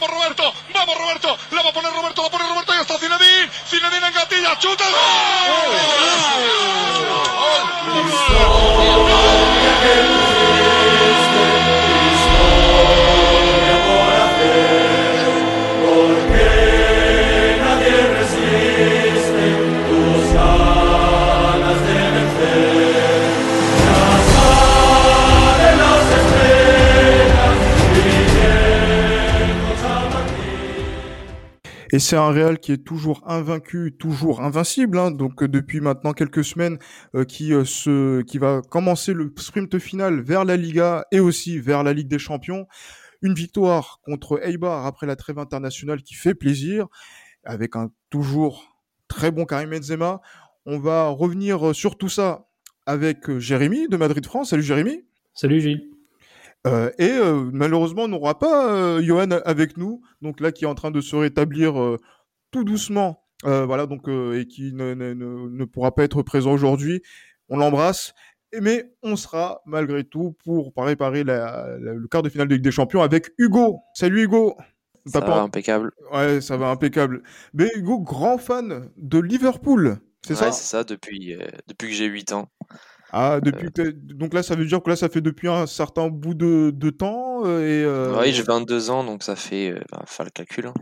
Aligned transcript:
vamos 0.00 0.16
Roberto, 0.16 0.54
vamos 0.72 0.96
Roberto, 0.96 1.38
la 1.50 1.62
va 1.62 1.68
a 1.68 1.72
poner 1.72 1.92
Roberto, 1.92 2.22
la 2.22 2.30
pone 2.30 2.48
Roberto 2.48 2.74
y 2.74 2.80
está 2.80 2.98
Zinedine, 2.98 3.50
Zinedine 3.68 4.06
en 4.06 4.14
gatilla, 4.14 4.58
chuta, 4.58 4.84
Et 31.92 31.98
c'est 31.98 32.16
un 32.16 32.30
Real 32.30 32.60
qui 32.60 32.72
est 32.72 32.84
toujours 32.84 33.22
invaincu, 33.26 33.96
toujours 33.98 34.42
invincible. 34.42 34.98
Hein, 34.98 35.10
donc 35.10 35.42
euh, 35.42 35.48
depuis 35.48 35.80
maintenant 35.80 36.12
quelques 36.12 36.44
semaines, 36.44 36.78
euh, 37.14 37.24
qui 37.24 37.52
euh, 37.52 37.64
se, 37.64 38.22
qui 38.22 38.38
va 38.38 38.62
commencer 38.62 39.12
le 39.12 39.32
sprint 39.36 39.78
final 39.78 40.20
vers 40.20 40.44
la 40.44 40.56
Liga 40.56 41.04
et 41.10 41.18
aussi 41.18 41.58
vers 41.58 41.82
la 41.82 41.92
Ligue 41.92 42.08
des 42.08 42.18
Champions. 42.18 42.66
Une 43.22 43.34
victoire 43.34 44.00
contre 44.04 44.40
Eibar 44.46 44.86
après 44.86 45.06
la 45.06 45.16
trêve 45.16 45.38
internationale 45.38 46.02
qui 46.02 46.14
fait 46.14 46.34
plaisir, 46.34 46.86
avec 47.44 47.76
un 47.76 47.90
toujours 48.08 48.78
très 49.08 49.30
bon 49.30 49.44
Karim 49.44 49.70
Benzema. 49.70 50.20
On 50.66 50.78
va 50.78 51.08
revenir 51.08 51.74
sur 51.74 51.98
tout 51.98 52.08
ça 52.08 52.46
avec 52.86 53.38
Jérémy 53.38 53.88
de 53.88 53.96
Madrid 53.96 54.24
France. 54.24 54.50
Salut 54.50 54.62
Jérémy. 54.62 55.04
Salut 55.34 55.60
Gilles. 55.60 55.99
Euh, 56.66 56.90
et 56.98 57.10
euh, 57.10 57.48
malheureusement, 57.52 58.02
on 58.02 58.08
n'aura 58.08 58.38
pas 58.38 58.70
euh, 58.70 59.02
Johan 59.02 59.30
avec 59.44 59.76
nous, 59.76 60.02
donc 60.20 60.40
là 60.40 60.52
qui 60.52 60.64
est 60.64 60.68
en 60.68 60.74
train 60.74 60.90
de 60.90 61.00
se 61.00 61.16
rétablir 61.16 61.80
euh, 61.80 61.98
tout 62.50 62.64
doucement, 62.64 63.24
voilà, 63.42 63.86
donc 63.86 64.06
et 64.08 64.46
qui 64.46 64.74
ne, 64.74 64.92
ne, 64.92 65.14
ne, 65.14 65.64
pourra 65.64 65.94
pas 65.94 66.04
être 66.04 66.22
présent 66.22 66.52
aujourd'hui. 66.52 67.00
On 67.48 67.56
l'embrasse, 67.56 68.12
mais 68.60 68.92
on 69.02 69.16
sera 69.16 69.62
malgré 69.64 70.04
tout 70.04 70.36
pour 70.44 70.74
préparer 70.74 71.24
la, 71.24 71.78
la, 71.80 71.94
le 71.94 72.08
quart 72.08 72.22
de 72.22 72.28
finale 72.28 72.48
de 72.48 72.54
Ligue 72.54 72.64
des 72.64 72.70
Champions 72.70 73.00
avec 73.00 73.30
Hugo. 73.38 73.78
Salut 73.94 74.24
Hugo. 74.24 74.56
Ça 75.06 75.20
va 75.20 75.40
impeccable. 75.40 75.92
Ouais, 76.12 76.42
ça 76.42 76.58
va 76.58 76.68
impeccable. 76.68 77.22
Mais 77.54 77.70
Hugo, 77.74 78.00
grand 78.00 78.36
fan 78.36 78.90
de 78.98 79.18
Liverpool, 79.18 79.96
c'est 80.20 80.34
ouais, 80.34 80.38
ça? 80.38 80.52
C'est 80.52 80.76
ça 80.76 80.84
depuis 80.84 81.34
depuis 81.66 81.88
que 81.88 81.94
j'ai 81.94 82.06
8 82.06 82.32
ans. 82.32 82.50
Ah, 83.12 83.40
depuis 83.42 83.68
euh... 83.78 83.92
donc 83.94 84.34
là, 84.34 84.42
ça 84.42 84.54
veut 84.54 84.64
dire 84.64 84.82
que 84.82 84.90
là, 84.90 84.96
ça 84.96 85.08
fait 85.08 85.20
depuis 85.20 85.48
un 85.48 85.66
certain 85.66 86.08
bout 86.08 86.34
de, 86.34 86.70
de 86.74 86.90
temps 86.90 87.44
euh, 87.44 87.60
et. 87.60 87.84
Euh... 87.84 88.16
Oui, 88.20 88.32
j'ai 88.32 88.42
22 88.42 88.90
ans, 88.90 89.04
donc 89.04 89.22
ça 89.22 89.36
fait, 89.36 89.70
euh, 89.70 89.80
bah, 89.90 90.02
faire 90.06 90.26
le 90.26 90.30
calcul. 90.30 90.66
Hein. 90.66 90.74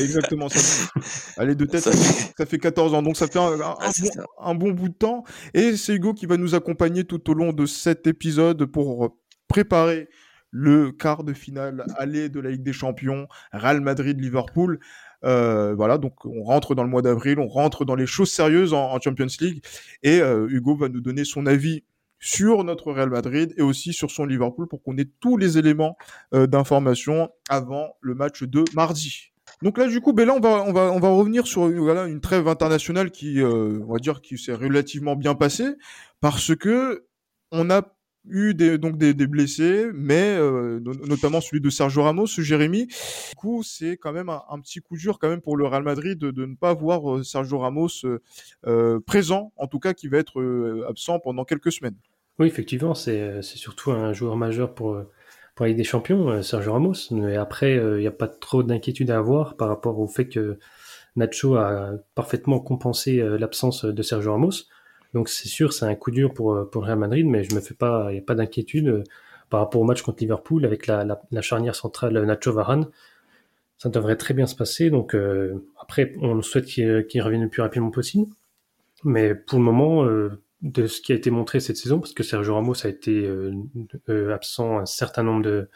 Exactement, 0.00 0.48
ça. 0.48 0.88
Allez 1.36 1.54
de 1.54 1.64
tête, 1.64 1.82
ça 1.82 1.92
fait... 1.92 2.32
ça 2.36 2.46
fait 2.46 2.58
14 2.58 2.94
ans, 2.94 3.02
donc 3.02 3.16
ça 3.16 3.26
fait 3.26 3.38
un, 3.38 3.60
un, 3.60 3.60
ah, 3.60 3.76
un, 3.80 3.86
bon, 3.86 4.10
ça. 4.12 4.24
un 4.40 4.54
bon 4.54 4.70
bout 4.70 4.88
de 4.88 4.94
temps. 4.94 5.24
Et 5.52 5.76
c'est 5.76 5.94
Hugo 5.94 6.14
qui 6.14 6.26
va 6.26 6.36
nous 6.36 6.54
accompagner 6.54 7.04
tout 7.04 7.30
au 7.30 7.34
long 7.34 7.52
de 7.52 7.66
cet 7.66 8.06
épisode 8.06 8.64
pour 8.66 9.16
préparer 9.48 10.08
le 10.50 10.92
quart 10.92 11.24
de 11.24 11.32
finale 11.32 11.84
aller 11.98 12.28
de 12.28 12.38
la 12.38 12.50
Ligue 12.50 12.62
des 12.62 12.72
Champions, 12.72 13.26
Real 13.52 13.80
Madrid-Liverpool. 13.80 14.78
Euh, 15.24 15.74
voilà, 15.74 15.98
donc 15.98 16.24
on 16.24 16.42
rentre 16.42 16.74
dans 16.74 16.84
le 16.84 16.90
mois 16.90 17.02
d'avril, 17.02 17.38
on 17.38 17.48
rentre 17.48 17.84
dans 17.84 17.94
les 17.94 18.06
choses 18.06 18.30
sérieuses 18.30 18.74
en, 18.74 19.00
Champions 19.00 19.26
League, 19.40 19.64
et 20.02 20.20
euh, 20.20 20.46
Hugo 20.48 20.76
va 20.76 20.88
nous 20.88 21.00
donner 21.00 21.24
son 21.24 21.46
avis 21.46 21.84
sur 22.24 22.64
notre 22.64 22.90
Real 22.92 23.10
Madrid 23.10 23.52
et 23.58 23.62
aussi 23.62 23.92
sur 23.92 24.10
son 24.10 24.24
Liverpool 24.24 24.66
pour 24.66 24.82
qu'on 24.82 24.96
ait 24.96 25.10
tous 25.20 25.36
les 25.36 25.58
éléments 25.58 25.96
euh, 26.32 26.46
d'information 26.46 27.30
avant 27.50 27.96
le 28.00 28.14
match 28.14 28.42
de 28.42 28.64
mardi. 28.74 29.34
Donc 29.62 29.76
là, 29.76 29.86
du 29.86 30.00
coup, 30.00 30.14
ben 30.14 30.26
là, 30.26 30.34
on 30.34 30.40
va, 30.40 30.64
on 30.66 30.72
va, 30.72 30.90
on 30.90 31.00
va 31.00 31.10
revenir 31.10 31.46
sur 31.46 31.68
voilà, 31.68 32.06
une 32.06 32.22
trêve 32.22 32.48
internationale 32.48 33.10
qui, 33.10 33.40
euh, 33.40 33.78
on 33.86 33.92
va 33.92 33.98
dire, 33.98 34.22
qui 34.22 34.38
s'est 34.38 34.54
relativement 34.54 35.16
bien 35.16 35.34
passée 35.34 35.74
parce 36.20 36.56
que 36.56 37.06
on 37.50 37.70
a 37.70 37.93
eu 38.26 38.54
des, 38.54 38.78
donc 38.78 38.96
des, 38.96 39.14
des 39.14 39.26
blessés, 39.26 39.86
mais 39.94 40.36
euh, 40.36 40.80
notamment 40.80 41.40
celui 41.40 41.60
de 41.60 41.70
Sergio 41.70 42.02
Ramos, 42.02 42.26
Jérémy. 42.26 42.86
Du 42.86 43.36
coup, 43.36 43.62
c'est 43.62 43.96
quand 43.96 44.12
même 44.12 44.28
un, 44.28 44.60
petit 44.60 44.80
coup 44.80 44.96
dur 44.96 45.18
quand 45.18 45.28
même 45.28 45.40
pour 45.40 45.56
le 45.56 45.66
Real 45.66 45.82
Madrid 45.82 46.18
de, 46.18 46.30
de 46.30 46.46
ne 46.46 46.54
pas 46.54 46.74
voir 46.74 47.16
euh, 47.16 47.22
Sergio 47.22 47.58
Ramos 47.58 47.88
euh, 48.66 49.00
présent, 49.06 49.52
en 49.56 49.66
tout 49.66 49.78
cas 49.78 49.94
qui 49.94 50.08
va 50.08 50.18
être 50.18 50.40
euh, 50.40 50.86
absent 50.88 51.18
pendant 51.20 51.44
quelques 51.44 51.72
semaines. 51.72 51.96
Oui, 52.38 52.48
effectivement, 52.48 52.94
c'est 52.94 53.42
surtout 53.42 53.92
un 53.92 54.12
joueur 54.12 54.36
majeur 54.36 54.74
pour 54.74 55.04
pour 55.54 55.64
la 55.64 55.68
Ligue 55.68 55.78
des 55.78 55.84
Champions, 55.84 56.28
euh, 56.30 56.42
Sergio 56.42 56.72
Ramos. 56.72 57.10
Mais 57.10 57.36
après, 57.36 57.72
il 57.72 57.78
euh, 57.78 58.00
n'y 58.00 58.06
a 58.06 58.12
pas 58.12 58.28
trop 58.28 58.62
d'inquiétude 58.62 59.10
à 59.10 59.18
avoir 59.18 59.56
par 59.56 59.68
rapport 59.68 59.98
au 59.98 60.06
fait 60.06 60.28
que 60.28 60.58
Nacho 61.16 61.54
a 61.54 61.92
parfaitement 62.14 62.58
compensé 62.58 63.20
euh, 63.20 63.38
l'absence 63.38 63.84
de 63.84 64.02
Sergio 64.02 64.32
Ramos. 64.32 64.66
Donc 65.14 65.28
c'est 65.28 65.48
sûr, 65.48 65.72
c'est 65.72 65.86
un 65.86 65.94
coup 65.94 66.10
dur 66.10 66.34
pour, 66.34 66.68
pour 66.70 66.82
le 66.82 66.88
Real 66.88 66.98
Madrid, 66.98 67.24
mais 67.24 67.44
je 67.44 67.54
me 67.54 67.60
fais 67.60 67.74
pas, 67.74 68.08
il 68.10 68.14
n'y 68.14 68.18
a 68.18 68.22
pas 68.22 68.34
d'inquiétude 68.34 68.88
euh, 68.88 69.04
par 69.48 69.60
rapport 69.60 69.80
au 69.80 69.84
match 69.84 70.02
contre 70.02 70.18
Liverpool 70.20 70.64
avec 70.64 70.88
la, 70.88 71.04
la, 71.04 71.22
la 71.30 71.40
charnière 71.40 71.76
centrale 71.76 72.20
Nacho 72.24 72.52
Varane. 72.52 72.88
Ça 73.78 73.88
devrait 73.88 74.16
très 74.16 74.34
bien 74.34 74.46
se 74.46 74.56
passer. 74.56 74.90
Donc 74.90 75.14
euh, 75.14 75.64
après, 75.80 76.14
on 76.20 76.42
souhaite 76.42 76.66
qu'il 76.66 77.06
qu 77.08 77.20
revienne 77.20 77.42
le 77.42 77.48
plus 77.48 77.62
rapidement 77.62 77.92
possible. 77.92 78.26
Mais 79.04 79.34
pour 79.34 79.58
le 79.58 79.64
moment, 79.64 80.04
euh, 80.04 80.42
de 80.62 80.86
ce 80.86 81.00
qui 81.00 81.12
a 81.12 81.14
été 81.14 81.30
montré 81.30 81.60
cette 81.60 81.76
saison, 81.76 82.00
parce 82.00 82.12
que 82.12 82.22
Sergio 82.22 82.54
Ramos 82.54 82.84
a 82.84 82.88
été 82.88 83.28
absent 84.32 84.78
un 84.78 84.86
certain 84.86 85.22
nombre 85.22 85.42
de, 85.42 85.68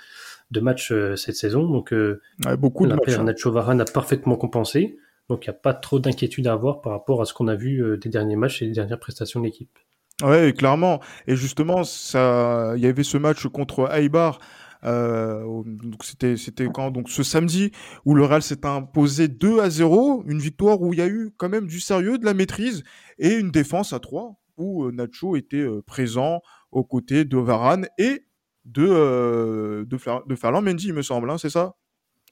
de 0.51 0.61
matchs 0.61 0.95
cette 1.15 1.37
saison, 1.37 1.69
donc 1.69 1.91
ouais, 1.93 2.57
beaucoup 2.57 2.87
de 2.87 2.95
matchs. 2.95 3.19
Hein. 3.19 3.25
Nacho 3.25 3.53
Varane 3.53 3.83
a 3.83 3.85
parfaitement 3.85 4.37
compensé. 4.37 4.97
Donc 5.29 5.45
il 5.45 5.51
n'y 5.51 5.57
a 5.57 5.59
pas 5.59 5.75
trop 5.75 5.99
d'inquiétude 5.99 6.47
à 6.47 6.53
avoir 6.53 6.81
par 6.81 6.93
rapport 6.93 7.21
à 7.21 7.25
ce 7.25 7.35
qu'on 7.35 7.49
a 7.49 7.55
vu 7.55 7.83
euh, 7.83 7.97
des 7.97 8.09
derniers 8.09 8.37
matchs 8.37 8.63
et 8.63 8.67
des 8.67 8.73
dernières 8.73 8.99
prestations 8.99 9.41
de 9.41 9.45
l'équipe. 9.45 9.79
Ouais, 10.23 10.53
clairement. 10.57 11.01
Et 11.29 11.37
justement, 11.37 11.85
ça, 11.85 12.73
il 12.77 12.83
y 12.83 12.87
avait 12.87 13.05
ce 13.05 13.19
match 13.19 13.47
contre 13.47 13.89
Aibar. 13.95 14.41
Euh, 14.85 15.63
donc 15.65 16.05
c'était 16.05 16.37
c'était 16.37 16.69
quand? 16.73 16.91
Donc 16.91 17.09
ce 17.09 17.23
samedi 17.23 17.73
où 18.05 18.15
le 18.15 18.25
Real 18.25 18.43
s'est 18.43 18.65
imposé 18.65 19.29
2 19.29 19.61
à 19.61 19.71
0, 19.71 20.25
une 20.27 20.39
victoire 20.39 20.81
où 20.81 20.93
il 20.93 20.99
y 20.99 21.03
a 21.03 21.09
eu 21.09 21.33
quand 21.37 21.49
même 21.49 21.67
du 21.67 21.81
sérieux, 21.81 22.19
de 22.19 22.25
la 22.25 22.35
maîtrise 22.35 22.85
et 23.19 23.35
une 23.35 23.51
défense 23.51 23.93
à 23.93 23.99
3 23.99 24.37
où 24.57 24.85
euh, 24.85 24.93
Nacho 24.93 25.37
était 25.37 25.57
euh, 25.57 25.83
présent 25.83 26.43
aux 26.71 26.85
côtés 26.85 27.25
de 27.25 27.39
Varane 27.39 27.89
et 27.99 28.25
de 28.65 29.85
de 29.85 30.37
Ferland 30.37 30.63
Mendy, 30.63 30.89
il 30.89 30.95
me 30.95 31.03
semble, 31.03 31.31
hein, 31.31 31.39
c'est 31.39 31.51
ça? 31.51 31.75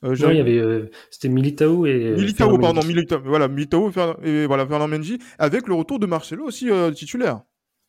Euh, 0.04 0.14
non, 0.20 0.30
il 0.30 0.36
y 0.36 0.40
avait, 0.40 0.58
euh, 0.58 0.90
c'était 1.10 1.28
Militao 1.28 1.86
et. 1.86 2.14
Militao, 2.16 2.50
Fernand 2.50 2.60
pardon, 2.60 2.86
Militao, 2.86 3.20
voilà, 3.24 3.48
Militao 3.48 3.90
et 4.22 4.46
voilà, 4.46 4.66
Fernand 4.66 4.88
Mendy, 4.88 5.18
avec 5.38 5.66
le 5.66 5.74
retour 5.74 5.98
de 5.98 6.06
Marcelo 6.06 6.44
aussi 6.44 6.70
euh, 6.70 6.90
titulaire. 6.90 7.40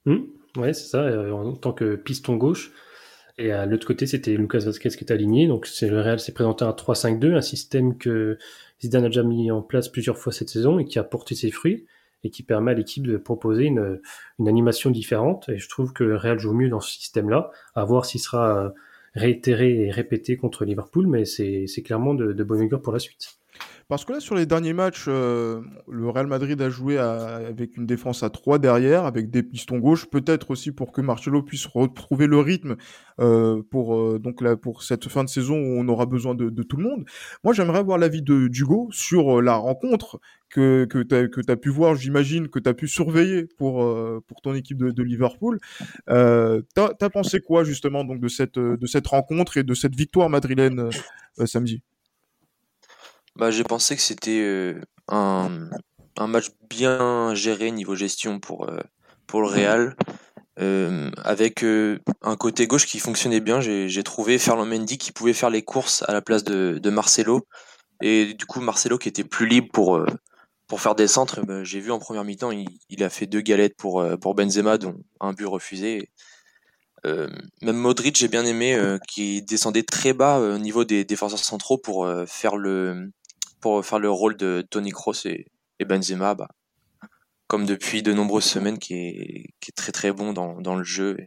Mmh, 0.05 0.17
ouais, 0.57 0.73
c'est 0.73 0.87
ça, 0.87 1.01
euh, 1.01 1.31
en 1.31 1.53
tant 1.53 1.73
que 1.73 1.95
piston 1.95 2.37
gauche. 2.37 2.71
Et 3.37 3.51
à 3.51 3.65
l'autre 3.65 3.85
côté, 3.85 4.07
c'était 4.07 4.35
Lucas 4.35 4.59
Vazquez 4.59 4.89
qui 4.89 5.03
est 5.03 5.11
aligné. 5.11 5.47
Donc, 5.47 5.67
c'est 5.67 5.89
le 5.89 6.01
Real 6.01 6.19
s'est 6.19 6.33
présenté 6.33 6.65
un 6.65 6.71
3-5-2, 6.71 7.35
un 7.35 7.41
système 7.41 7.97
que 7.97 8.37
Zidane 8.81 9.05
a 9.05 9.07
déjà 9.09 9.23
mis 9.23 9.51
en 9.51 9.61
place 9.61 9.89
plusieurs 9.89 10.17
fois 10.17 10.31
cette 10.31 10.49
saison 10.49 10.79
et 10.79 10.85
qui 10.85 10.97
a 10.97 11.03
porté 11.03 11.35
ses 11.35 11.51
fruits 11.51 11.85
et 12.23 12.31
qui 12.31 12.41
permet 12.41 12.71
à 12.71 12.73
l'équipe 12.73 13.05
de 13.05 13.17
proposer 13.17 13.65
une, 13.65 13.99
une 14.39 14.47
animation 14.47 14.89
différente. 14.89 15.49
Et 15.49 15.59
je 15.59 15.69
trouve 15.69 15.93
que 15.93 16.03
le 16.03 16.15
Real 16.15 16.39
joue 16.39 16.53
mieux 16.53 16.69
dans 16.69 16.79
ce 16.79 16.89
système-là. 16.89 17.51
À 17.75 17.85
voir 17.85 18.05
s'il 18.05 18.21
sera 18.21 18.73
réitéré 19.17 19.85
et 19.85 19.91
répété 19.91 20.37
contre 20.37 20.63
Liverpool, 20.65 21.07
mais 21.07 21.25
c'est 21.25 21.67
clairement 21.83 22.13
de, 22.13 22.33
de 22.33 22.43
bonne 22.43 22.61
augure 22.61 22.81
pour 22.81 22.93
la 22.93 22.99
suite. 22.99 23.39
Parce 23.87 24.03
que 24.03 24.11
là, 24.11 24.19
sur 24.19 24.35
les 24.35 24.45
derniers 24.45 24.73
matchs, 24.73 25.05
euh, 25.07 25.61
le 25.89 26.09
Real 26.09 26.27
Madrid 26.27 26.61
a 26.61 26.69
joué 26.69 26.97
avec 26.97 27.77
une 27.77 27.85
défense 27.85 28.21
à 28.21 28.29
3 28.29 28.59
derrière, 28.59 29.05
avec 29.05 29.29
des 29.29 29.43
pistons 29.43 29.77
gauche, 29.77 30.07
peut-être 30.07 30.51
aussi 30.51 30.71
pour 30.71 30.91
que 30.91 30.99
Marcelo 30.99 31.41
puisse 31.41 31.65
retrouver 31.65 32.27
le 32.27 32.37
rythme 32.39 32.75
euh, 33.21 33.63
pour 33.71 33.95
euh, 33.95 34.19
donc 34.19 34.41
là, 34.41 34.57
pour 34.57 34.83
cette 34.83 35.07
fin 35.07 35.23
de 35.23 35.29
saison 35.29 35.55
où 35.55 35.79
on 35.79 35.87
aura 35.87 36.05
besoin 36.05 36.35
de, 36.35 36.49
tout 36.63 36.75
le 36.75 36.83
monde. 36.83 37.05
Moi, 37.45 37.53
j'aimerais 37.53 37.79
avoir 37.79 37.97
l'avis 37.97 38.21
de 38.21 38.49
d'Hugo 38.49 38.89
sur 38.91 39.41
la 39.41 39.55
rencontre 39.55 40.19
que 40.49 40.85
que 40.85 40.99
tu 40.99 41.51
as 41.51 41.55
pu 41.55 41.69
voir, 41.69 41.95
j'imagine 41.95 42.49
que 42.49 42.59
tu 42.59 42.67
as 42.67 42.73
pu 42.73 42.89
surveiller 42.89 43.45
pour 43.57 43.75
pour 44.27 44.41
ton 44.41 44.53
équipe 44.53 44.77
de, 44.77 45.03
Liverpool. 45.03 45.59
Euh, 46.09 46.61
t'as 46.75 46.89
as 46.99 47.09
pensé 47.09 47.39
quoi 47.39 47.63
justement 47.63 48.03
donc 48.03 48.19
de 48.19 48.27
cette 48.27 48.59
de 48.59 48.85
cette 48.85 49.07
rencontre 49.07 49.57
et 49.57 49.63
de 49.63 49.73
cette 49.73 49.95
victoire 49.95 50.29
madrilène 50.29 50.89
samedi? 51.45 51.81
Bah, 53.37 53.51
j'ai 53.51 53.63
pensé 53.63 53.95
que 53.95 54.01
c'était 54.01 54.41
euh, 54.41 54.81
un, 55.09 55.69
un, 56.17 56.27
match 56.27 56.47
bien 56.71 57.35
géré 57.35 57.69
niveau 57.69 57.93
gestion 57.93 58.39
pour, 58.39 58.67
euh, 58.67 58.79
pour 59.27 59.41
le 59.41 59.47
Real, 59.47 59.95
euh, 60.59 61.11
avec 61.23 61.63
un 61.63 62.35
côté 62.35 62.65
gauche 62.65 62.87
qui 62.87 62.97
fonctionnait 62.97 63.39
bien. 63.39 63.61
J'ai 63.61 64.03
trouvé 64.03 64.39
Ferland 64.39 64.67
Mendy 64.67 64.97
qui 64.97 65.11
pouvait 65.11 65.33
faire 65.33 65.51
les 65.51 65.61
courses 65.61 66.03
à 66.07 66.13
la 66.13 66.21
place 66.23 66.43
de, 66.43 66.79
de 66.81 66.89
Marcelo, 66.89 67.45
et 68.01 68.33
du 68.33 68.45
coup 68.47 68.59
Marcelo 68.59 68.97
qui 68.97 69.07
était 69.07 69.23
plus 69.23 69.47
libre 69.47 69.69
pour, 69.71 70.03
pour 70.65 70.81
faire 70.81 70.95
des 70.95 71.07
centres. 71.07 71.41
Bah, 71.45 71.63
j'ai 71.63 71.79
vu 71.79 71.91
en 71.91 71.99
première 71.99 72.23
mi-temps, 72.23 72.49
il, 72.49 72.67
il, 72.89 73.03
a 73.03 73.09
fait 73.11 73.27
deux 73.27 73.41
galettes 73.41 73.77
pour, 73.77 74.03
pour 74.19 74.33
Benzema, 74.33 74.79
dont 74.79 74.95
un 75.19 75.33
but 75.33 75.45
refusé. 75.45 76.09
même 77.03 77.77
Modric, 77.77 78.17
j'ai 78.17 78.29
bien 78.29 78.45
aimé, 78.45 78.97
qui 79.07 79.43
descendait 79.43 79.83
très 79.83 80.13
bas 80.13 80.39
au 80.39 80.57
niveau 80.57 80.85
des 80.85 81.05
défenseurs 81.05 81.37
centraux 81.37 81.77
pour 81.77 82.11
faire 82.25 82.57
le 82.57 83.11
faire 83.81 83.99
le 83.99 84.09
rôle 84.09 84.37
de 84.37 84.65
Tony 84.69 84.91
Kroos 84.91 85.25
et, 85.25 85.45
Benzema, 85.85 86.35
bah, 86.35 86.49
comme 87.47 87.65
depuis 87.65 88.03
de 88.03 88.13
nombreuses 88.13 88.45
semaines, 88.45 88.77
qui 88.79 88.95
est, 88.95 89.75
très 89.75 89.91
très 89.91 90.11
bon 90.11 90.33
dans, 90.33 90.75
le 90.75 90.83
jeu. 90.83 91.17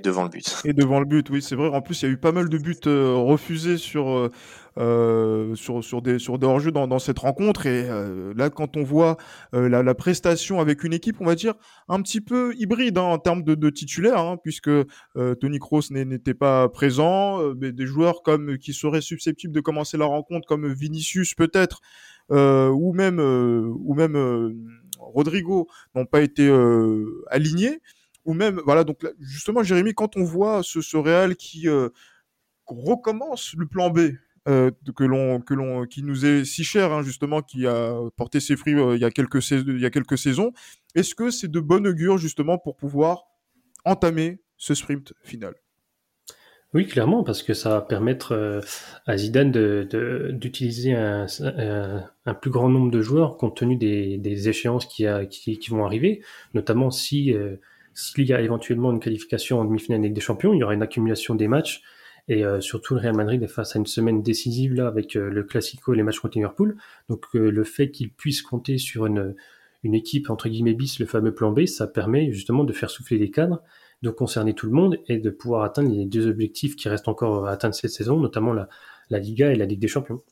Devant 0.00 0.24
le 0.24 0.28
but. 0.28 0.60
Et 0.64 0.74
devant 0.74 1.00
le 1.00 1.06
but, 1.06 1.30
oui, 1.30 1.40
c'est 1.40 1.56
vrai. 1.56 1.68
En 1.68 1.80
plus, 1.80 2.02
il 2.02 2.04
y 2.04 2.08
a 2.08 2.12
eu 2.12 2.18
pas 2.18 2.32
mal 2.32 2.50
de 2.50 2.58
buts 2.58 2.76
euh, 2.86 3.14
refusés 3.14 3.78
sur, 3.78 4.10
euh, 4.10 4.30
euh, 4.76 5.54
sur, 5.54 5.82
sur, 5.82 6.02
des, 6.02 6.18
sur 6.18 6.38
des 6.38 6.46
hors-jeux 6.46 6.72
dans, 6.72 6.86
dans, 6.86 6.98
cette 6.98 7.18
rencontre. 7.18 7.64
Et 7.64 7.88
là, 8.36 8.50
quand 8.50 8.76
on 8.76 8.82
voit 8.82 9.16
la, 9.52 9.82
la, 9.82 9.94
prestation 9.94 10.60
avec 10.60 10.84
une 10.84 10.92
équipe, 10.92 11.16
on 11.20 11.24
va 11.24 11.34
dire, 11.34 11.54
un 11.88 12.02
petit 12.02 12.20
peu 12.20 12.54
hybride 12.58 12.98
hein, 12.98 13.02
en 13.02 13.18
termes 13.18 13.42
de, 13.42 13.54
de 13.54 13.70
titulaires, 13.70 14.20
hein, 14.20 14.36
puisque 14.42 14.70
Tony 15.40 15.58
Kroos 15.58 15.90
n'était 15.90 16.34
pas 16.34 16.68
présent, 16.68 17.40
mais 17.54 17.72
des 17.72 17.86
joueurs 17.86 18.22
comme 18.22 18.58
qui 18.58 18.74
seraient 18.74 19.00
susceptibles 19.00 19.54
de 19.54 19.60
commencer 19.60 19.96
la 19.96 20.04
rencontre, 20.04 20.46
comme 20.46 20.70
Vinicius 20.70 21.34
peut-être, 21.34 21.80
ou 22.30 22.92
même, 22.92 23.18
ou 23.20 23.94
même 23.94 24.54
Rodrigo, 24.98 25.66
n'ont 25.94 26.06
pas 26.06 26.20
été 26.20 26.48
alignés 27.30 27.80
ou 28.28 28.34
même 28.34 28.60
voilà 28.66 28.84
donc 28.84 29.04
justement 29.18 29.62
Jérémy 29.62 29.94
quand 29.94 30.16
on 30.16 30.22
voit 30.22 30.62
ce, 30.62 30.82
ce 30.82 30.98
Real 30.98 31.34
qui 31.34 31.66
euh, 31.66 31.88
recommence 32.66 33.54
le 33.56 33.66
plan 33.66 33.88
B 33.88 34.00
euh, 34.46 34.70
que 34.94 35.04
l'on 35.04 35.40
que 35.40 35.54
l'on 35.54 35.86
qui 35.86 36.02
nous 36.02 36.26
est 36.26 36.44
si 36.44 36.62
cher 36.62 36.92
hein, 36.92 37.02
justement 37.02 37.40
qui 37.40 37.66
a 37.66 37.98
porté 38.16 38.38
ses 38.38 38.56
fruits 38.56 38.78
euh, 38.78 38.96
il 38.96 39.00
y 39.00 39.04
a 39.06 39.10
quelques 39.10 39.50
il 39.50 39.80
y 39.80 39.86
a 39.86 39.90
quelques 39.90 40.18
saisons 40.18 40.52
est-ce 40.94 41.14
que 41.14 41.30
c'est 41.30 41.50
de 41.50 41.58
bonne 41.58 41.86
augure 41.86 42.18
justement 42.18 42.58
pour 42.58 42.76
pouvoir 42.76 43.24
entamer 43.86 44.40
ce 44.58 44.74
sprint 44.74 45.14
final? 45.22 45.54
Oui, 46.74 46.86
clairement, 46.86 47.24
parce 47.24 47.42
que 47.42 47.54
ça 47.54 47.70
va 47.70 47.80
permettre 47.80 48.60
à 49.06 49.16
Zidane 49.16 49.52
d'utiliser 50.32 50.92
un, 50.92 51.26
plus 52.42 52.50
grand 52.50 52.68
nombre 52.68 52.90
de 52.90 53.00
joueurs 53.00 53.38
compte 53.38 53.56
tenu 53.56 53.76
des, 53.76 54.48
échéances 54.50 54.84
qui, 54.84 55.06
vont 55.70 55.86
arriver, 55.86 56.22
notamment 56.52 56.90
si 56.90 57.32
s'il 57.98 58.26
y 58.26 58.32
a 58.32 58.40
éventuellement 58.40 58.92
une 58.92 59.00
qualification 59.00 59.58
en 59.58 59.64
demi-finale 59.64 60.02
Ligue 60.02 60.12
des 60.12 60.20
Champions, 60.20 60.54
il 60.54 60.58
y 60.58 60.62
aura 60.62 60.72
une 60.72 60.82
accumulation 60.82 61.34
des 61.34 61.48
matchs. 61.48 61.82
Et 62.28 62.44
euh, 62.44 62.60
surtout, 62.60 62.94
le 62.94 63.00
Real 63.00 63.16
Madrid 63.16 63.42
est 63.42 63.48
face 63.48 63.74
à 63.74 63.78
une 63.80 63.86
semaine 63.86 64.22
décisive 64.22 64.74
là 64.74 64.86
avec 64.86 65.16
euh, 65.16 65.30
le 65.30 65.42
Classico 65.42 65.94
et 65.94 65.96
les 65.96 66.04
matchs 66.04 66.20
contre 66.20 66.36
Liverpool. 66.36 66.76
Donc 67.08 67.24
euh, 67.34 67.50
le 67.50 67.64
fait 67.64 67.90
qu'il 67.90 68.12
puisse 68.12 68.40
compter 68.42 68.78
sur 68.78 69.06
une, 69.06 69.34
équipe 69.82 70.30
entre 70.30 70.48
guillemets 70.48 70.74
bis, 70.74 71.00
le 71.00 71.06
fameux 71.06 71.34
plan 71.34 71.50
B, 71.50 71.66
ça 71.66 71.88
permet 71.88 72.30
justement 72.30 72.62
de 72.62 72.72
faire 72.72 72.90
souffler 72.90 73.18
les 73.18 73.32
cadres, 73.32 73.62
de 74.02 74.10
concerner 74.10 74.54
tout 74.54 74.66
le 74.66 74.72
monde 74.72 74.98
et 75.08 75.18
de 75.18 75.30
pouvoir 75.30 75.64
atteindre 75.64 75.90
les 75.90 76.04
deux 76.04 76.28
objectifs 76.28 76.76
qui 76.76 76.88
restent 76.88 77.08
encore 77.08 77.48
à 77.48 77.52
atteindre 77.52 77.74
cette 77.74 77.90
saison, 77.90 78.20
notamment 78.20 78.52
la 78.52 79.18
Liga 79.18 79.50
et 79.50 79.56
la 79.56 79.64
Ligue 79.64 79.80
des 79.80 79.88
Champions 79.88 80.22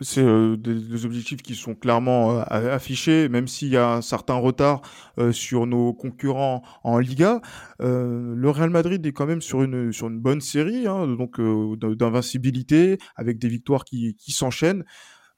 c'est 0.00 0.22
euh, 0.22 0.56
des, 0.56 1.06
objectifs 1.06 1.42
qui 1.42 1.54
sont 1.54 1.74
clairement 1.74 2.40
euh, 2.40 2.74
affichés, 2.74 3.28
même 3.28 3.48
s'il 3.48 3.68
y 3.68 3.76
a 3.76 3.94
un 3.94 4.02
certain 4.02 4.34
retard 4.34 4.82
euh, 5.18 5.32
sur 5.32 5.66
nos 5.66 5.94
concurrents 5.94 6.62
en 6.84 6.98
Liga. 6.98 7.40
le 7.80 8.48
Real 8.50 8.70
Madrid 8.70 9.04
est 9.06 9.12
quand 9.12 9.26
même 9.26 9.40
sur 9.40 9.62
une 9.62 9.92
sur 9.92 10.08
une 10.08 10.20
bonne 10.20 10.40
série, 10.40 10.86
hein, 10.86 11.06
donc 11.06 11.40
d'invincibilité 11.40 12.98
avec 13.16 13.38
des 13.38 13.48
victoires 13.48 13.84
qui, 13.84 14.16
qui 14.16 14.32
s'enchaînent. 14.32 14.84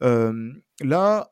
là, 0.00 1.28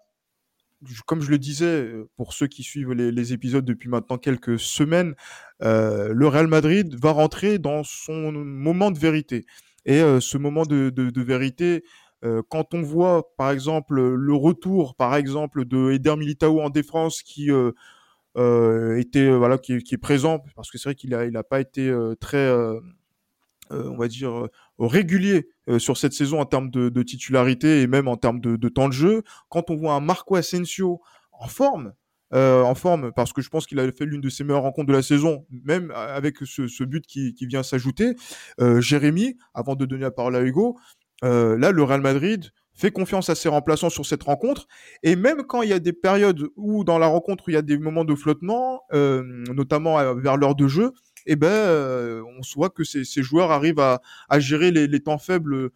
comme 1.06 1.22
je 1.22 1.30
le 1.30 1.38
disais, 1.38 1.90
pour 2.16 2.32
ceux 2.32 2.46
qui 2.46 2.62
suivent 2.62 2.92
les, 2.92 3.32
épisodes 3.32 3.64
depuis 3.64 3.88
maintenant 3.88 4.18
quelques 4.18 4.58
semaines, 4.58 5.14
le 5.60 6.26
Real 6.26 6.46
Madrid 6.46 6.94
va 7.00 7.12
rentrer 7.12 7.58
dans 7.58 7.82
son 7.84 8.32
moment 8.32 8.90
de 8.90 8.98
vérité. 8.98 9.46
Et 9.84 10.00
ce 10.20 10.36
moment 10.36 10.64
de, 10.64 10.90
de 10.90 11.22
vérité, 11.22 11.84
euh, 12.26 12.42
quand 12.48 12.74
on 12.74 12.82
voit, 12.82 13.34
par 13.36 13.50
exemple, 13.50 14.00
le 14.00 14.34
retour, 14.34 14.96
par 14.96 15.14
exemple, 15.14 15.64
de 15.64 15.92
Eder 15.92 16.16
Militao 16.16 16.60
en 16.60 16.70
défense 16.70 17.22
qui 17.22 17.50
euh, 17.52 17.72
euh, 18.36 18.98
était 18.98 19.30
voilà, 19.30 19.58
qui, 19.58 19.74
est 19.74 19.98
présent, 20.00 20.40
parce 20.56 20.70
que 20.70 20.78
c'est 20.78 20.88
vrai 20.88 20.94
qu'il 20.94 21.14
a, 21.14 21.24
il 21.24 21.40
pas 21.48 21.60
été 21.60 21.94
très, 22.20 22.50
on 23.70 23.96
va 23.96 24.08
dire, 24.08 24.48
régulier 24.78 25.48
sur 25.78 25.96
cette 25.96 26.12
saison 26.12 26.40
en 26.40 26.46
termes 26.46 26.70
de, 26.70 27.02
titularité 27.02 27.82
et 27.82 27.86
même 27.86 28.08
en 28.08 28.16
termes 28.16 28.40
de, 28.40 28.68
temps 28.68 28.88
de 28.88 28.92
jeu. 28.92 29.22
Quand 29.48 29.70
on 29.70 29.76
voit 29.76 29.94
un 29.94 30.00
Marco 30.00 30.34
Asensio 30.34 31.00
en 31.32 31.48
forme, 31.48 31.92
en 32.32 32.74
forme, 32.74 33.12
parce 33.12 33.32
que 33.32 33.40
je 33.40 33.48
pense 33.48 33.66
qu'il 33.66 33.78
a 33.78 33.90
fait 33.92 34.04
l'une 34.04 34.20
de 34.20 34.28
ses 34.28 34.44
meilleures 34.44 34.62
rencontres 34.62 34.88
de 34.88 34.92
la 34.92 35.02
saison, 35.02 35.46
même 35.64 35.92
avec 35.92 36.38
ce, 36.44 36.84
but 36.84 37.06
qui, 37.06 37.34
vient 37.46 37.62
s'ajouter. 37.62 38.16
Jérémy, 38.80 39.38
avant 39.54 39.76
de 39.76 39.86
donner 39.86 40.02
la 40.02 40.10
parole 40.10 40.36
à 40.36 40.42
Hugo, 40.42 40.76
euh, 41.24 41.56
là, 41.58 41.70
le 41.70 41.82
Real 41.82 42.00
Madrid 42.00 42.52
fait 42.74 42.90
confiance 42.90 43.30
à 43.30 43.34
ses 43.34 43.48
remplaçants 43.48 43.88
sur 43.88 44.04
cette 44.04 44.22
rencontre. 44.22 44.66
Et 45.02 45.16
même 45.16 45.44
quand 45.44 45.62
il 45.62 45.70
y 45.70 45.72
a 45.72 45.78
des 45.78 45.94
périodes 45.94 46.42
où 46.56 46.84
dans 46.84 46.98
la 46.98 47.06
rencontre 47.06 47.44
il 47.48 47.54
y 47.54 47.56
a 47.56 47.62
des 47.62 47.78
moments 47.78 48.04
de 48.04 48.14
flottement, 48.14 48.82
euh, 48.92 49.22
notamment 49.54 49.98
euh, 49.98 50.14
vers 50.14 50.36
l'heure 50.36 50.54
de 50.54 50.68
jeu, 50.68 50.92
eh 51.26 51.36
ben, 51.36 52.22
on 52.38 52.40
voit 52.54 52.70
que 52.70 52.84
ces, 52.84 53.04
joueurs 53.22 53.50
arrivent 53.50 53.80
à, 53.80 54.00
gérer 54.38 54.70
les, 54.70 55.00
temps 55.00 55.18
faibles 55.18 55.70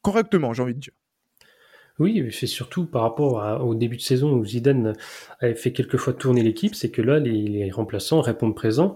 correctement, 0.00 0.54
j'ai 0.54 0.62
envie 0.62 0.74
de 0.74 0.80
dire. 0.80 0.94
Oui, 1.98 2.26
c'est 2.32 2.46
surtout 2.46 2.86
par 2.86 3.02
rapport 3.02 3.62
au 3.62 3.74
début 3.74 3.96
de 3.96 4.02
saison 4.02 4.32
où 4.32 4.46
Zidane 4.46 4.94
avait 5.40 5.54
fait 5.54 5.72
quelquefois 5.72 6.14
tourner 6.14 6.42
l'équipe, 6.42 6.74
c'est 6.74 6.90
que 6.90 7.02
là, 7.02 7.18
les, 7.18 7.42
les 7.42 7.70
remplaçants 7.70 8.22
répondent 8.22 8.54
présents 8.54 8.94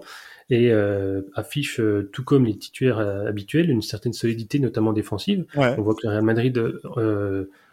et 0.49 0.71
euh, 0.71 1.21
affiche, 1.35 1.79
euh, 1.79 2.09
tout 2.11 2.23
comme 2.23 2.45
les 2.45 2.57
titulaires 2.57 2.99
euh, 2.99 3.25
habituels, 3.25 3.69
une 3.69 3.81
certaine 3.81 4.13
solidité, 4.13 4.59
notamment 4.59 4.93
défensive. 4.93 5.45
On 5.55 5.81
voit 5.81 5.95
que 5.95 6.01
le 6.03 6.09
Real 6.09 6.23
Madrid, 6.23 6.61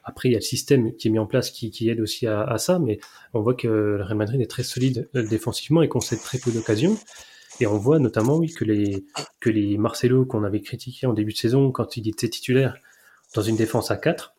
après, 0.04 0.28
il 0.28 0.32
y 0.32 0.34
a 0.34 0.38
le 0.38 0.44
système 0.44 0.96
qui 0.96 1.08
est 1.08 1.10
mis 1.10 1.18
en 1.18 1.26
place 1.26 1.50
qui, 1.50 1.70
qui 1.70 1.88
aide 1.88 2.00
aussi 2.00 2.26
à, 2.26 2.42
à, 2.42 2.58
ça, 2.58 2.78
mais 2.78 2.98
on 3.34 3.40
voit 3.40 3.54
que 3.54 3.68
le 3.68 4.02
Real 4.02 4.16
Madrid 4.16 4.40
est 4.40 4.50
très 4.50 4.62
solide 4.62 5.08
défensivement 5.14 5.82
et 5.82 5.88
concède 5.88 6.20
très 6.20 6.38
peu 6.38 6.50
d'occasions. 6.50 6.96
Et 7.60 7.66
on 7.66 7.76
voit 7.76 7.98
notamment, 7.98 8.38
oui, 8.38 8.52
que 8.52 8.64
les, 8.64 9.04
que 9.40 9.50
les 9.50 9.76
Marcelo 9.76 10.24
qu'on 10.24 10.44
avait 10.44 10.62
critiqué 10.62 11.06
en 11.06 11.12
début 11.12 11.32
de 11.32 11.38
saison 11.38 11.70
quand 11.70 11.96
il 11.96 12.08
était 12.08 12.28
titulaire 12.28 12.76
dans 13.34 13.42
une 13.42 13.56
défense 13.56 13.90
à 13.90 13.96
4, 13.96 14.34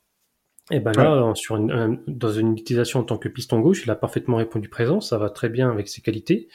et 0.71 0.79
ben 0.79 0.91
là, 0.93 1.33
sur 1.35 1.57
une, 1.57 1.99
dans 2.07 2.31
une 2.31 2.53
utilisation 2.53 3.01
en 3.01 3.03
tant 3.03 3.17
que 3.17 3.27
piston 3.27 3.59
gauche, 3.59 3.83
il 3.83 3.91
a 3.91 3.95
parfaitement 3.95 4.37
répondu 4.37 4.69
présent, 4.69 5.01
ça 5.01 5.17
va 5.17 5.29
très 5.29 5.49
bien 5.49 5.69
avec 5.69 5.89
ses 5.89 6.01
qualités 6.01 6.47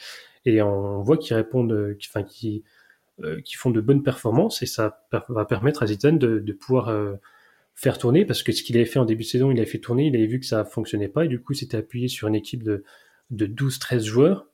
et 0.47 0.61
on 0.61 1.01
voit 1.01 1.17
qu'ils 1.17 1.35
répondent, 1.35 1.73
euh, 1.73 1.97
enfin 2.07 2.23
qui 2.23 2.63
euh, 3.21 3.41
font 3.57 3.69
de 3.69 3.81
bonnes 3.81 4.01
performances 4.01 4.61
et 4.61 4.65
ça 4.65 5.05
va 5.11 5.45
permettre 5.45 5.83
à 5.83 5.87
Zidane 5.87 6.17
de, 6.17 6.53
pouvoir 6.53 6.87
euh, 6.87 7.15
faire 7.75 7.97
tourner 7.97 8.23
parce 8.23 8.43
que 8.43 8.53
ce 8.53 8.63
qu'il 8.63 8.77
avait 8.77 8.85
fait 8.85 8.99
en 8.99 9.05
début 9.05 9.23
de 9.23 9.27
saison, 9.27 9.51
il 9.51 9.57
avait 9.57 9.69
fait 9.69 9.79
tourner, 9.79 10.07
il 10.07 10.15
avait 10.15 10.27
vu 10.27 10.39
que 10.39 10.45
ça 10.45 10.63
fonctionnait 10.63 11.09
pas 11.09 11.25
et 11.25 11.27
du 11.27 11.41
coup 11.41 11.53
s'était 11.53 11.75
appuyé 11.75 12.07
sur 12.07 12.29
une 12.29 12.35
équipe 12.35 12.63
de, 12.63 12.85
de 13.29 13.45
12-13 13.45 14.03
joueurs 14.05 14.47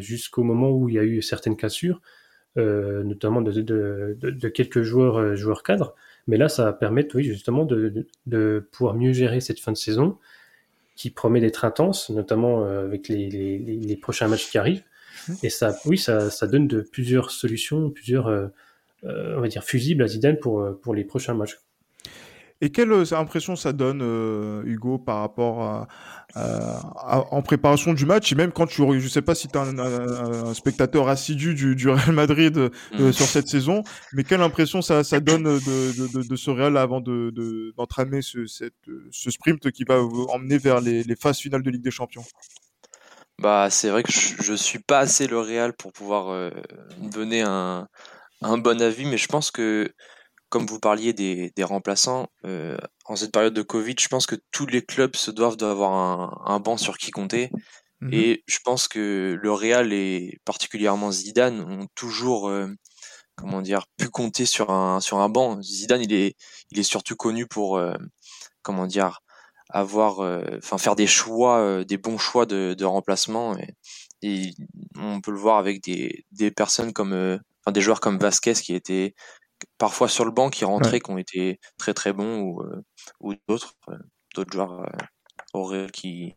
jusqu'au 0.00 0.42
moment 0.42 0.70
où 0.70 0.88
il 0.88 0.96
y 0.96 0.98
a 0.98 1.04
eu 1.04 1.22
certaines 1.22 1.56
cassures, 1.56 2.00
notamment 2.56 3.40
de, 3.40 4.48
quelques 4.48 4.82
joueurs 4.82 5.36
joueurs 5.36 5.62
cadres. 5.62 5.94
Mais 6.26 6.36
là, 6.36 6.48
ça 6.48 6.64
va 6.64 6.72
permettre, 6.72 7.16
oui, 7.16 7.24
justement, 7.24 7.64
de, 7.64 8.68
pouvoir 8.70 8.94
mieux 8.94 9.12
gérer 9.12 9.40
cette 9.40 9.58
fin 9.58 9.72
de 9.72 9.76
saison 9.76 10.18
qui 10.94 11.10
promet 11.10 11.40
d'être 11.40 11.64
intense, 11.64 12.10
notamment 12.10 12.64
avec 12.64 13.08
les, 13.08 13.98
prochains 14.00 14.28
matchs 14.28 14.50
qui 14.50 14.58
arrivent. 14.58 14.84
Et 15.42 15.50
ça, 15.50 15.76
oui, 15.84 15.98
ça, 15.98 16.30
ça 16.30 16.46
donne 16.46 16.66
de 16.66 16.80
plusieurs 16.80 17.30
solutions, 17.30 17.90
plusieurs, 17.90 18.28
euh, 18.28 18.46
euh, 19.04 19.36
on 19.36 19.40
va 19.40 19.48
dire, 19.48 19.64
fusibles 19.64 20.02
à 20.02 20.06
Zidane 20.06 20.38
pour, 20.38 20.60
euh, 20.60 20.78
pour 20.82 20.94
les 20.94 21.04
prochains 21.04 21.34
matchs. 21.34 21.58
Et 22.62 22.68
quelle 22.68 22.92
impression 23.12 23.56
ça 23.56 23.72
donne, 23.72 24.02
Hugo, 24.66 24.98
par 24.98 25.20
rapport 25.20 25.62
à, 25.62 25.88
à, 26.34 27.24
en 27.34 27.40
préparation 27.40 27.94
du 27.94 28.04
match 28.04 28.32
Et 28.32 28.34
même 28.34 28.52
quand 28.52 28.66
tu, 28.66 28.82
je 29.00 29.08
sais 29.08 29.22
pas 29.22 29.34
si 29.34 29.48
tu 29.48 29.56
es 29.56 29.60
un, 29.62 29.78
un, 29.78 30.52
spectateur 30.52 31.08
assidu 31.08 31.54
du, 31.54 31.74
du 31.74 31.88
Real 31.88 32.12
Madrid 32.12 32.70
mm. 32.98 33.12
sur 33.12 33.24
cette 33.24 33.48
saison, 33.48 33.82
mais 34.12 34.24
quelle 34.24 34.42
impression 34.42 34.82
ça, 34.82 35.04
ça 35.04 35.20
donne 35.20 35.44
de, 35.44 36.18
de, 36.18 36.28
de, 36.28 36.36
ce 36.36 36.50
Real 36.50 36.76
avant 36.76 37.00
de, 37.00 37.32
d'entramer 37.78 38.20
ce, 38.20 38.44
cette, 38.44 38.74
ce 39.10 39.30
sprint 39.30 39.70
qui 39.70 39.84
va 39.84 39.98
emmener 40.28 40.58
vers 40.58 40.82
les, 40.82 41.02
les 41.02 41.16
phases 41.16 41.38
finales 41.38 41.62
de 41.62 41.70
Ligue 41.70 41.80
des 41.82 41.90
Champions? 41.90 42.24
Bah, 43.40 43.70
c'est 43.70 43.88
vrai 43.88 44.02
que 44.02 44.12
je, 44.12 44.34
je 44.42 44.54
suis 44.54 44.80
pas 44.80 44.98
assez 45.00 45.26
le 45.26 45.40
Real 45.40 45.72
pour 45.72 45.92
pouvoir 45.92 46.28
euh, 46.28 46.50
donner 46.98 47.40
un, 47.40 47.88
un 48.42 48.58
bon 48.58 48.80
avis, 48.82 49.06
mais 49.06 49.16
je 49.16 49.28
pense 49.28 49.50
que, 49.50 49.92
comme 50.50 50.66
vous 50.66 50.78
parliez 50.78 51.12
des, 51.14 51.50
des 51.56 51.64
remplaçants, 51.64 52.28
euh, 52.44 52.76
en 53.06 53.16
cette 53.16 53.32
période 53.32 53.54
de 53.54 53.62
Covid, 53.62 53.94
je 53.98 54.08
pense 54.08 54.26
que 54.26 54.36
tous 54.50 54.66
les 54.66 54.84
clubs 54.84 55.16
se 55.16 55.30
doivent 55.30 55.56
d'avoir 55.56 55.92
un, 55.92 56.52
un 56.54 56.60
banc 56.60 56.76
sur 56.76 56.98
qui 56.98 57.10
compter. 57.12 57.50
Mhm. 58.00 58.12
Et 58.12 58.44
je 58.46 58.58
pense 58.64 58.88
que 58.88 59.38
le 59.40 59.52
Real 59.52 59.92
et 59.92 60.38
particulièrement 60.44 61.10
Zidane 61.10 61.60
ont 61.60 61.86
toujours, 61.94 62.48
euh, 62.50 62.68
comment 63.36 63.62
dire, 63.62 63.86
pu 63.96 64.08
compter 64.10 64.44
sur 64.46 64.70
un 64.70 65.00
sur 65.00 65.18
un 65.18 65.28
banc. 65.30 65.62
Zidane, 65.62 66.02
il 66.02 66.12
est 66.12 66.36
il 66.70 66.78
est 66.78 66.82
surtout 66.82 67.16
connu 67.16 67.46
pour, 67.46 67.78
euh, 67.78 67.94
comment 68.62 68.86
dire, 68.86 69.20
avoir, 69.72 70.20
euh, 70.20 70.42
enfin 70.58 70.78
faire 70.78 70.96
des 70.96 71.06
choix, 71.06 71.60
euh, 71.60 71.84
des 71.84 71.98
bons 71.98 72.18
choix 72.18 72.46
de, 72.46 72.74
de 72.76 72.84
remplacement. 72.84 73.56
Et, 73.58 73.74
et, 74.22 74.54
on 74.96 75.20
peut 75.20 75.30
le 75.32 75.38
voir 75.38 75.58
avec 75.58 75.82
des, 75.82 76.24
des 76.32 76.50
personnes 76.50 76.92
comme 76.92 77.12
euh, 77.12 77.38
enfin, 77.64 77.72
des 77.72 77.80
joueurs 77.80 78.00
comme 78.00 78.18
Vasquez 78.18 78.54
qui 78.54 78.74
étaient 78.74 79.14
parfois 79.78 80.08
sur 80.08 80.24
le 80.24 80.30
banc, 80.30 80.50
qui 80.50 80.64
rentraient, 80.64 81.00
qui 81.00 81.10
ont 81.10 81.18
été 81.18 81.60
très 81.78 81.94
très 81.94 82.12
bons, 82.12 82.40
ou, 82.40 82.62
ou 83.20 83.34
d'autres, 83.48 83.74
d'autres 84.34 84.52
joueurs 84.52 84.86
au 85.54 85.70
qui, 85.92 86.34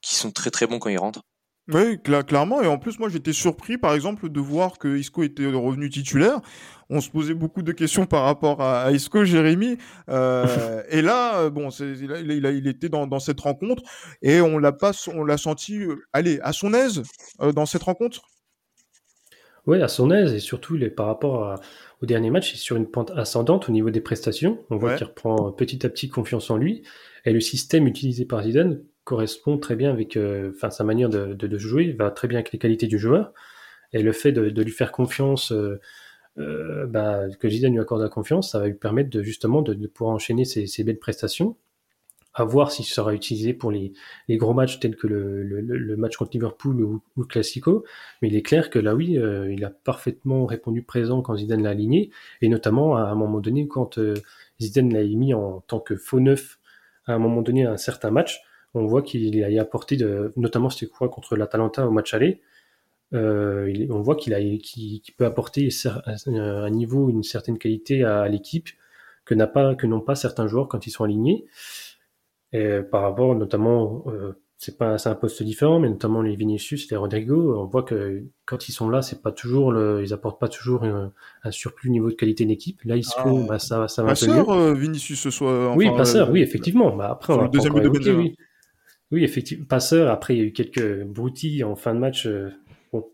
qui 0.00 0.14
sont 0.14 0.32
très 0.32 0.50
très 0.50 0.66
bons 0.66 0.78
quand 0.78 0.90
ils 0.90 0.98
rentrent. 0.98 1.22
Oui, 1.70 1.98
clairement. 2.00 2.62
Et 2.62 2.66
en 2.66 2.78
plus, 2.78 2.98
moi, 2.98 3.10
j'étais 3.10 3.34
surpris, 3.34 3.76
par 3.76 3.92
exemple, 3.94 4.30
de 4.30 4.40
voir 4.40 4.78
que 4.78 4.96
Isco 4.96 5.22
était 5.22 5.46
revenu 5.46 5.90
titulaire. 5.90 6.40
On 6.88 7.02
se 7.02 7.10
posait 7.10 7.34
beaucoup 7.34 7.60
de 7.60 7.72
questions 7.72 8.06
par 8.06 8.24
rapport 8.24 8.62
à, 8.62 8.90
Isco, 8.90 9.24
Jérémy. 9.24 9.76
Euh, 10.08 10.82
et 10.90 11.02
là, 11.02 11.40
euh, 11.40 11.50
bon, 11.50 11.68
il, 11.68 12.10
il, 12.26 12.46
il, 12.46 12.66
était 12.66 12.88
dans, 12.88 13.06
dans, 13.06 13.18
cette 13.18 13.40
rencontre 13.40 13.82
et 14.22 14.40
on 14.40 14.56
l'a 14.58 14.72
pas, 14.72 14.92
on 15.14 15.24
l'a 15.24 15.36
senti, 15.36 15.82
euh, 15.82 15.96
allez, 16.14 16.40
à 16.42 16.54
son 16.54 16.72
aise 16.72 17.02
dans 17.54 17.66
cette 17.66 17.82
rencontre? 17.82 18.22
Oui, 19.66 19.82
à 19.82 19.88
son 19.88 20.10
aise 20.10 20.32
et 20.32 20.40
surtout, 20.40 20.76
il 20.76 20.84
est, 20.84 20.90
par 20.90 21.04
rapport 21.04 21.60
au 22.00 22.06
dernier 22.06 22.30
match, 22.30 22.52
il 22.52 22.54
est 22.54 22.58
sur 22.58 22.76
une 22.76 22.86
pente 22.86 23.10
ascendante 23.10 23.68
au 23.68 23.72
niveau 23.72 23.90
des 23.90 24.00
prestations. 24.00 24.64
On 24.70 24.78
voit 24.78 24.94
qu'il 24.94 25.06
reprend 25.06 25.52
petit 25.52 25.84
à 25.84 25.90
petit 25.90 26.08
confiance 26.08 26.48
en 26.50 26.56
lui. 26.56 26.82
Et 27.26 27.32
le 27.34 27.40
système 27.40 27.86
utilisé 27.86 28.24
par 28.24 28.42
Zidane 28.44 28.80
correspond 29.08 29.56
très 29.56 29.74
bien 29.74 29.90
avec 29.90 30.18
euh, 30.18 30.52
enfin 30.54 30.68
sa 30.68 30.84
manière 30.84 31.08
de, 31.08 31.32
de, 31.32 31.58
jouer, 31.58 31.92
va 31.92 32.10
très 32.10 32.28
bien 32.28 32.38
avec 32.38 32.52
les 32.52 32.58
qualités 32.58 32.86
du 32.86 32.98
joueur. 32.98 33.32
Et 33.94 34.02
le 34.02 34.12
fait 34.12 34.32
de, 34.32 34.50
de 34.50 34.62
lui 34.62 34.70
faire 34.70 34.92
confiance, 34.92 35.50
euh, 35.50 35.80
euh, 36.36 36.86
bah, 36.86 37.22
que 37.40 37.48
Zidane 37.48 37.72
lui 37.72 37.80
accorde 37.80 38.02
la 38.02 38.10
confiance, 38.10 38.52
ça 38.52 38.58
va 38.58 38.66
lui 38.66 38.74
permettre 38.74 39.08
de, 39.08 39.22
justement 39.22 39.62
de, 39.62 39.86
pouvoir 39.86 40.14
enchaîner 40.14 40.44
ses, 40.44 40.66
ses, 40.66 40.84
belles 40.84 40.98
prestations. 40.98 41.56
À 42.34 42.44
voir 42.44 42.70
s'il 42.70 42.84
sera 42.84 43.14
utilisé 43.14 43.54
pour 43.54 43.72
les, 43.72 43.94
les, 44.28 44.36
gros 44.36 44.52
matchs 44.52 44.78
tels 44.78 44.94
que 44.94 45.06
le, 45.06 45.42
le, 45.42 45.62
le 45.62 45.96
match 45.96 46.18
contre 46.18 46.32
Liverpool 46.34 46.82
ou, 46.82 47.02
ou, 47.16 47.22
le 47.22 47.26
Classico. 47.26 47.84
Mais 48.20 48.28
il 48.28 48.36
est 48.36 48.42
clair 48.42 48.68
que 48.68 48.78
là, 48.78 48.94
oui, 48.94 49.18
il 49.50 49.64
a 49.64 49.70
parfaitement 49.70 50.44
répondu 50.44 50.82
présent 50.82 51.22
quand 51.22 51.34
Zidane 51.36 51.62
l'a 51.62 51.70
aligné. 51.70 52.10
Et 52.42 52.50
notamment, 52.50 52.96
à 52.96 53.04
un 53.04 53.14
moment 53.14 53.40
donné, 53.40 53.66
quand 53.66 53.98
Zidane 54.60 54.92
l'a 54.92 55.02
mis 55.02 55.32
en 55.32 55.60
tant 55.66 55.80
que 55.80 55.96
faux 55.96 56.20
neuf 56.20 56.58
à 57.06 57.14
un 57.14 57.18
moment 57.18 57.40
donné 57.40 57.64
à 57.64 57.72
un 57.72 57.78
certain 57.78 58.10
match, 58.10 58.42
on 58.78 58.86
voit 58.86 59.02
qu'il 59.02 59.42
a 59.42 59.60
apporté, 59.60 59.96
de, 59.96 60.32
notamment 60.36 60.70
c'était 60.70 60.90
quoi 60.90 61.08
contre 61.08 61.36
l'Atalanta 61.36 61.86
au 61.86 61.90
match 61.90 62.14
aller, 62.14 62.40
euh, 63.14 63.86
on 63.90 64.00
voit 64.02 64.16
qu'il 64.16 64.34
a, 64.34 64.38
peut 65.16 65.24
apporter 65.24 65.68
un 66.26 66.70
niveau, 66.70 67.08
une 67.08 67.22
certaine 67.22 67.58
qualité 67.58 68.04
à, 68.04 68.28
l'équipe 68.28 68.68
que 69.24 69.34
n'a 69.34 69.46
pas, 69.46 69.74
n'ont 69.84 70.00
pas 70.00 70.14
certains 70.14 70.46
joueurs 70.46 70.68
quand 70.68 70.86
ils 70.86 70.90
sont 70.90 71.04
alignés. 71.04 71.46
Et 72.52 72.80
par 72.80 73.02
rapport, 73.02 73.34
notamment, 73.34 74.04
euh, 74.08 74.32
c'est 74.56 74.80
un 74.80 75.14
poste 75.14 75.42
différent, 75.42 75.78
mais 75.78 75.88
notamment 75.88 76.20
les 76.20 76.34
Vinicius 76.34 76.84
et 76.84 76.88
les 76.90 76.96
Rodrigo, 76.96 77.56
on 77.58 77.66
voit 77.66 77.84
que 77.84 78.24
quand 78.44 78.68
ils 78.68 78.72
sont 78.72 78.88
là, 78.88 79.02
c'est 79.02 79.22
pas 79.22 79.30
toujours 79.30 79.70
le, 79.70 80.02
ils 80.02 80.12
apportent 80.12 80.40
pas 80.40 80.48
toujours 80.48 80.82
un, 80.84 81.12
surplus 81.50 81.90
niveau 81.90 82.08
de 82.10 82.14
qualité 82.14 82.44
d'équipe. 82.44 82.80
Là, 82.84 82.96
Isco, 82.96 83.40
ah. 83.42 83.46
bah, 83.46 83.58
ça, 83.58 83.86
ça 83.86 84.02
va 84.02 84.08
Passeur, 84.08 84.50
euh, 84.50 84.74
Vinicius 84.74 85.20
ce 85.20 85.30
soit. 85.30 85.74
oui, 85.76 85.88
passeur, 85.96 86.30
oui, 86.30 86.40
effectivement. 86.40 86.96
Bah, 86.96 87.08
après, 87.10 87.34
on 87.34 87.36
va 87.36 87.42
le 87.44 87.50
deuxième 87.50 87.74
de 87.74 88.12
oui. 88.12 88.36
Oui, 89.10 89.24
effectivement, 89.24 89.64
passeur. 89.64 90.10
Après, 90.10 90.34
il 90.34 90.38
y 90.38 90.42
a 90.42 90.44
eu 90.44 90.52
quelques 90.52 91.04
broutilles 91.04 91.64
en 91.64 91.76
fin 91.76 91.94
de 91.94 91.98
match. 91.98 92.26
Euh, 92.26 92.50
bon, 92.92 93.06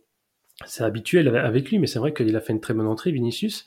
c'est 0.67 0.83
habituel 0.83 1.35
avec 1.37 1.71
lui, 1.71 1.79
mais 1.79 1.87
c'est 1.87 1.99
vrai 1.99 2.13
qu'il 2.13 2.35
a 2.35 2.41
fait 2.41 2.53
une 2.53 2.61
très 2.61 2.75
bonne 2.75 2.87
entrée, 2.87 3.13
Vinicius. 3.13 3.65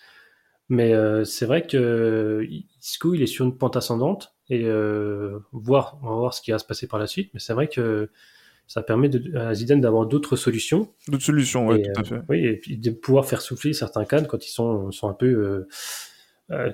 Mais 0.69 0.93
euh, 0.93 1.24
c'est 1.24 1.46
vrai 1.46 1.65
que 1.65 2.46
Isco, 2.81 3.13
il 3.13 3.22
est 3.22 3.27
sur 3.27 3.46
une 3.46 3.57
pente 3.57 3.77
ascendante 3.77 4.36
et 4.50 4.65
euh, 4.65 5.39
voir, 5.53 5.98
on 6.03 6.10
va 6.10 6.15
voir 6.15 6.34
ce 6.34 6.41
qui 6.41 6.51
va 6.51 6.60
se 6.60 6.65
passer 6.65 6.88
par 6.88 7.00
la 7.00 7.07
suite. 7.07 7.29
Mais 7.34 7.39
c'est 7.39 7.53
vrai 7.53 7.69
que 7.69 8.10
ça 8.67 8.81
permet 8.81 9.07
de, 9.07 9.38
à 9.38 9.53
Zidane 9.53 9.79
d'avoir 9.79 10.05
d'autres 10.05 10.36
solutions. 10.36 10.91
D'autres 11.07 11.24
solutions, 11.24 11.67
oui, 11.67 11.84
tout 11.84 12.01
à 12.01 12.03
fait. 12.03 12.22
oui, 12.27 12.46
et 12.46 12.57
puis 12.57 12.77
de 12.77 12.91
pouvoir 12.91 13.25
faire 13.25 13.39
souffler 13.39 13.72
certains 13.72 14.03
cadres 14.03 14.27
quand 14.27 14.46
ils 14.46 14.51
sont, 14.51 14.91
sont 14.91 15.07
un 15.07 15.13
peu 15.13 15.65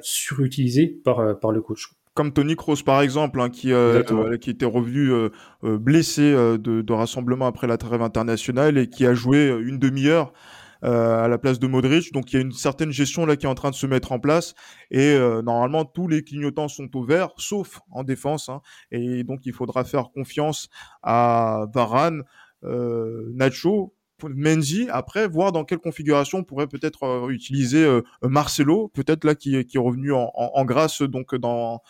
surutilisés 0.01 0.87
par, 0.87 1.39
par 1.39 1.51
le 1.51 1.61
coach 1.61 1.91
comme 2.13 2.31
Tony 2.31 2.55
Kroos 2.55 2.83
par 2.85 3.01
exemple, 3.01 3.41
hein, 3.41 3.49
qui, 3.49 3.71
euh, 3.71 4.03
euh, 4.11 4.37
qui 4.37 4.49
était 4.49 4.65
revenu 4.65 5.11
euh, 5.11 5.29
blessé 5.63 6.31
de, 6.31 6.57
de, 6.57 6.93
rassemblement 6.93 7.47
après 7.47 7.67
la 7.67 7.77
trêve 7.77 8.01
internationale 8.01 8.77
et 8.77 8.87
qui 8.87 9.05
a 9.05 9.13
joué 9.13 9.47
une 9.47 9.79
demi-heure 9.79 10.33
à 10.81 11.29
la 11.29 11.37
place 11.37 11.59
de 11.59 11.67
Modric. 11.67 12.11
Donc 12.11 12.33
il 12.33 12.35
y 12.35 12.39
a 12.39 12.41
une 12.41 12.51
certaine 12.51 12.91
gestion 12.91 13.25
là 13.25 13.37
qui 13.37 13.45
est 13.45 13.49
en 13.49 13.55
train 13.55 13.69
de 13.69 13.75
se 13.75 13.87
mettre 13.87 14.11
en 14.11 14.19
place 14.19 14.53
et 14.91 15.17
normalement 15.43 15.85
tous 15.85 16.09
les 16.09 16.23
clignotants 16.23 16.67
sont 16.67 16.93
au 16.97 17.03
vert, 17.03 17.29
sauf 17.37 17.79
en 17.89 18.03
défense. 18.03 18.49
Hein, 18.49 18.61
et 18.91 19.23
donc 19.23 19.45
il 19.45 19.53
faudra 19.53 19.85
faire 19.85 20.09
confiance 20.13 20.67
à 21.01 21.67
Varane, 21.73 22.23
Nacho 22.63 23.93
Menzi, 24.29 24.87
après, 24.89 25.27
voir 25.27 25.51
dans 25.51 25.63
quelle 25.63 25.79
configuration 25.79 26.39
on 26.39 26.43
pourrait 26.43 26.67
peut-être 26.67 27.03
euh, 27.03 27.29
utiliser 27.29 27.83
euh, 27.83 28.01
Marcelo, 28.21 28.89
peut-être 28.89 29.23
là 29.23 29.35
qui, 29.35 29.55
est 29.55 29.77
revenu 29.77 30.11
en, 30.13 30.65
grâce 30.65 31.01
donc 31.01 31.35
dans, 31.35 31.81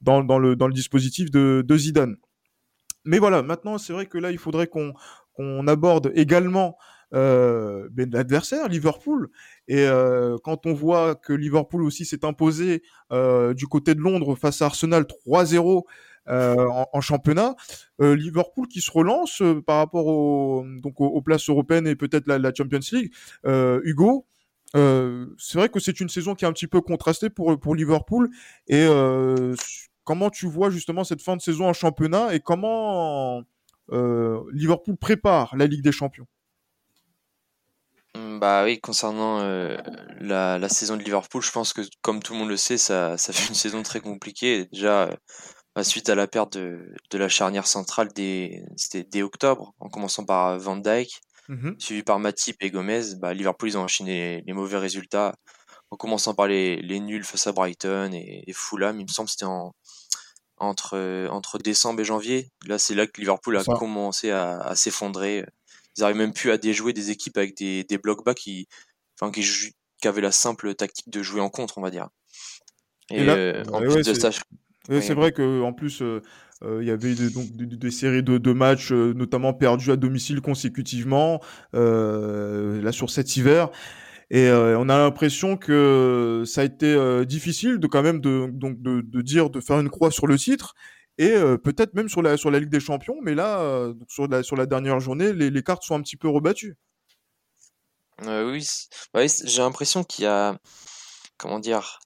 dans, 0.00 0.38
le, 0.38 0.56
dans 0.56 0.66
le 0.66 0.74
dispositif 0.74 1.30
de, 1.30 1.76
Zidane. 1.76 2.16
Mais 3.04 3.18
voilà, 3.18 3.42
maintenant 3.42 3.78
c'est 3.78 3.92
vrai 3.92 4.06
que 4.06 4.18
là 4.18 4.30
il 4.30 4.38
faudrait 4.38 4.66
qu'on 4.66 5.66
aborde 5.66 6.12
également 6.14 6.76
euh, 7.14 7.88
ben, 7.90 8.10
l'adversaire, 8.12 8.68
Liverpool. 8.68 9.30
Et 9.68 9.86
quand 10.44 10.66
on 10.66 10.74
voit 10.74 11.14
que 11.14 11.32
Liverpool 11.32 11.82
aussi 11.82 12.04
s'est 12.04 12.24
imposé 12.24 12.82
du 13.10 13.66
côté 13.66 13.94
de 13.94 14.00
Londres 14.00 14.34
face 14.36 14.62
à 14.62 14.66
Arsenal 14.66 15.04
3-0 15.26 15.84
euh, 16.28 16.68
en, 16.92 17.00
championnat. 17.00 17.56
Euh, 18.00 18.14
Liverpool 18.14 18.68
qui 18.68 18.80
se 18.80 18.90
relance 18.90 19.40
euh, 19.40 19.62
par 19.62 19.78
rapport 19.78 20.06
au, 20.06 20.64
donc 20.66 21.00
aux, 21.00 21.22
places 21.22 21.48
européennes 21.48 21.86
et 21.86 21.96
peut-être 21.96 22.26
la, 22.26 22.54
Champions 22.54 22.80
League. 22.92 23.12
Hugo, 23.84 24.26
c'est 24.74 25.58
vrai 25.58 25.68
que 25.70 25.80
c'est 25.80 25.98
une 26.00 26.08
saison 26.08 26.34
qui 26.34 26.44
est 26.44 26.48
un 26.48 26.52
petit 26.52 26.66
peu 26.66 26.80
contrastée 26.82 27.30
pour, 27.30 27.58
pour 27.58 27.74
Liverpool. 27.74 28.30
Et 28.68 28.86
comment 30.04 30.30
tu 30.30 30.46
vois 30.46 30.70
justement 30.70 31.04
cette 31.04 31.22
fin 31.22 31.36
de 31.36 31.40
saison 31.40 31.68
en 31.68 31.72
championnat 31.72 32.34
et 32.34 32.40
comment 32.40 33.42
Liverpool 33.90 34.96
prépare 34.96 35.56
la 35.56 35.66
Ligue 35.66 35.82
des 35.82 35.92
Champions? 35.92 36.26
Mmh, 38.14 38.40
bah 38.40 38.64
oui, 38.64 38.78
concernant 38.80 39.38
la, 40.20 40.58
la, 40.58 40.68
saison 40.68 40.96
de 40.96 41.02
Liverpool, 41.02 41.42
je 41.42 41.50
pense 41.50 41.72
que 41.72 41.82
comme 42.02 42.22
tout 42.22 42.34
le 42.34 42.40
monde 42.40 42.50
le 42.50 42.56
sait, 42.56 42.78
ça, 42.78 43.16
ça 43.16 43.32
fait 43.32 43.48
une 43.48 43.54
saison 43.54 43.82
très 43.82 44.00
compliquée. 44.00 44.66
Déjà, 44.66 45.16
suite 45.84 46.08
à 46.08 46.14
la 46.14 46.26
perte 46.26 46.56
de, 46.56 46.94
de 47.10 47.18
la 47.18 47.28
charnière 47.28 47.66
centrale 47.66 48.08
dès, 48.14 48.64
dès 49.10 49.22
octobre, 49.22 49.74
en 49.80 49.88
commençant 49.88 50.24
par 50.24 50.58
Van 50.58 50.76
Dyke, 50.76 51.20
mmh 51.48 51.72
suivi 51.78 52.02
par 52.02 52.18
Matip 52.18 52.56
et 52.60 52.70
Gomez, 52.70 53.16
bah, 53.16 53.34
Liverpool 53.34 53.70
ils 53.70 53.78
ont 53.78 53.82
enchaîné 53.82 54.42
les, 54.46 54.52
mauvais 54.52 54.78
résultats, 54.78 55.34
en 55.90 55.96
commençant 55.96 56.34
par 56.34 56.46
les, 56.46 56.76
les 56.76 57.00
nuls 57.00 57.24
face 57.24 57.46
à 57.46 57.52
Brighton 57.52 58.10
et, 58.12 58.52
Fulham, 58.52 58.98
il 59.00 59.04
me 59.04 59.08
semble 59.08 59.26
que 59.26 59.32
c'était 59.32 59.44
en, 59.44 59.74
entre, 60.58 61.26
entre 61.30 61.58
décembre 61.58 62.00
et 62.00 62.04
janvier. 62.04 62.50
Là, 62.66 62.78
c'est 62.78 62.94
là 62.94 63.06
que 63.06 63.20
Liverpool 63.20 63.56
a 63.56 63.64
commencé 63.64 64.30
à, 64.30 64.60
à 64.60 64.76
s'effondrer. 64.76 65.44
Ils 65.96 66.02
n'arrivent 66.02 66.16
même 66.16 66.32
plus 66.32 66.52
à 66.52 66.58
déjouer 66.58 66.92
des 66.92 67.10
équipes 67.10 67.36
avec 67.38 67.56
des, 67.56 67.82
des 67.84 67.98
blocs 67.98 68.24
bas 68.24 68.34
qui, 68.34 68.68
enfin, 69.20 69.32
qui, 69.32 69.42
qui 70.00 70.08
avaient 70.08 70.20
la 70.20 70.32
simple 70.32 70.74
tactique 70.74 71.10
de 71.10 71.22
jouer 71.22 71.40
en 71.40 71.50
contre, 71.50 71.78
on 71.78 71.82
va 71.82 71.90
dire. 71.90 72.08
Et, 73.10 73.28
euh, 73.28 73.64
en 73.72 73.80
plus 73.80 74.06
de 74.06 74.14
ça, 74.14 74.30
c'est 74.88 75.14
vrai 75.14 75.32
qu'en 75.32 75.72
plus, 75.72 76.02
euh, 76.02 76.22
euh, 76.62 76.82
il 76.82 76.88
y 76.88 76.90
avait 76.90 77.14
des, 77.14 77.30
donc, 77.30 77.50
des, 77.52 77.90
séries 77.90 78.22
de, 78.22 78.38
de 78.38 78.52
matchs, 78.52 78.92
euh, 78.92 79.12
notamment 79.14 79.52
perdus 79.52 79.90
à 79.90 79.96
domicile 79.96 80.40
consécutivement, 80.40 81.40
là 81.72 82.92
sur 82.92 83.10
cet 83.10 83.36
hiver. 83.36 83.70
Et 84.32 84.48
on 84.50 84.88
a 84.88 84.96
l'impression 84.98 85.56
que 85.56 86.44
ça 86.46 86.60
a 86.60 86.64
été 86.64 87.26
difficile 87.26 87.78
de 87.78 87.86
quand 87.88 88.02
même 88.02 88.20
de, 88.20 88.48
donc 88.52 88.80
de, 88.80 89.00
de, 89.00 89.22
dire 89.22 89.50
de 89.50 89.60
faire 89.60 89.80
une 89.80 89.90
croix 89.90 90.12
sur 90.12 90.28
le 90.28 90.38
titre 90.38 90.74
et 91.18 91.34
peut-être 91.64 91.94
même 91.94 92.08
sur 92.08 92.22
la 92.22 92.36
sur 92.36 92.52
la 92.52 92.60
Ligue 92.60 92.70
des 92.70 92.78
Champions. 92.78 93.16
Mais 93.22 93.34
là, 93.34 93.92
sur 94.06 94.28
la 94.28 94.44
sur 94.44 94.54
la 94.54 94.66
dernière 94.66 95.00
journée, 95.00 95.32
les, 95.32 95.50
les 95.50 95.62
cartes 95.64 95.82
sont 95.82 95.96
un 95.96 96.00
petit 96.00 96.16
peu 96.16 96.28
rebattues. 96.28 96.76
oui, 98.24 98.64
j'ai 99.44 99.62
l'impression 99.62 100.04
qu'il 100.04 100.26
y 100.26 100.28
a 100.28 100.56
comment 101.36 101.58
dire 101.58 101.98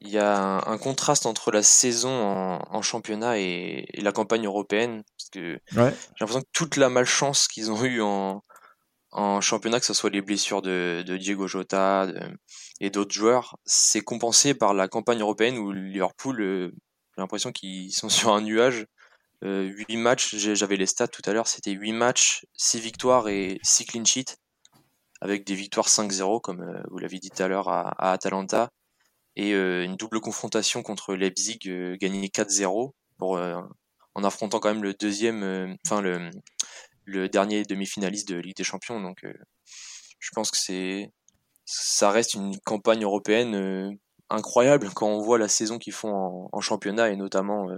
il 0.00 0.08
y 0.08 0.18
a 0.18 0.62
un, 0.66 0.78
contraste 0.78 1.26
entre 1.26 1.52
la 1.52 1.62
saison 1.62 2.10
en, 2.10 2.82
championnat 2.82 3.38
et, 3.38 3.86
la 3.98 4.12
campagne 4.12 4.46
européenne. 4.46 5.02
Parce 5.16 5.30
que 5.30 5.60
j'ai 5.70 5.80
l'impression 6.20 6.40
que 6.40 6.48
toute 6.52 6.76
la 6.76 6.88
malchance 6.88 7.46
qu'ils 7.46 7.70
ont 7.70 7.84
eue 7.84 8.00
en, 8.00 8.42
en 9.12 9.40
championnat, 9.40 9.78
que 9.78 9.86
ce 9.86 9.94
soit 9.94 10.10
les 10.10 10.22
blessures 10.22 10.62
de, 10.62 11.04
Diego 11.18 11.46
Jota 11.46 12.08
et 12.80 12.90
d'autres 12.90 13.12
joueurs, 13.12 13.56
c'est 13.64 14.00
compensé 14.00 14.54
par 14.54 14.74
la 14.74 14.88
campagne 14.88 15.20
européenne 15.20 15.58
où 15.58 15.70
Liverpool, 15.70 16.40
euh, 16.40 16.68
j'ai 17.14 17.20
l'impression 17.20 17.52
qu'ils 17.52 17.92
sont 17.92 18.08
sur 18.08 18.32
un 18.32 18.40
nuage. 18.40 18.86
Euh, 19.44 19.64
8 19.88 19.96
matchs, 19.96 20.36
j'avais 20.36 20.76
les 20.76 20.86
stats 20.86 21.08
tout 21.08 21.22
à 21.26 21.32
l'heure, 21.32 21.48
c'était 21.48 21.72
8 21.72 21.92
matchs, 21.92 22.46
6 22.54 22.80
victoires 22.80 23.28
et 23.28 23.58
6 23.62 23.86
clean 23.86 24.04
sheets, 24.04 24.36
avec 25.20 25.44
des 25.44 25.54
victoires 25.54 25.88
5-0, 25.88 26.40
comme 26.40 26.62
euh, 26.62 26.80
vous 26.90 26.98
l'avez 26.98 27.18
dit 27.18 27.30
tout 27.30 27.42
à 27.42 27.48
l'heure, 27.48 27.68
à, 27.68 27.88
à 27.98 28.12
Atalanta, 28.12 28.70
et 29.36 29.54
euh, 29.54 29.84
une 29.84 29.96
double 29.96 30.20
confrontation 30.20 30.82
contre 30.82 31.14
Leipzig 31.14 31.60
euh, 31.66 31.96
gagnée 31.96 32.28
4-0 32.28 32.92
pour 33.18 33.36
euh, 33.36 33.60
en 34.14 34.24
affrontant 34.24 34.58
quand 34.58 34.72
même 34.72 34.82
le 34.82 34.94
deuxième, 34.94 35.76
enfin 35.86 36.02
le, 36.02 37.28
dernier 37.28 37.62
demi-finaliste 37.62 38.28
de 38.28 38.36
Ligue 38.36 38.56
des 38.56 38.64
Champions. 38.64 39.00
Donc 39.00 39.24
je 40.18 40.30
pense 40.34 40.50
que 40.50 40.58
c'est 40.58 41.10
ça 41.64 42.10
reste 42.10 42.34
une 42.34 42.58
campagne 42.60 43.04
européenne 43.04 43.96
incroyable 44.28 44.90
quand 44.94 45.08
on 45.08 45.22
voit 45.22 45.38
la 45.38 45.48
saison 45.48 45.78
qu'ils 45.78 45.94
font 45.94 46.50
en, 46.52 46.60
championnat 46.60 47.08
et 47.08 47.16
notamment 47.16 47.68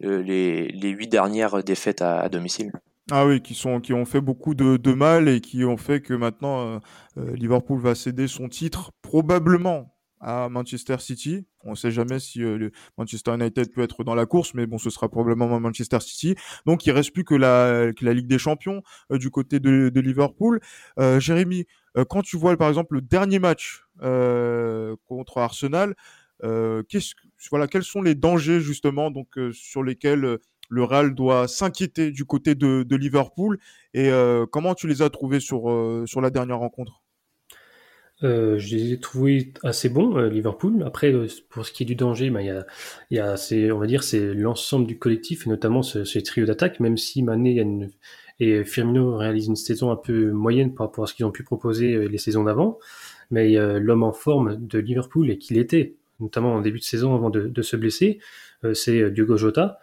les, 0.00 0.68
huit 0.74 1.08
dernières 1.08 1.62
défaites 1.62 2.02
à, 2.02 2.28
domicile. 2.28 2.72
Ah 3.12 3.24
oui, 3.24 3.40
qui, 3.40 3.54
sont, 3.54 3.80
qui 3.80 3.92
ont 3.92 4.04
fait 4.04 4.20
beaucoup 4.20 4.54
de 4.54 4.92
mal 4.92 5.28
et 5.28 5.40
qui 5.40 5.64
ont 5.64 5.76
fait 5.76 6.00
que 6.00 6.14
maintenant 6.14 6.80
Liverpool 7.16 7.80
va 7.80 7.94
céder 7.94 8.26
son 8.26 8.48
titre 8.48 8.90
probablement 9.00 9.91
à 10.22 10.48
Manchester 10.48 10.96
City. 11.00 11.44
On 11.64 11.70
ne 11.70 11.74
sait 11.74 11.90
jamais 11.90 12.20
si 12.20 12.42
euh, 12.42 12.70
Manchester 12.96 13.34
United 13.34 13.72
peut 13.72 13.82
être 13.82 14.04
dans 14.04 14.14
la 14.14 14.24
course, 14.24 14.54
mais 14.54 14.66
bon, 14.66 14.78
ce 14.78 14.88
sera 14.88 15.08
probablement 15.08 15.60
Manchester 15.60 16.00
City. 16.00 16.36
Donc, 16.64 16.86
il 16.86 16.92
reste 16.92 17.12
plus 17.12 17.24
que 17.24 17.34
la, 17.34 17.90
Ligue 18.00 18.28
des 18.28 18.38
Champions 18.38 18.82
euh, 19.10 19.18
du 19.18 19.30
côté 19.30 19.58
de, 19.60 19.90
Liverpool. 20.00 20.60
Euh, 20.98 21.20
Jérémy, 21.20 21.66
quand 22.08 22.22
tu 22.22 22.36
vois 22.36 22.56
par 22.56 22.68
exemple 22.68 22.94
le 22.94 23.02
dernier 23.02 23.38
match 23.38 23.84
contre 24.00 25.38
Arsenal, 25.38 25.94
qu'est-ce, 26.42 27.14
voilà, 27.50 27.68
quels 27.68 27.84
sont 27.84 28.02
les 28.02 28.14
dangers 28.14 28.60
justement 28.60 29.12
sur 29.52 29.82
lesquels 29.82 30.38
le 30.68 30.84
Real 30.84 31.14
doit 31.14 31.46
s'inquiéter 31.48 32.10
du 32.10 32.24
côté 32.24 32.54
de, 32.54 32.96
Liverpool 32.96 33.58
et 33.94 34.10
comment 34.50 34.74
tu 34.74 34.88
les 34.88 35.02
as 35.02 35.10
trouvés 35.10 35.40
sur 35.40 35.60
la 36.20 36.30
dernière 36.30 36.58
rencontre? 36.58 37.01
Euh, 38.24 38.58
je 38.58 38.76
les 38.76 38.92
ai 38.92 39.00
trouvés 39.00 39.52
assez 39.62 39.88
bons, 39.88 40.16
euh, 40.16 40.28
Liverpool. 40.28 40.82
Après, 40.86 41.12
euh, 41.12 41.26
pour 41.48 41.66
ce 41.66 41.72
qui 41.72 41.82
est 41.82 41.86
du 41.86 41.96
danger, 41.96 42.30
bah, 42.30 42.40
il 42.40 42.46
y 42.46 42.50
a, 42.50 42.66
y 43.10 43.18
a 43.18 43.74
on 43.74 43.78
va 43.78 43.86
dire, 43.86 44.02
c'est 44.02 44.32
l'ensemble 44.34 44.86
du 44.86 44.98
collectif 44.98 45.46
et 45.46 45.50
notamment 45.50 45.82
ce, 45.82 46.04
ce 46.04 46.18
trio 46.20 46.46
d'attaque. 46.46 46.80
Même 46.80 46.96
si 46.96 47.22
Mané 47.22 47.90
et 48.40 48.64
Firmino 48.64 49.16
réalisent 49.16 49.48
une 49.48 49.56
saison 49.56 49.90
un 49.90 49.96
peu 49.96 50.30
moyenne 50.30 50.74
par 50.74 50.86
rapport 50.86 51.04
à 51.04 51.06
ce 51.06 51.14
qu'ils 51.14 51.26
ont 51.26 51.32
pu 51.32 51.42
proposer 51.42 52.08
les 52.08 52.18
saisons 52.18 52.44
d'avant, 52.44 52.78
mais 53.30 53.52
l'homme 53.78 54.02
en 54.02 54.12
forme 54.12 54.56
de 54.66 54.78
Liverpool 54.78 55.30
et 55.30 55.38
qu'il 55.38 55.58
était, 55.58 55.96
notamment 56.18 56.54
en 56.54 56.60
début 56.60 56.78
de 56.78 56.84
saison 56.84 57.14
avant 57.14 57.30
de, 57.30 57.46
de 57.46 57.62
se 57.62 57.76
blesser, 57.76 58.18
c'est 58.72 59.10
Diogo 59.10 59.36
Jota 59.36 59.78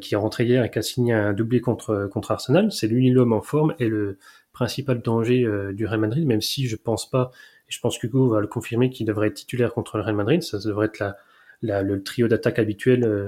qui 0.00 0.14
est 0.14 0.16
rentré 0.16 0.44
hier 0.44 0.64
et 0.64 0.70
qui 0.70 0.78
a 0.78 0.82
signé 0.82 1.12
un 1.12 1.32
doublé 1.32 1.60
contre 1.60 2.08
contre 2.10 2.30
Arsenal. 2.30 2.72
C'est 2.72 2.86
lui 2.86 3.10
l'homme 3.10 3.32
en 3.32 3.42
forme 3.42 3.74
et 3.78 3.88
le 3.88 4.18
principal 4.52 5.02
danger 5.02 5.46
du 5.74 5.84
Real 5.84 6.00
Madrid, 6.00 6.26
même 6.26 6.40
si 6.40 6.66
je 6.66 6.76
pense 6.76 7.10
pas 7.10 7.30
je 7.68 7.80
pense 7.80 7.98
qu'Hugo 7.98 8.28
va 8.28 8.40
le 8.40 8.46
confirmer 8.46 8.90
qu'il 8.90 9.06
devrait 9.06 9.28
être 9.28 9.34
titulaire 9.34 9.74
contre 9.74 9.98
le 9.98 10.02
Real 10.02 10.16
Madrid. 10.16 10.42
Ça 10.42 10.58
devrait 10.58 10.86
être 10.86 10.98
la, 10.98 11.16
la, 11.62 11.82
le 11.82 12.02
trio 12.02 12.28
d'attaque 12.28 12.58
habituel 12.58 13.04
euh, 13.04 13.26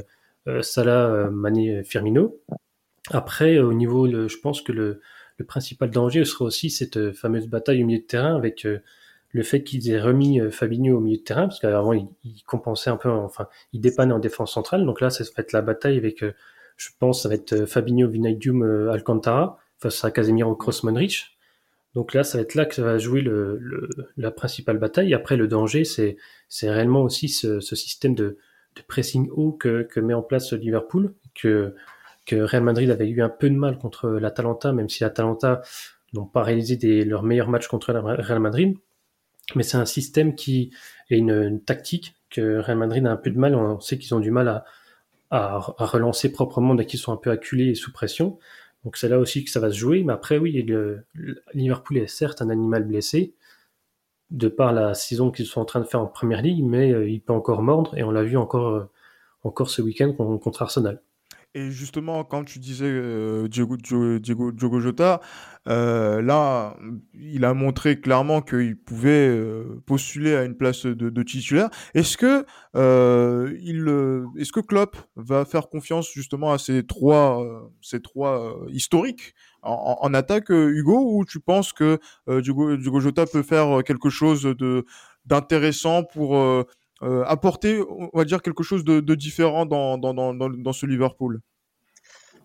euh 0.48 0.62
Salah, 0.62 1.06
euh, 1.06 1.30
Mané, 1.30 1.84
Firmino. 1.84 2.40
Après, 3.10 3.58
au 3.58 3.72
niveau, 3.72 4.06
le, 4.06 4.28
je 4.28 4.38
pense 4.38 4.62
que 4.62 4.72
le, 4.72 5.00
le, 5.36 5.44
principal 5.44 5.90
danger 5.90 6.24
sera 6.24 6.46
aussi 6.46 6.70
cette 6.70 7.12
fameuse 7.12 7.48
bataille 7.48 7.82
au 7.82 7.86
milieu 7.86 8.00
de 8.00 8.06
terrain 8.06 8.36
avec 8.36 8.66
le 9.32 9.42
fait 9.42 9.62
qu'ils 9.62 9.90
aient 9.90 10.00
remis 10.00 10.40
Fabinho 10.50 10.98
au 10.98 11.00
milieu 11.00 11.16
de 11.16 11.22
terrain, 11.22 11.42
parce 11.42 11.60
qu'avant 11.60 11.94
il, 11.94 12.06
il, 12.24 12.42
compensait 12.44 12.90
un 12.90 12.96
peu, 12.96 13.08
enfin, 13.08 13.48
il 13.72 13.80
dépannait 13.80 14.12
en 14.12 14.18
défense 14.18 14.52
centrale. 14.52 14.84
Donc 14.84 15.00
là, 15.00 15.08
ça 15.08 15.24
va 15.24 15.30
être 15.38 15.52
la 15.52 15.62
bataille 15.62 15.96
avec, 15.96 16.22
je 16.76 16.88
pense, 16.98 17.22
ça 17.22 17.28
va 17.30 17.36
être 17.36 17.64
Fabinho, 17.64 18.08
Vinaydium, 18.08 18.90
Alcantara 18.90 19.58
face 19.78 20.04
à 20.04 20.10
Casemiro, 20.10 20.54
Kroos, 20.54 20.84
Modric. 20.84 21.38
Donc 21.94 22.14
là, 22.14 22.22
ça 22.22 22.38
va 22.38 22.42
être 22.42 22.54
là 22.54 22.66
que 22.66 22.74
ça 22.74 22.82
va 22.82 22.98
jouer 22.98 23.20
le, 23.20 23.58
le, 23.60 23.88
la 24.16 24.30
principale 24.30 24.78
bataille. 24.78 25.12
Après, 25.12 25.36
le 25.36 25.48
danger, 25.48 25.84
c'est, 25.84 26.16
réellement 26.62 27.02
aussi 27.02 27.28
ce, 27.28 27.60
ce 27.60 27.74
système 27.74 28.14
de, 28.14 28.38
de, 28.76 28.82
pressing 28.86 29.28
haut 29.30 29.52
que, 29.52 29.82
que, 29.82 29.98
met 29.98 30.14
en 30.14 30.22
place 30.22 30.52
Liverpool, 30.52 31.14
que, 31.34 31.74
que 32.26 32.36
Real 32.36 32.62
Madrid 32.62 32.90
avait 32.90 33.08
eu 33.08 33.22
un 33.22 33.28
peu 33.28 33.50
de 33.50 33.56
mal 33.56 33.78
contre 33.78 34.08
l'Atalanta, 34.08 34.72
même 34.72 34.88
si 34.88 35.02
l'Atalanta 35.02 35.62
n'ont 36.12 36.26
pas 36.26 36.42
réalisé 36.42 36.76
des, 36.76 37.04
leurs 37.04 37.24
meilleurs 37.24 37.48
matchs 37.48 37.66
contre 37.66 37.92
Real 37.92 38.40
Madrid. 38.40 38.76
Mais 39.56 39.64
c'est 39.64 39.78
un 39.78 39.86
système 39.86 40.36
qui 40.36 40.72
est 41.10 41.18
une, 41.18 41.30
une, 41.30 41.62
tactique 41.62 42.14
que 42.30 42.58
Real 42.58 42.78
Madrid 42.78 43.04
a 43.04 43.10
un 43.10 43.16
peu 43.16 43.30
de 43.30 43.38
mal. 43.38 43.56
On 43.56 43.80
sait 43.80 43.98
qu'ils 43.98 44.14
ont 44.14 44.20
du 44.20 44.30
mal 44.30 44.46
à, 44.46 44.64
à 45.30 45.58
relancer 45.58 46.30
proprement 46.30 46.76
dès 46.76 46.86
qu'ils 46.86 47.00
sont 47.00 47.12
un 47.12 47.16
peu 47.16 47.30
acculés 47.30 47.70
et 47.70 47.74
sous 47.74 47.92
pression. 47.92 48.38
Donc 48.84 48.96
c'est 48.96 49.08
là 49.08 49.18
aussi 49.18 49.44
que 49.44 49.50
ça 49.50 49.60
va 49.60 49.70
se 49.70 49.76
jouer. 49.76 50.02
Mais 50.02 50.12
après, 50.12 50.38
oui, 50.38 50.66
Liverpool 51.54 51.98
est 51.98 52.06
certes 52.06 52.42
un 52.42 52.50
animal 52.50 52.84
blessé, 52.84 53.34
de 54.30 54.48
par 54.48 54.72
la 54.72 54.94
saison 54.94 55.30
qu'ils 55.30 55.46
sont 55.46 55.60
en 55.60 55.64
train 55.64 55.80
de 55.80 55.86
faire 55.86 56.00
en 56.00 56.06
première 56.06 56.42
ligue, 56.42 56.64
mais 56.64 56.92
euh, 56.92 57.08
il 57.08 57.20
peut 57.20 57.32
encore 57.32 57.62
mordre, 57.62 57.96
et 57.96 58.04
on 58.04 58.10
l'a 58.10 58.22
vu 58.22 58.36
encore, 58.36 58.68
euh, 58.68 58.84
encore 59.42 59.70
ce 59.70 59.82
week-end 59.82 60.12
contre 60.12 60.62
Arsenal. 60.62 61.02
Et 61.54 61.72
justement, 61.72 62.22
quand 62.22 62.44
tu 62.44 62.60
disais 62.60 62.84
euh, 62.86 63.48
Diego, 63.48 63.76
Diego, 63.76 64.52
Diogo 64.52 64.78
Jota, 64.80 65.20
euh, 65.66 66.22
là, 66.22 66.76
il 67.12 67.44
a 67.44 67.54
montré 67.54 68.00
clairement 68.00 68.40
qu'il 68.40 68.76
pouvait 68.76 69.28
euh, 69.28 69.82
postuler 69.84 70.36
à 70.36 70.44
une 70.44 70.56
place 70.56 70.86
de, 70.86 71.10
de 71.10 71.22
titulaire. 71.24 71.68
Est-ce 71.94 72.16
que 72.16 72.46
euh, 72.76 73.52
il, 73.62 73.80
euh, 73.88 74.26
est-ce 74.38 74.52
que 74.52 74.60
Klopp 74.60 74.96
va 75.16 75.44
faire 75.44 75.68
confiance 75.68 76.08
justement 76.14 76.52
à 76.52 76.58
ces 76.58 76.86
trois, 76.86 77.44
ces 77.82 78.00
trois 78.00 78.56
historiques 78.68 79.34
en, 79.62 79.98
en, 80.00 80.14
attaque, 80.14 80.50
Hugo, 80.50 81.16
ou 81.16 81.24
tu 81.24 81.40
penses 81.40 81.72
que 81.72 81.98
Diogo, 82.28 82.76
Diogo 82.76 83.00
Jota 83.00 83.26
peut 83.26 83.42
faire 83.42 83.82
quelque 83.84 84.08
chose 84.08 84.42
de 84.44 84.84
d'intéressant 85.26 86.02
pour 86.04 86.34
euh, 87.02 87.24
apporter, 87.24 87.82
on 87.88 88.10
va 88.12 88.24
dire, 88.24 88.42
quelque 88.42 88.62
chose 88.62 88.84
de, 88.84 89.00
de 89.00 89.14
différent 89.14 89.66
dans, 89.66 89.98
dans, 89.98 90.14
dans, 90.14 90.34
dans, 90.34 90.72
ce 90.72 90.86
Liverpool? 90.86 91.40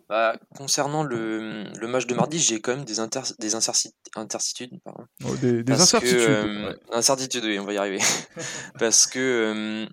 Bah, 0.08 0.38
concernant 0.56 1.04
le, 1.04 1.64
le, 1.64 1.88
match 1.88 2.06
de 2.06 2.14
mardi, 2.14 2.40
j'ai 2.40 2.62
quand 2.62 2.76
même 2.76 2.86
des, 2.86 3.00
inter, 3.00 3.22
des 3.40 3.56
intercitudes. 3.56 4.80
Pardon. 4.84 5.06
Oh, 5.26 5.36
des, 5.38 5.64
des 5.64 5.74
incertitudes. 5.74 6.18
Que, 6.18 6.30
euh, 6.30 6.70
ouais. 6.70 6.76
Incertitudes, 6.92 7.44
oui, 7.44 7.60
on 7.60 7.66
va 7.66 7.74
y 7.74 7.78
arriver. 7.78 8.00
parce 8.80 9.08
que 9.08 9.20
euh, 9.20 9.90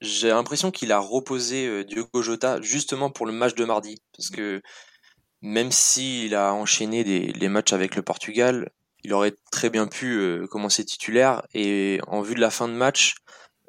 j'ai 0.00 0.28
l'impression 0.28 0.70
qu'il 0.70 0.92
a 0.92 0.98
reposé 0.98 1.84
Diogo 1.84 2.22
Jota 2.22 2.60
justement 2.60 3.10
pour 3.10 3.26
le 3.26 3.32
match 3.32 3.54
de 3.54 3.64
mardi. 3.64 4.00
Parce 4.16 4.30
que 4.30 4.62
même 5.42 5.72
s'il 5.72 6.34
a 6.36 6.54
enchaîné 6.54 7.02
des, 7.02 7.32
les 7.32 7.48
matchs 7.48 7.72
avec 7.72 7.96
le 7.96 8.02
Portugal, 8.02 8.70
il 9.04 9.12
aurait 9.12 9.34
très 9.50 9.70
bien 9.70 9.86
pu 9.86 10.18
euh, 10.18 10.46
commencer 10.46 10.84
titulaire. 10.84 11.42
Et 11.54 12.00
en 12.06 12.22
vue 12.22 12.34
de 12.34 12.40
la 12.40 12.50
fin 12.50 12.68
de 12.68 12.74
match, 12.74 13.16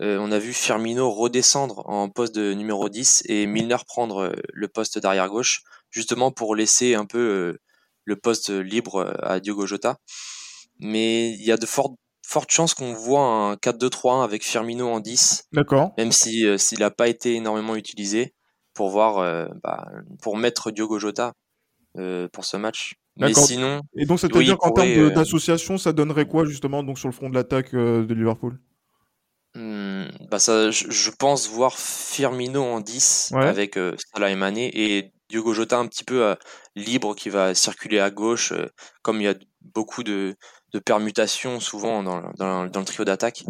euh, 0.02 0.18
on 0.20 0.32
a 0.32 0.40
vu 0.40 0.54
Firmino 0.54 1.12
redescendre 1.12 1.88
en 1.88 2.10
poste 2.10 2.36
de 2.36 2.54
numéro 2.54 2.90
10 2.90 3.24
et 3.28 3.46
Milner 3.46 3.78
prendre 3.88 4.24
euh, 4.24 4.34
le 4.52 4.68
poste 4.68 4.98
d'arrière 4.98 5.30
gauche, 5.30 5.64
justement 5.92 6.32
pour 6.32 6.56
laisser 6.56 6.96
un 6.96 7.06
peu 7.06 7.20
euh, 7.20 7.60
le 8.06 8.16
poste 8.16 8.50
libre 8.50 9.16
à 9.22 9.40
Diogo 9.40 9.66
Jota. 9.66 9.98
Mais 10.80 11.30
il 11.32 11.44
y 11.44 11.52
a 11.52 11.58
de 11.58 11.66
fortes, 11.66 11.96
chances 12.50 12.74
qu'on 12.74 12.94
voit 12.94 13.22
un 13.22 13.54
4-2-3-1 13.56 14.24
avec 14.24 14.44
Firmino 14.44 14.90
en 14.90 15.00
10. 15.00 15.46
D'accord. 15.54 15.94
Même 15.98 16.12
si 16.12 16.46
s'il 16.58 16.80
n'a 16.80 16.90
pas 16.90 17.08
été 17.08 17.36
énormément 17.36 17.76
utilisé 17.76 18.34
pour 18.74 18.90
voir, 18.90 19.50
bah, 19.64 19.88
pour 20.22 20.36
mettre 20.36 20.72
Diogo 20.72 21.00
Jota 21.00 21.34
pour 21.94 22.44
ce 22.44 22.58
match. 22.58 22.96
Mais 23.18 23.34
sinon. 23.34 23.82
Et 23.96 24.06
donc, 24.06 24.20
c'est-à-dire 24.20 24.58
qu'en 24.58 24.72
termes 24.72 25.12
d'association, 25.12 25.78
ça 25.78 25.94
donnerait 25.94 26.26
quoi 26.26 26.44
justement 26.44 26.84
donc 26.84 26.98
sur 26.98 27.08
le 27.08 27.14
front 27.14 27.30
de 27.30 27.36
l'attaque 27.36 27.74
de 27.74 28.14
Liverpool? 28.14 28.60
Mmh, 29.56 30.06
bah 30.32 30.39
ça, 30.39 30.72
je, 30.72 30.89
je, 30.89 31.12
pense 31.12 31.48
voir 31.48 31.78
Firmino 31.78 32.63
en 32.63 32.80
10 32.80 33.34
ouais. 33.34 33.46
avec 33.46 33.78
euh, 33.78 33.96
Salah 34.12 34.32
et 34.32 34.36
Mané 34.36 34.72
et 34.74 35.13
Diogo 35.30 35.54
Jota 35.54 35.78
un 35.78 35.88
petit 35.88 36.04
peu 36.04 36.24
euh, 36.24 36.36
libre 36.76 37.16
qui 37.16 37.30
va 37.30 37.56
circuler 37.56 38.00
à 38.00 38.12
gauche, 38.12 38.52
euh, 38.52 38.68
comme 39.02 39.18
il 39.18 39.24
y 39.24 39.28
a 39.28 39.36
beaucoup 39.62 40.04
de, 40.04 40.36
de 40.74 40.80
permutations 40.80 41.60
souvent 41.60 42.04
dans, 42.04 42.22
dans, 42.38 42.66
dans 42.66 42.80
le 42.80 42.86
trio 42.86 43.06
d'attaque. 43.06 43.44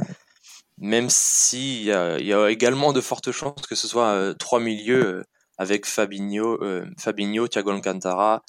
Même 0.77 1.09
s'il 1.09 1.83
y 1.83 1.91
a, 1.91 2.17
il 2.19 2.25
y 2.25 2.33
a 2.33 2.49
également 2.49 2.93
de 2.93 3.01
fortes 3.01 3.31
chances 3.31 3.67
que 3.67 3.75
ce 3.75 3.87
soit 3.87 4.07
euh, 4.07 4.33
trois 4.33 4.59
milieux 4.59 5.23
avec 5.57 5.85
Fabinho, 5.85 6.59
Fabinho, 6.97 7.47
Thiago 7.47 7.71
Alcantara 7.71 8.43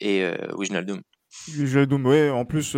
et 0.00 0.28
Wijnaldum. 0.56 1.02
Wijnaldum, 1.56 2.04
ouais, 2.04 2.30
en 2.30 2.44
plus 2.44 2.76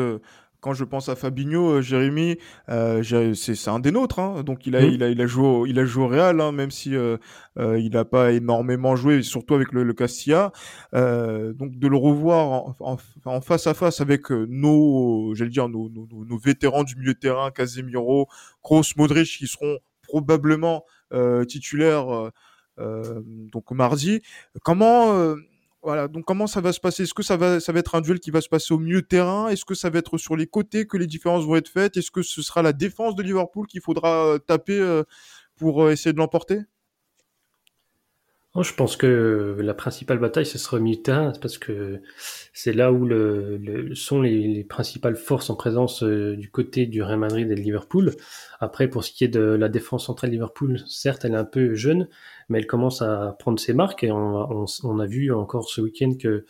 quand 0.61 0.75
je 0.75 0.85
pense 0.85 1.09
à 1.09 1.17
Fabinho, 1.17 1.71
euh, 1.71 1.81
Jérémy, 1.81 2.37
euh, 2.69 3.03
c'est 3.35 3.69
un 3.69 3.81
des 3.81 3.91
nôtres. 3.91 4.19
Hein. 4.19 4.43
Donc 4.43 4.67
il 4.67 4.77
a, 4.77 4.83
mmh. 4.83 4.91
il 4.91 5.03
a, 5.03 5.09
il 5.09 5.21
a 5.21 5.27
joué, 5.27 5.47
au, 5.47 5.67
il 5.67 5.79
a 5.79 5.85
joué 5.85 6.05
au 6.05 6.09
Real, 6.09 6.41
hein, 6.41 6.53
même 6.53 6.71
si 6.71 6.95
euh, 6.95 7.17
euh, 7.59 7.79
il 7.79 7.93
n'a 7.93 8.05
pas 8.05 8.33
énormément 8.33 8.97
joué, 8.97 9.23
surtout 9.23 9.55
avec 9.55 9.73
le, 9.73 9.83
le 9.83 9.93
Castilla. 9.95 10.53
Euh, 10.95 11.53
donc 11.53 11.79
de 11.79 11.89
le 11.89 11.97
revoir 11.97 12.47
en, 12.47 12.77
en, 12.81 12.97
en, 13.25 13.41
face 13.41 13.67
à 13.67 13.75
face 13.75 14.01
avec 14.01 14.31
nos, 14.31 15.35
j'allais 15.35 15.51
dire 15.51 15.69
nos, 15.69 15.89
nos, 15.89 16.07
nos, 16.25 16.39
vétérans 16.39 16.85
du 16.85 16.97
milieu 16.97 17.15
de 17.15 17.19
terrain, 17.19 17.51
Casemiro, 17.51 18.29
Kroos, 18.63 18.83
Modric, 18.97 19.27
qui 19.27 19.47
seront 19.47 19.79
probablement 20.03 20.85
titulaires. 21.49 22.31
donc 22.79 23.71
mardi. 23.73 24.23
Comment 24.63 25.37
voilà, 25.83 26.09
donc 26.09 26.25
comment 26.27 26.47
ça 26.47 26.61
va 26.61 26.73
se 26.75 26.81
passer? 26.81 27.05
Est-ce 27.05 27.15
que 27.15 27.23
ça 27.23 27.39
va, 27.39 27.59
ça 27.59 27.73
va 27.73 27.79
être 27.79 27.95
un 27.95 28.03
duel 28.03 28.21
qui 28.21 28.31
va 28.31 28.43
se 28.43 28.51
passer 28.51 28.75
au 28.75 28.79
milieu 28.79 29.01
terrain? 29.01 29.49
Est-ce 29.49 29.65
que 29.65 29.75
ça 29.75 29.89
va 29.89 29.99
être 29.99 30.19
sur 30.19 30.37
les 30.37 30.47
côtés 30.47 30.87
que 30.87 30.99
les 30.99 31.07
différences 31.07 31.45
vont 31.47 31.57
être 31.57 31.69
faites? 31.69 31.97
Est-ce 31.97 32.11
que 32.11 32.21
ce 32.23 32.43
sera 32.43 32.61
la 32.61 32.75
défense 32.75 33.15
de 33.15 33.23
Liverpool 33.23 33.67
qu'il 33.67 33.81
faudra 33.81 34.27
euh, 34.27 34.39
taper 34.39 34.79
euh, 34.79 35.05
pour 35.57 35.85
euh, 35.85 35.93
essayer 35.93 36.13
de 36.13 36.19
l'emporter? 36.19 36.61
Je 38.59 38.75
pense 38.75 38.97
que 38.97 39.57
la 39.61 39.75
principale 39.75 40.19
bataille, 40.19 40.45
ce 40.45 40.59
sera 40.59 40.79
terrain, 41.05 41.33
parce 41.41 41.57
que 41.57 42.01
c'est 42.53 42.73
là 42.73 42.93
où 42.93 43.07
le, 43.07 43.95
sont 43.95 44.21
les, 44.23 44.65
principales 44.65 45.15
forces 45.15 45.51
en 45.51 45.55
présence 45.55 46.03
euh, 46.03 46.37
du 46.37 46.51
côté 46.51 46.87
du 46.87 47.01
Real 47.01 47.21
Madrid 47.21 47.49
et 47.49 47.55
de 47.55 47.61
Liverpool. 47.61 48.13
Après, 48.59 48.89
pour 48.89 49.05
ce 49.05 49.13
qui 49.13 49.23
est 49.23 49.29
de 49.29 49.41
la 49.41 49.69
défense 49.69 50.07
centrale 50.07 50.31
Liverpool, 50.31 50.81
certes, 50.89 51.25
elle 51.25 51.35
est 51.35 51.37
un 51.37 51.45
peu 51.45 51.77
jeune, 51.77 52.09
mais 52.49 52.59
elle 52.59 52.67
commence 52.67 53.03
à 53.03 53.37
prendre 53.39 53.61
ses 53.61 53.73
marques, 53.73 54.03
et 54.03 54.11
on, 54.11 54.99
a 54.99 55.07
vu 55.07 55.33
encore 55.33 55.69
ce 55.69 55.81
week-end 55.81 56.15
que 56.21 56.45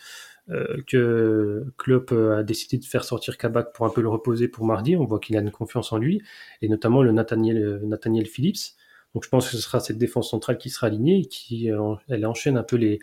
euh, 0.49 0.83
que 0.87 1.67
Klopp 1.77 2.13
a 2.13 2.43
décidé 2.43 2.79
de 2.79 2.85
faire 2.85 3.05
sortir 3.05 3.37
Kabak 3.37 3.75
pour 3.75 3.85
un 3.85 3.91
peu 3.91 4.01
le 4.01 4.09
reposer 4.09 4.49
pour 4.49 4.65
mardi. 4.65 4.97
On 4.97 5.05
voit 5.05 5.21
qu'il 5.21 5.37
a 5.37 5.41
une 5.41 5.51
confiance 5.51 5.93
en 5.93 5.99
lui, 5.99 6.23
et 6.63 6.69
notamment 6.69 7.03
le 7.03 7.13
Nathaniel 7.13 8.27
Phillips. 8.27 8.80
Donc 9.15 9.25
je 9.25 9.29
pense 9.29 9.51
que 9.51 9.57
ce 9.57 9.63
sera 9.63 9.81
cette 9.81 9.99
défense 9.99 10.31
centrale 10.31 10.59
qui 10.59 10.71
sera 10.71 10.87
alignée 10.87 11.21
et 11.21 11.25
qui 11.27 11.71
euh, 11.71 11.95
elle 12.09 12.25
enchaîne 12.27 12.57
un 12.57 12.63
peu 12.63 12.77
les, 12.77 13.01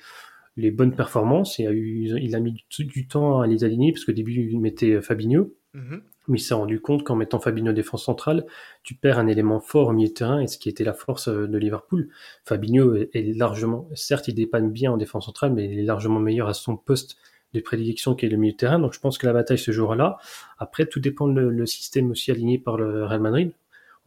les 0.56 0.72
bonnes 0.72 0.96
performances. 0.96 1.60
Et 1.60 1.68
a 1.68 1.72
eu, 1.72 2.18
il 2.20 2.36
a 2.36 2.40
mis 2.40 2.66
du, 2.80 3.08
temps 3.08 3.42
à 3.42 3.48
les 3.48 3.64
aligner 3.64 3.92
parce 3.92 4.06
qu'au 4.06 4.14
début 4.14 4.34
il 4.34 4.60
mettait 4.60 4.94
euh, 4.94 5.02
Fabinho. 5.02 5.54
Mhm. 5.74 6.02
Mais 6.30 6.40
il 6.40 6.42
s'est 6.42 6.54
rendu 6.54 6.82
compte 6.82 7.06
qu'en 7.06 7.16
mettant 7.16 7.40
Fabinho 7.40 7.72
défense 7.72 8.04
centrale, 8.04 8.46
tu 8.84 8.96
perds 8.96 9.18
un 9.18 9.28
élément 9.28 9.62
fort 9.62 9.88
au 9.88 9.94
milieu 9.94 10.10
de 10.10 10.14
terrain 10.14 10.42
et 10.42 10.48
ce 10.48 10.58
qui 10.58 10.68
était 10.68 10.84
la 10.84 10.94
force 10.94 11.30
euh, 11.30 11.48
de 11.48 11.58
Liverpool. 11.58 12.10
Fabinho 12.44 12.96
est 12.96 13.38
largement, 13.38 13.88
certes, 13.96 14.28
il 14.28 14.36
dépanne 14.36 14.72
bien 14.72 14.92
en 14.92 14.98
défense 14.98 15.26
centrale, 15.26 15.54
mais 15.54 15.66
il 15.66 15.80
est 15.80 15.84
largement 15.84 16.20
meilleur 16.20 16.50
à 16.50 16.54
son 16.54 16.76
poste 16.76 17.18
de 17.54 17.62
prédilection 17.62 18.14
qui 18.14 18.26
est 18.26 18.30
le 18.30 18.36
milieu 18.36 18.52
de 18.52 18.58
terrain. 18.58 18.80
Donc 18.80 18.94
je 18.94 19.00
pense 19.00 19.18
que 19.18 19.26
la 19.26 19.32
bataille 19.32 19.58
se 19.58 19.72
jouera 19.72 19.96
là. 19.96 20.18
Après, 20.58 20.86
tout 20.86 21.00
dépend 21.00 21.28
le, 21.28 21.50
le 21.50 21.66
système 21.66 22.12
aussi 22.12 22.30
aligné 22.30 22.60
par 22.60 22.78
le 22.78 23.06
Real 23.06 23.22
Madrid. 23.22 23.54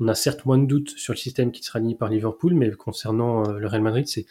On 0.01 0.09
a 0.09 0.15
certes 0.15 0.47
moins 0.47 0.59
de 0.59 0.67
doutes 0.67 0.91
sur 0.91 1.13
le 1.13 1.19
système 1.19 1.53
qui 1.53 1.63
sera 1.63 1.79
aligné 1.79 1.95
par 1.95 2.09
Liverpool, 2.09 2.55
mais 2.55 2.71
concernant 2.73 3.47
euh, 3.47 3.59
le 3.59 3.67
Real 3.67 3.83
Madrid, 3.83 4.09
c'est 4.09 4.27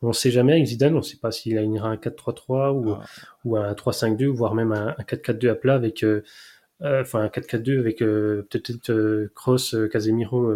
on 0.00 0.08
ne 0.08 0.12
sait 0.12 0.30
jamais 0.30 0.52
avec 0.52 0.66
Zidane, 0.66 0.94
on 0.94 0.98
ne 0.98 1.02
sait 1.02 1.16
pas 1.16 1.32
s'il 1.32 1.58
alignera 1.58 1.88
un 1.88 1.96
4-3-3 1.96 2.70
ou, 2.70 2.92
ah. 2.92 3.04
ou 3.44 3.56
un 3.56 3.72
3-5-2, 3.72 4.26
voire 4.26 4.54
même 4.54 4.70
un, 4.70 4.92
4-4-2 4.92 5.50
à 5.50 5.54
plat 5.56 5.74
avec, 5.74 6.04
euh, 6.04 6.22
euh, 6.82 7.00
enfin 7.00 7.22
un 7.22 7.26
4-4-2 7.26 7.80
avec 7.80 7.98
peut-être 7.98 9.28
Kroos, 9.34 9.88
Casemiro, 9.90 10.52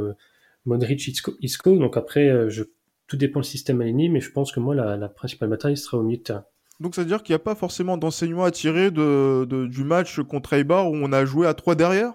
Modric, 0.64 1.08
Isco. 1.40 1.76
Donc 1.76 1.96
après, 1.96 2.48
je, 2.50 2.62
tout 3.08 3.16
dépend 3.16 3.40
du 3.40 3.48
système 3.48 3.80
aligné, 3.80 4.08
mais 4.08 4.20
je 4.20 4.30
pense 4.30 4.52
que 4.52 4.60
moi, 4.60 4.76
la, 4.76 5.08
principale 5.08 5.48
bataille 5.48 5.76
sera 5.76 5.98
au 5.98 6.02
milieu 6.02 6.18
de 6.18 6.22
terrain. 6.22 6.44
Donc, 6.80 6.94
ça 6.94 7.02
veut 7.02 7.08
dire 7.08 7.22
qu'il 7.22 7.32
n'y 7.32 7.36
a 7.36 7.40
pas 7.40 7.54
forcément 7.54 7.98
d'enseignement 7.98 8.44
à 8.44 8.50
tirer 8.50 8.90
de, 8.90 9.44
du 9.66 9.84
match 9.84 10.20
contre 10.20 10.52
Eibar 10.54 10.90
où 10.90 10.94
on 10.94 11.12
a 11.12 11.24
joué 11.24 11.46
à 11.46 11.54
3 11.54 11.74
derrière? 11.74 12.14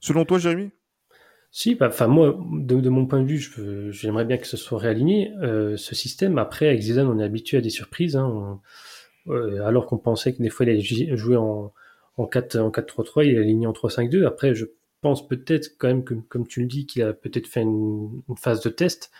Selon 0.00 0.24
toi, 0.24 0.38
Jérémy? 0.38 0.70
Si, 1.56 1.76
bah, 1.76 1.86
enfin 1.86 2.08
moi, 2.08 2.36
de, 2.50 2.88
mon 2.88 3.06
point 3.06 3.20
de 3.22 3.28
vue, 3.28 3.92
j'aimerais 3.92 4.24
bien 4.24 4.38
que 4.38 4.46
ce 4.48 4.56
soit 4.56 4.76
réaligné 4.76 5.32
euh, 5.40 5.76
ce 5.76 5.94
système. 5.94 6.36
Après, 6.36 6.66
avec 6.66 6.80
Zidane, 6.80 7.06
on 7.06 7.20
est 7.20 7.24
habitué 7.24 7.58
à 7.58 7.60
des 7.60 7.70
surprises, 7.70 8.16
hein, 8.16 8.60
euh, 9.28 9.64
alors 9.64 9.86
qu'on 9.86 9.98
pensait 9.98 10.34
que 10.34 10.42
des 10.42 10.50
fois 10.50 10.66
il 10.66 10.70
allait 10.70 11.16
jouer 11.16 11.36
en, 11.36 11.72
en 12.16 12.26
4 12.26 12.56
en 12.56 12.70
4-3-3, 12.70 13.26
il 13.26 13.34
est 13.36 13.38
aligné 13.38 13.68
en 13.68 13.72
3-5-2. 13.72 14.26
Après, 14.26 14.52
je 14.52 14.64
pense 15.00 15.28
peut-être 15.28 15.78
quand 15.78 15.86
même 15.86 16.02
que, 16.02 16.14
comme 16.14 16.44
tu 16.44 16.60
le 16.60 16.66
dis, 16.66 16.86
qu'il 16.86 17.02
a 17.02 17.12
peut-être 17.12 17.46
fait 17.46 17.62
une, 17.62 18.20
phase 18.36 18.60
de 18.60 18.68
test, 18.68 19.12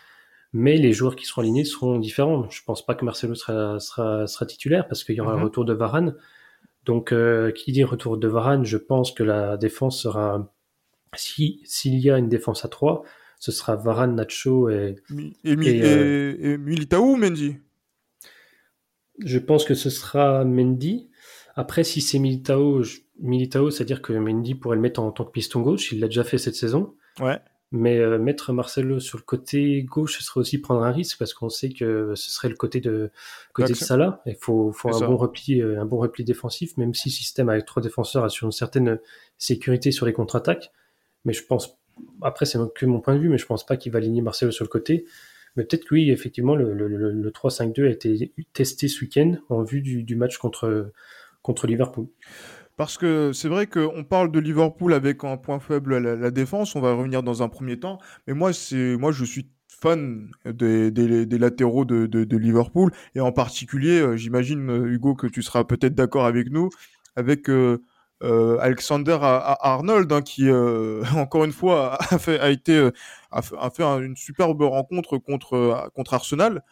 mais 0.51 0.75
les 0.75 0.91
joueurs 0.91 1.15
qui 1.15 1.25
seront 1.25 1.41
alignés 1.41 1.63
seront 1.63 1.99
différents. 1.99 2.49
Je 2.49 2.61
pense 2.65 2.85
pas 2.85 2.95
que 2.95 3.05
Marcelo 3.05 3.35
sera, 3.35 3.79
sera, 3.79 4.27
sera 4.27 4.45
titulaire 4.45 4.89
parce 4.89 5.05
qu'il 5.05 5.15
y 5.15 5.21
aura 5.21 5.31
un 5.31 5.37
mhm. 5.37 5.43
retour 5.45 5.63
de 5.63 5.73
Varane. 5.73 6.15
Donc, 6.83 7.13
euh, 7.13 7.53
qui 7.53 7.71
dit 7.71 7.85
retour 7.85 8.17
de 8.17 8.27
Varane, 8.27 8.65
je 8.65 8.75
pense 8.75 9.13
que 9.13 9.23
la 9.23 9.55
défense 9.55 10.01
sera 10.01 10.51
si 11.17 11.61
s'il 11.65 11.99
y 11.99 12.09
a 12.09 12.17
une 12.17 12.29
défense 12.29 12.65
à 12.65 12.67
3, 12.67 13.03
ce 13.39 13.51
sera 13.51 13.75
Varane, 13.75 14.15
Nacho 14.15 14.69
et, 14.69 14.95
et, 15.43 15.55
euh, 15.55 16.57
Militao 16.57 17.03
ou 17.03 17.15
Mendy? 17.15 17.57
Je 19.19 19.39
pense 19.39 19.65
que 19.65 19.73
ce 19.73 19.89
sera 19.89 20.43
Mendy. 20.43 21.09
Après, 21.55 21.83
si 21.83 22.01
c'est 22.01 22.19
Militao, 22.19 22.81
Militao, 23.19 23.71
c'est-à-dire 23.71 24.01
que 24.01 24.13
Mendy 24.13 24.55
pourrait 24.55 24.75
le 24.75 24.81
mettre 24.81 24.99
en, 24.99 25.11
tant 25.11 25.23
que 25.23 25.31
piston 25.31 25.61
gauche. 25.61 25.91
Il 25.91 25.99
l'a 25.99 26.07
déjà 26.07 26.23
fait 26.23 26.37
cette 26.37 26.55
saison. 26.55 26.95
Ouais. 27.19 27.39
Mais 27.71 27.97
euh, 27.97 28.19
mettre 28.19 28.53
Marcelo 28.53 28.99
sur 28.99 29.17
le 29.17 29.23
côté 29.23 29.83
gauche, 29.83 30.17
ce 30.17 30.23
serait 30.23 30.39
aussi 30.39 30.59
prendre 30.59 30.83
un 30.83 30.91
risque 30.91 31.17
parce 31.17 31.33
qu'on 31.33 31.49
sait 31.49 31.69
que 31.69 32.13
ce 32.15 32.31
serait 32.31 32.49
le 32.49 32.55
côté 32.55 32.79
de 32.79 33.11
côté 33.53 33.73
de 33.73 33.77
Salah. 33.77 34.21
Il 34.25 34.35
faut, 34.35 34.71
faut 34.71 34.93
un 34.95 35.07
bon 35.07 35.17
repli, 35.17 35.61
euh, 35.61 35.81
un 35.81 35.85
bon 35.85 35.97
repli 35.97 36.23
défensif, 36.23 36.77
même 36.77 36.93
si 36.93 37.09
le 37.09 37.13
système 37.13 37.49
avec 37.49 37.65
trois 37.65 37.81
défenseurs 37.81 38.23
assure 38.23 38.45
une 38.45 38.51
certaine 38.51 38.99
sécurité 39.37 39.91
sur 39.91 40.05
les 40.05 40.13
contre-attaques 40.13 40.71
mais 41.25 41.33
je 41.33 41.43
pense, 41.43 41.77
après 42.21 42.45
c'est 42.45 42.59
que 42.73 42.85
mon 42.85 43.01
point 43.01 43.15
de 43.15 43.19
vue, 43.19 43.29
mais 43.29 43.37
je 43.37 43.45
pense 43.45 43.65
pas 43.65 43.77
qu'il 43.77 43.91
va 43.91 43.97
aligner 43.97 44.21
Marcelo 44.21 44.51
sur 44.51 44.63
le 44.63 44.69
côté. 44.69 45.05
Mais 45.55 45.63
peut-être 45.63 45.85
que 45.85 45.95
oui, 45.95 46.11
effectivement, 46.11 46.55
le, 46.55 46.73
le, 46.73 47.31
3-5-2 47.31 47.87
a 47.87 47.89
été 47.89 48.33
testé 48.51 48.89
ce 48.89 49.01
week-end 49.01 49.35
en 49.49 49.63
vue 49.63 49.81
du, 49.81 50.15
match 50.17 50.37
contre, 50.37 50.91
contre 51.41 51.65
Liverpool. 51.65 52.07
Parce 52.75 52.97
que 52.97 53.31
c'est 53.31 53.47
vrai 53.47 53.67
qu'on 53.67 54.03
parle 54.03 54.31
de 54.31 54.39
Liverpool 54.39 54.93
avec 54.93 55.23
un 55.23 55.37
point 55.37 55.59
faible 55.59 55.97
la, 55.97 56.17
la, 56.17 56.31
défense, 56.31 56.75
on 56.75 56.81
va 56.81 56.93
revenir 56.93 57.23
dans 57.23 57.41
un 57.41 57.47
premier 57.47 57.79
temps, 57.79 57.99
mais 58.27 58.33
moi, 58.33 58.51
moi 58.99 59.13
je 59.13 59.23
suis 59.23 59.47
fan 59.81 60.29
des, 60.45 60.91
des, 60.91 61.37
latéraux 61.37 61.85
de, 61.85 62.05
de, 62.05 62.37
Liverpool, 62.37 62.91
et 63.13 63.19
en 63.19 63.31
particulier, 63.31 64.01
euh, 64.01 64.17
j'imagine, 64.17 64.69
Hugo, 64.87 65.15
que 65.15 65.27
tu 65.27 65.41
seras 65.41 65.63
peut-être 65.63 65.95
d'accord 65.95 66.25
avec 66.25 66.49
nous, 66.49 66.69
avec 67.15 67.49
euh, 67.49 67.53
euh, 67.53 67.77
Alexander 68.59 69.17
Arnold, 69.21 70.11
hein, 70.11 70.21
qui 70.21 70.49
euh, 70.49 71.03
encore 71.15 71.45
une 71.45 71.51
fois 71.51 71.97
a 72.11 72.17
fait, 72.17 72.39
a 72.39 72.49
été, 72.49 72.73
euh, 72.73 72.91
a 73.31 73.41
fait, 73.41 73.83
une 73.83 74.15
superbe 74.15 74.61
rencontre 74.61 75.17
contre, 75.17 75.89
contre 75.93 76.13
Arsenal. 76.13 76.63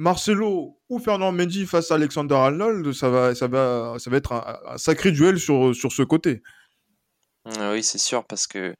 Marcelo 0.00 0.78
ou 0.88 1.00
Fernand 1.00 1.32
Mendy 1.32 1.66
face 1.66 1.90
à 1.90 1.96
Alexander 1.96 2.36
Arnold, 2.36 2.92
ça 2.92 3.08
va, 3.08 3.34
ça 3.34 3.48
va, 3.48 3.96
ça 3.98 4.10
va 4.10 4.16
être 4.16 4.32
un, 4.32 4.78
sacré 4.78 5.10
duel 5.10 5.40
sur, 5.40 5.74
sur 5.74 5.90
ce 5.90 6.02
côté. 6.02 6.40
Ah 7.58 7.72
oui, 7.72 7.82
c'est 7.82 7.98
sûr, 7.98 8.24
parce 8.24 8.46
que 8.46 8.76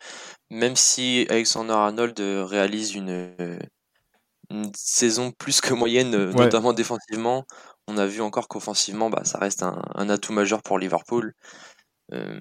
même 0.51 0.77
si 0.77 1.27
Alexander 1.29 1.73
Arnold 1.73 2.21
réalise 2.21 2.95
une, 2.95 3.35
une 4.51 4.71
saison 4.77 5.33
plus 5.33 5.61
que 5.61 5.75
moyenne, 5.75 6.31
notamment 6.31 6.73
défensivement, 6.73 7.45
on 7.89 7.97
a 7.97 8.07
vu 8.07 8.21
encore 8.21 8.49
qu'offensivement, 8.49 9.09
bah, 9.09 9.25
ça 9.25 9.39
reste 9.39 9.63
un, 9.63 10.09
atout 10.11 10.33
majeur 10.33 10.63
pour 10.63 10.79
Liverpool. 10.79 11.35
Euh, 12.13 12.39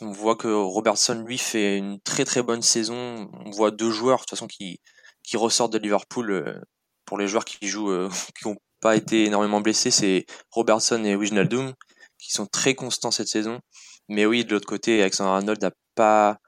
on 0.00 0.10
voit 0.10 0.34
que 0.34 0.48
Robertson, 0.48 1.22
lui, 1.26 1.38
fait 1.38 1.76
une 1.76 2.00
très 2.00 2.24
très 2.24 2.42
bonne 2.42 2.62
saison. 2.62 3.30
On 3.44 3.50
voit 3.50 3.70
deux 3.70 3.90
joueurs, 3.90 4.18
de 4.18 4.22
toute 4.22 4.30
façon, 4.30 4.46
qui, 4.46 4.80
qui 5.22 5.36
ressortent 5.36 5.74
de 5.74 5.78
Liverpool. 5.78 6.30
Euh, 6.30 6.60
pour 7.04 7.18
les 7.18 7.28
joueurs 7.28 7.44
qui 7.44 7.68
jouent, 7.68 7.90
euh, 7.90 8.08
qui 8.40 8.48
n'ont 8.48 8.56
pas 8.80 8.96
été 8.96 9.26
énormément 9.26 9.60
blessés, 9.60 9.90
c'est 9.90 10.24
Robertson 10.50 11.04
et 11.04 11.14
Wijnaldum, 11.14 11.74
qui 12.18 12.32
sont 12.32 12.46
très 12.46 12.74
constants 12.74 13.10
cette 13.10 13.28
saison. 13.28 13.60
Mais 14.08 14.24
oui, 14.24 14.44
de 14.44 14.52
l'autre 14.52 14.66
côté, 14.66 15.00
Alexander 15.02 15.30
Arnold 15.30 15.60
n'a 15.60 15.70
pas 15.94 16.38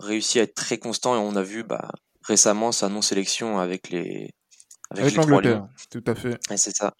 réussi 0.00 0.40
à 0.40 0.44
être 0.44 0.54
très 0.54 0.78
constant 0.78 1.14
et 1.14 1.18
on 1.18 1.36
a 1.36 1.42
vu 1.42 1.62
bah, 1.62 1.90
récemment 2.22 2.72
sa 2.72 2.88
non-sélection 2.88 3.58
avec 3.58 3.90
les 3.90 4.30
avec, 4.90 5.14
l'Angleterre, 5.16 5.66
tout 5.90 6.04
à 6.06 6.14
fait. 6.14 6.38
c'est 6.56 6.74
ça. 6.74 6.94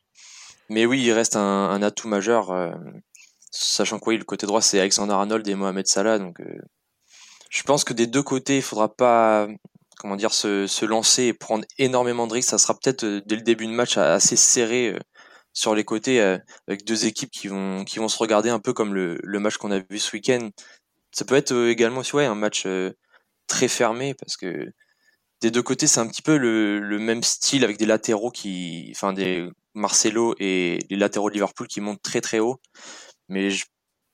Mais 0.68 0.86
oui, 0.86 1.02
il 1.02 1.12
reste 1.12 1.36
un, 1.36 1.82
atout 1.82 2.08
majeur, 2.08 2.50
euh, 2.50 2.72
sachant 3.50 3.98
que 3.98 4.10
le 4.10 4.24
côté 4.24 4.46
droit 4.46 4.60
c'est 4.60 4.78
Alexander 4.78 5.14
Arnold 5.14 5.46
et 5.48 5.54
Mohamed 5.54 5.86
Salah, 5.86 6.18
donc 6.18 6.40
euh, 6.40 6.58
je 7.50 7.62
pense 7.62 7.84
que 7.84 7.94
des 7.94 8.06
deux 8.06 8.22
côtés, 8.22 8.56
il 8.56 8.62
faudra 8.62 8.94
pas 8.94 9.48
comment 9.98 10.16
dire 10.16 10.32
se, 10.32 10.66
se, 10.66 10.84
lancer 10.84 11.24
et 11.24 11.32
prendre 11.32 11.64
énormément 11.78 12.26
de 12.26 12.34
risques. 12.34 12.50
Ça 12.50 12.58
sera 12.58 12.74
peut-être 12.74 13.04
euh, 13.04 13.22
dès 13.26 13.36
le 13.36 13.42
début 13.42 13.66
de 13.66 13.72
match 13.72 13.96
assez 13.96 14.36
serré 14.36 14.98
sur 15.54 15.74
les 15.74 15.84
côtés 15.84 16.20
avec 16.68 16.84
deux 16.84 17.06
équipes 17.06 17.30
qui 17.30 17.48
vont 17.48 17.84
qui 17.84 17.98
vont 17.98 18.08
se 18.08 18.18
regarder 18.18 18.50
un 18.50 18.60
peu 18.60 18.72
comme 18.72 18.94
le, 18.94 19.18
le 19.22 19.40
match 19.40 19.56
qu'on 19.56 19.70
a 19.72 19.80
vu 19.80 19.98
ce 19.98 20.14
week-end. 20.14 20.50
Ça 21.12 21.24
peut 21.24 21.36
être 21.36 21.52
également 21.68 22.02
ouais 22.12 22.26
un 22.26 22.34
match 22.34 22.66
très 23.48 23.68
fermé 23.68 24.14
parce 24.14 24.36
que 24.36 24.72
des 25.40 25.50
deux 25.50 25.62
côtés 25.62 25.86
c'est 25.86 26.00
un 26.00 26.08
petit 26.08 26.22
peu 26.22 26.36
le, 26.36 26.98
même 26.98 27.22
style 27.22 27.64
avec 27.64 27.78
des 27.78 27.86
latéraux 27.86 28.30
qui 28.30 28.92
enfin 28.94 29.12
des 29.12 29.48
Marcelo 29.74 30.34
et 30.38 30.80
les 30.90 30.96
latéraux 30.96 31.30
de 31.30 31.34
Liverpool 31.34 31.66
qui 31.66 31.80
montent 31.80 32.02
très 32.02 32.20
très 32.20 32.40
haut. 32.40 32.60
Mais 33.28 33.50
je 33.50 33.64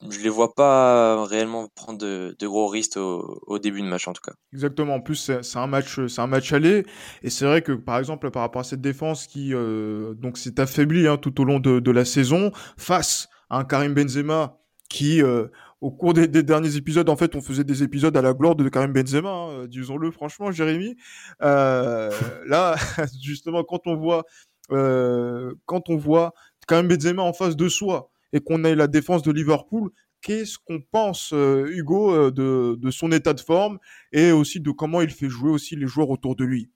ne 0.02 0.22
les 0.22 0.28
vois 0.28 0.54
pas 0.54 1.24
réellement 1.24 1.68
prendre 1.74 1.98
de, 1.98 2.36
gros 2.42 2.68
risques 2.68 2.96
au, 2.96 3.58
début 3.58 3.80
de 3.80 3.86
match 3.86 4.06
en 4.06 4.12
tout 4.12 4.22
cas. 4.22 4.34
Exactement. 4.52 4.94
En 4.94 5.00
plus, 5.00 5.30
c'est 5.42 5.58
un 5.58 5.66
match, 5.66 6.06
c'est 6.06 6.20
un 6.20 6.26
match 6.26 6.52
aller, 6.52 6.84
et 7.22 7.30
c'est 7.30 7.46
vrai 7.46 7.62
que 7.62 7.72
par 7.72 7.98
exemple 7.98 8.30
par 8.30 8.42
rapport 8.42 8.60
à 8.60 8.64
cette 8.64 8.80
défense 8.80 9.26
qui 9.26 9.54
euh, 9.54 10.14
donc 10.14 10.36
s'est 10.36 10.60
affaiblie 10.60 11.08
hein, 11.08 11.16
tout 11.16 11.40
au 11.40 11.44
long 11.44 11.60
de, 11.60 11.90
la 11.90 12.04
saison 12.04 12.50
face 12.76 13.28
à 13.48 13.58
un 13.58 13.64
Karim 13.64 13.94
Benzema 13.94 14.58
qui 14.90 15.22
euh, 15.22 15.46
au 15.84 15.90
cours 15.90 16.14
des, 16.14 16.26
derniers 16.26 16.76
épisodes, 16.76 17.08
en 17.10 17.16
fait, 17.16 17.36
on 17.36 17.42
faisait 17.42 17.64
des 17.64 17.82
épisodes 17.82 18.16
à 18.16 18.22
la 18.22 18.32
gloire 18.32 18.56
de 18.56 18.66
Karim 18.68 18.92
Benzema, 18.92 19.30
hein, 19.30 19.66
disons-le 19.66 20.10
franchement, 20.10 20.50
Jérémy. 20.50 20.96
Euh, 21.42 22.10
là, 22.46 22.76
justement, 23.22 23.64
quand 23.64 23.86
on 23.86 23.96
voit 23.96 24.24
euh, 24.72 25.52
quand 25.66 25.90
on 25.90 25.96
voit 25.96 26.32
même 26.70 26.88
Benzema 26.88 27.22
en 27.22 27.34
face 27.34 27.56
de 27.56 27.68
soi 27.68 28.10
et 28.32 28.40
qu'on 28.40 28.64
ait 28.64 28.74
la 28.74 28.86
défense 28.86 29.22
de 29.22 29.30
Liverpool, 29.30 29.90
qu'est-ce 30.22 30.58
qu'on 30.58 30.80
pense, 30.80 31.32
euh, 31.32 31.66
Hugo, 31.68 32.14
euh, 32.14 32.30
de, 32.30 32.76
de, 32.80 32.90
son 32.90 33.12
état 33.12 33.34
de 33.34 33.40
forme 33.40 33.78
et 34.12 34.32
aussi 34.32 34.60
de 34.60 34.70
comment 34.70 35.02
il 35.02 35.10
fait 35.10 35.28
jouer 35.28 35.50
aussi 35.50 35.76
les 35.76 35.86
joueurs 35.86 36.10
autour 36.10 36.34
de 36.34 36.44
lui? 36.44 36.70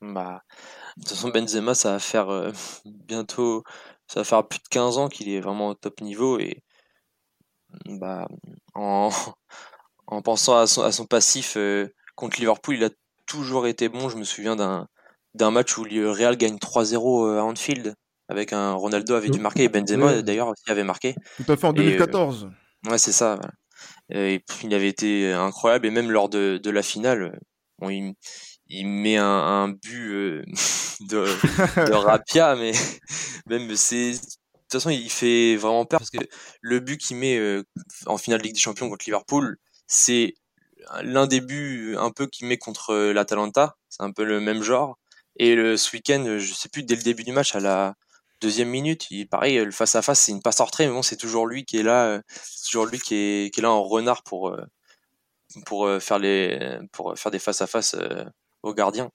Bah, 0.00 0.42
de 0.96 1.02
toute 1.02 1.10
façon, 1.10 1.28
Benzema, 1.28 1.74
ça 1.74 1.92
va 1.92 1.98
faire 1.98 2.30
euh, 2.30 2.50
bientôt, 2.86 3.62
ça 4.06 4.20
va 4.20 4.24
faire 4.24 4.48
plus 4.48 4.58
de 4.60 4.68
15 4.70 4.96
ans 4.96 5.08
qu'il 5.08 5.28
est 5.28 5.40
vraiment 5.40 5.68
au 5.68 5.74
top 5.74 6.00
niveau 6.00 6.38
et 6.38 6.62
bah, 7.86 8.28
en, 8.74 9.10
en 10.06 10.22
pensant 10.22 10.56
à 10.56 10.66
son, 10.66 10.82
à 10.82 10.92
son 10.92 11.06
passif 11.06 11.54
euh, 11.56 11.88
contre 12.14 12.38
Liverpool, 12.38 12.76
il 12.76 12.84
a 12.84 12.90
toujours 13.26 13.66
été 13.66 13.88
bon. 13.88 14.08
Je 14.08 14.16
me 14.16 14.24
souviens 14.24 14.56
d'un 14.56 14.88
d'un 15.34 15.52
match 15.52 15.78
où 15.78 15.84
le 15.84 16.10
Real 16.10 16.36
gagne 16.36 16.56
3-0 16.56 17.38
à 17.38 17.44
Anfield 17.44 17.94
avec 18.28 18.52
un 18.52 18.72
Ronaldo 18.72 19.14
avait 19.14 19.28
dû 19.28 19.40
marquer 19.40 19.64
et 19.64 19.68
Benzema 19.68 20.22
d'ailleurs 20.22 20.48
aussi 20.48 20.62
avait 20.68 20.84
marqué. 20.84 21.14
Tout 21.36 21.52
à 21.52 21.56
fait 21.56 21.66
en 21.66 21.72
2014. 21.72 22.48
ouais, 22.88 22.98
c'est 22.98 23.12
ça. 23.12 23.38
Et 24.12 24.42
il 24.62 24.74
avait 24.74 24.88
été 24.88 25.32
incroyable 25.32 25.86
et 25.86 25.90
même 25.90 26.10
lors 26.10 26.28
de, 26.28 26.58
de 26.62 26.70
la 26.70 26.82
finale, 26.82 27.38
bon, 27.78 27.90
il, 27.90 28.14
il 28.68 28.86
met 28.86 29.16
un, 29.16 29.24
un 29.24 29.68
but 29.68 30.10
euh, 30.10 30.42
de, 31.00 31.24
de 31.86 31.92
Rapia, 31.92 32.54
mais 32.56 32.72
même 33.46 33.74
c'est 33.74 34.12
toute 34.70 34.80
façon 34.80 34.90
il 34.90 35.10
fait 35.10 35.56
vraiment 35.56 35.84
peur 35.86 36.00
parce 36.00 36.10
que 36.10 36.18
le 36.60 36.80
but 36.80 36.98
qu'il 36.98 37.16
met 37.16 37.36
euh, 37.38 37.64
en 38.06 38.18
finale 38.18 38.40
de 38.40 38.44
Ligue 38.44 38.54
des 38.54 38.60
Champions 38.60 38.88
contre 38.88 39.04
Liverpool, 39.06 39.58
c'est 39.86 40.34
l'un 41.02 41.26
des 41.26 41.40
buts 41.40 41.96
un 41.98 42.10
peu 42.10 42.26
qu'il 42.26 42.46
met 42.46 42.58
contre 42.58 42.94
l'Atalanta, 43.12 43.76
c'est 43.88 44.02
un 44.02 44.12
peu 44.12 44.24
le 44.24 44.40
même 44.40 44.62
genre. 44.62 44.98
Et 45.36 45.54
ce 45.76 45.92
week-end, 45.96 46.38
je 46.38 46.54
sais 46.54 46.68
plus 46.68 46.82
dès 46.82 46.96
le 46.96 47.02
début 47.02 47.24
du 47.24 47.32
match 47.32 47.54
à 47.54 47.60
la 47.60 47.94
deuxième 48.40 48.68
minute, 48.68 49.06
il 49.10 49.28
pareil 49.28 49.58
le 49.64 49.70
face 49.72 49.94
à 49.94 50.02
face, 50.02 50.20
c'est 50.20 50.32
une 50.32 50.42
passe 50.42 50.60
en 50.60 50.64
retrait, 50.66 50.86
mais 50.86 50.92
bon 50.92 51.02
c'est 51.02 51.16
toujours 51.16 51.46
lui 51.46 51.64
qui 51.64 51.78
est 51.78 51.82
là, 51.82 52.20
c'est 52.28 52.64
toujours 52.66 52.86
lui 52.86 52.98
qui 52.98 53.14
est, 53.14 53.54
qui 53.54 53.60
est 53.60 53.62
là 53.62 53.70
en 53.70 53.82
renard 53.82 54.22
pour 54.22 54.48
euh, 54.50 54.64
pour 55.66 55.88
faire 56.00 56.18
les 56.18 56.78
pour 56.92 57.18
faire 57.18 57.32
des 57.32 57.38
face 57.38 57.62
à 57.62 57.66
face 57.66 57.96
aux 58.62 58.74
gardiens. 58.74 59.10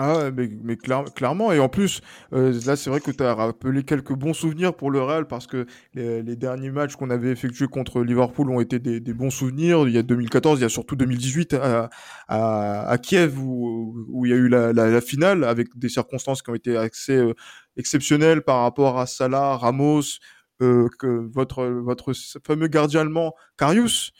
Ah, 0.00 0.30
mais, 0.32 0.48
mais 0.62 0.76
clairement. 0.76 1.50
Et 1.50 1.58
en 1.58 1.68
plus, 1.68 2.02
euh, 2.32 2.52
là, 2.66 2.76
c'est 2.76 2.88
vrai 2.88 3.00
que 3.00 3.10
tu 3.10 3.24
as 3.24 3.34
rappelé 3.34 3.82
quelques 3.82 4.12
bons 4.12 4.32
souvenirs 4.32 4.72
pour 4.72 4.92
le 4.92 5.02
Real 5.02 5.26
parce 5.26 5.48
que 5.48 5.66
les, 5.94 6.22
derniers 6.36 6.70
matchs 6.70 6.94
qu'on 6.94 7.10
avait 7.10 7.32
effectués 7.32 7.66
contre 7.66 8.02
Liverpool 8.02 8.48
ont 8.48 8.60
été 8.60 8.78
des, 8.78 9.00
bons 9.12 9.30
souvenirs. 9.30 9.88
Il 9.88 9.94
y 9.94 9.98
a 9.98 10.04
2014, 10.04 10.60
il 10.60 10.62
y 10.62 10.66
a 10.66 10.68
surtout 10.68 10.94
2018 10.94 11.54
à, 11.54 11.90
à, 12.28 12.98
Kiev 12.98 13.40
où, 13.40 14.06
où, 14.08 14.24
il 14.24 14.30
y 14.30 14.32
a 14.32 14.36
eu 14.36 14.48
la, 14.48 14.72
la, 14.72 15.00
finale 15.00 15.42
avec 15.42 15.76
des 15.76 15.88
circonstances 15.88 16.42
qui 16.42 16.50
ont 16.50 16.54
été 16.54 16.76
assez 16.76 17.16
euh, 17.16 17.34
exceptionnelles 17.76 18.42
par 18.42 18.62
rapport 18.62 19.00
à 19.00 19.06
Salah, 19.06 19.56
Ramos, 19.56 20.20
euh, 20.60 20.88
que 20.98 21.06
votre 21.06 21.64
votre 21.66 22.12
fameux 22.44 22.66
gardien 22.68 23.02
allemand 23.02 23.34
Karius 23.56 24.12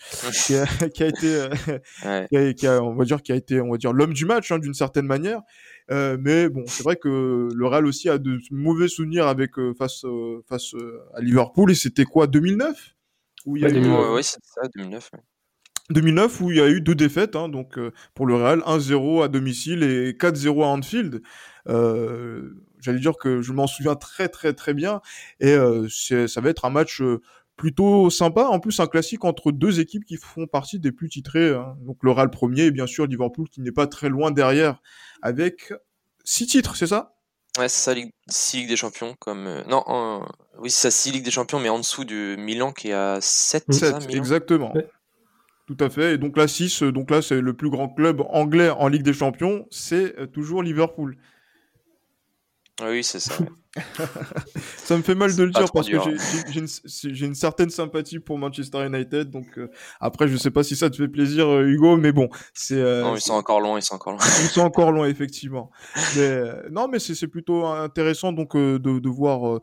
qui 0.46 0.54
a, 0.54 0.66
qui 0.94 1.02
a 1.02 1.06
été 1.06 1.48
euh, 2.04 2.52
qui, 2.52 2.66
a, 2.66 2.82
on 2.82 2.94
va 2.94 3.04
dire 3.04 3.22
qui 3.22 3.32
a 3.32 3.34
été 3.34 3.60
on 3.60 3.70
va 3.70 3.76
dire 3.76 3.92
l'homme 3.92 4.12
du 4.12 4.24
match 4.24 4.52
hein, 4.52 4.58
d'une 4.58 4.74
certaine 4.74 5.06
manière. 5.06 5.40
Euh, 5.90 6.16
mais 6.20 6.48
bon 6.48 6.64
c'est 6.66 6.82
vrai 6.82 6.96
que 6.96 7.48
le 7.52 7.66
Real 7.66 7.86
aussi 7.86 8.08
a 8.08 8.18
de 8.18 8.38
mauvais 8.50 8.88
souvenirs 8.88 9.26
avec 9.26 9.58
euh, 9.58 9.74
face 9.74 10.04
face 10.48 10.74
à 11.14 11.20
Liverpool. 11.20 11.70
Et 11.70 11.74
c'était 11.74 12.04
quoi 12.04 12.26
2009 12.26 12.94
où 13.46 13.56
il 13.56 13.62
y 13.62 13.66
a 13.66 13.70
eu, 13.70 14.22
c'est 14.22 14.38
ça 14.42 14.68
2009 14.76 15.10
2009 15.90 16.40
où 16.42 16.50
il 16.50 16.58
y 16.58 16.60
a 16.60 16.68
eu 16.68 16.82
deux 16.82 16.94
défaites 16.94 17.34
hein, 17.34 17.48
donc 17.48 17.78
pour 18.14 18.26
le 18.26 18.34
Real 18.34 18.60
1-0 18.60 19.24
à 19.24 19.28
domicile 19.28 19.82
et 19.82 20.12
4-0 20.12 20.62
à 20.62 20.66
Anfield. 20.66 21.22
Euh, 21.68 22.54
j'allais 22.80 23.00
dire 23.00 23.16
que 23.16 23.42
je 23.42 23.52
m'en 23.52 23.66
souviens 23.66 23.94
très 23.94 24.28
très 24.28 24.52
très 24.52 24.74
bien 24.74 25.00
et 25.40 25.52
euh, 25.52 25.88
ça 25.88 26.40
va 26.40 26.50
être 26.50 26.64
un 26.64 26.70
match 26.70 27.00
euh, 27.02 27.20
plutôt 27.56 28.08
sympa. 28.10 28.44
En 28.44 28.60
plus, 28.60 28.78
un 28.80 28.86
classique 28.86 29.24
entre 29.24 29.52
deux 29.52 29.80
équipes 29.80 30.04
qui 30.04 30.16
font 30.16 30.46
partie 30.46 30.78
des 30.78 30.92
plus 30.92 31.08
titrées. 31.08 31.50
Hein. 31.50 31.76
Donc 31.82 31.98
le 32.02 32.10
Real 32.10 32.30
premier 32.30 32.62
et 32.62 32.70
bien 32.70 32.86
sûr 32.86 33.06
Liverpool 33.06 33.48
qui 33.48 33.60
n'est 33.60 33.72
pas 33.72 33.86
très 33.86 34.08
loin 34.08 34.30
derrière 34.30 34.80
avec 35.22 35.72
six 36.24 36.46
titres, 36.46 36.76
c'est 36.76 36.86
ça? 36.86 37.14
Ouais, 37.58 37.68
c'est 37.68 37.80
ça, 37.80 37.94
Ligue, 37.94 38.12
six 38.28 38.58
Ligue 38.58 38.68
des 38.68 38.76
Champions. 38.76 39.16
Comme, 39.18 39.46
euh, 39.46 39.64
non, 39.64 39.82
oui, 40.58 40.70
c'est 40.70 40.82
ça, 40.82 40.90
six 40.90 41.10
Ligue 41.10 41.24
des 41.24 41.30
Champions, 41.30 41.58
mais 41.58 41.68
en 41.68 41.78
dessous 41.78 42.04
du 42.04 42.36
Milan 42.38 42.72
qui 42.72 42.90
est 42.90 42.92
à 42.92 43.18
7. 43.20 43.72
7 43.72 44.14
exactement. 44.14 44.72
Tout 45.66 45.76
à 45.80 45.90
fait. 45.90 46.14
Et 46.14 46.18
donc 46.18 46.36
là, 46.36 46.46
6, 46.48 46.82
donc 46.84 47.10
là, 47.10 47.20
c'est 47.20 47.40
le 47.40 47.52
plus 47.52 47.68
grand 47.68 47.88
club 47.88 48.22
anglais 48.30 48.70
en 48.70 48.88
Ligue 48.88 49.02
des 49.02 49.12
Champions, 49.12 49.66
c'est 49.70 50.32
toujours 50.32 50.62
Liverpool. 50.62 51.18
Oui, 52.80 53.02
c'est 53.02 53.20
ça. 53.20 53.34
ça 54.76 54.96
me 54.96 55.02
fait 55.02 55.14
mal 55.14 55.34
de 55.34 55.42
le 55.42 55.50
dire 55.50 55.70
parce 55.72 55.88
que 55.88 55.96
j'ai 56.84 57.26
une, 57.26 57.34
certaine 57.34 57.70
sympathie 57.70 58.18
pour 58.18 58.38
Manchester 58.38 58.86
United. 58.86 59.30
Donc 59.30 59.46
euh, 59.58 59.68
après, 60.00 60.28
je 60.28 60.36
sais 60.36 60.50
pas 60.50 60.62
si 60.62 60.76
ça 60.76 60.88
te 60.88 60.96
fait 60.96 61.08
plaisir, 61.08 61.48
euh, 61.48 61.66
Hugo, 61.66 61.96
mais 61.96 62.12
bon, 62.12 62.28
c'est. 62.54 62.76
Euh, 62.76 63.02
non, 63.02 63.16
ils 63.16 63.20
sont 63.20 63.34
encore 63.34 63.60
loin, 63.60 63.78
ils 63.78 63.82
sont 63.82 63.96
encore 63.96 64.12
loin. 64.12 64.20
ils 64.42 64.48
sont 64.48 64.60
encore 64.62 64.92
loin, 64.92 65.08
effectivement. 65.08 65.70
Mais 66.16 66.40
non, 66.70 66.88
mais 66.88 66.98
c'est 66.98 67.28
plutôt 67.28 67.66
intéressant 67.66 68.32
donc 68.32 68.56
de, 68.56 68.78
de 68.78 69.08
voir. 69.08 69.60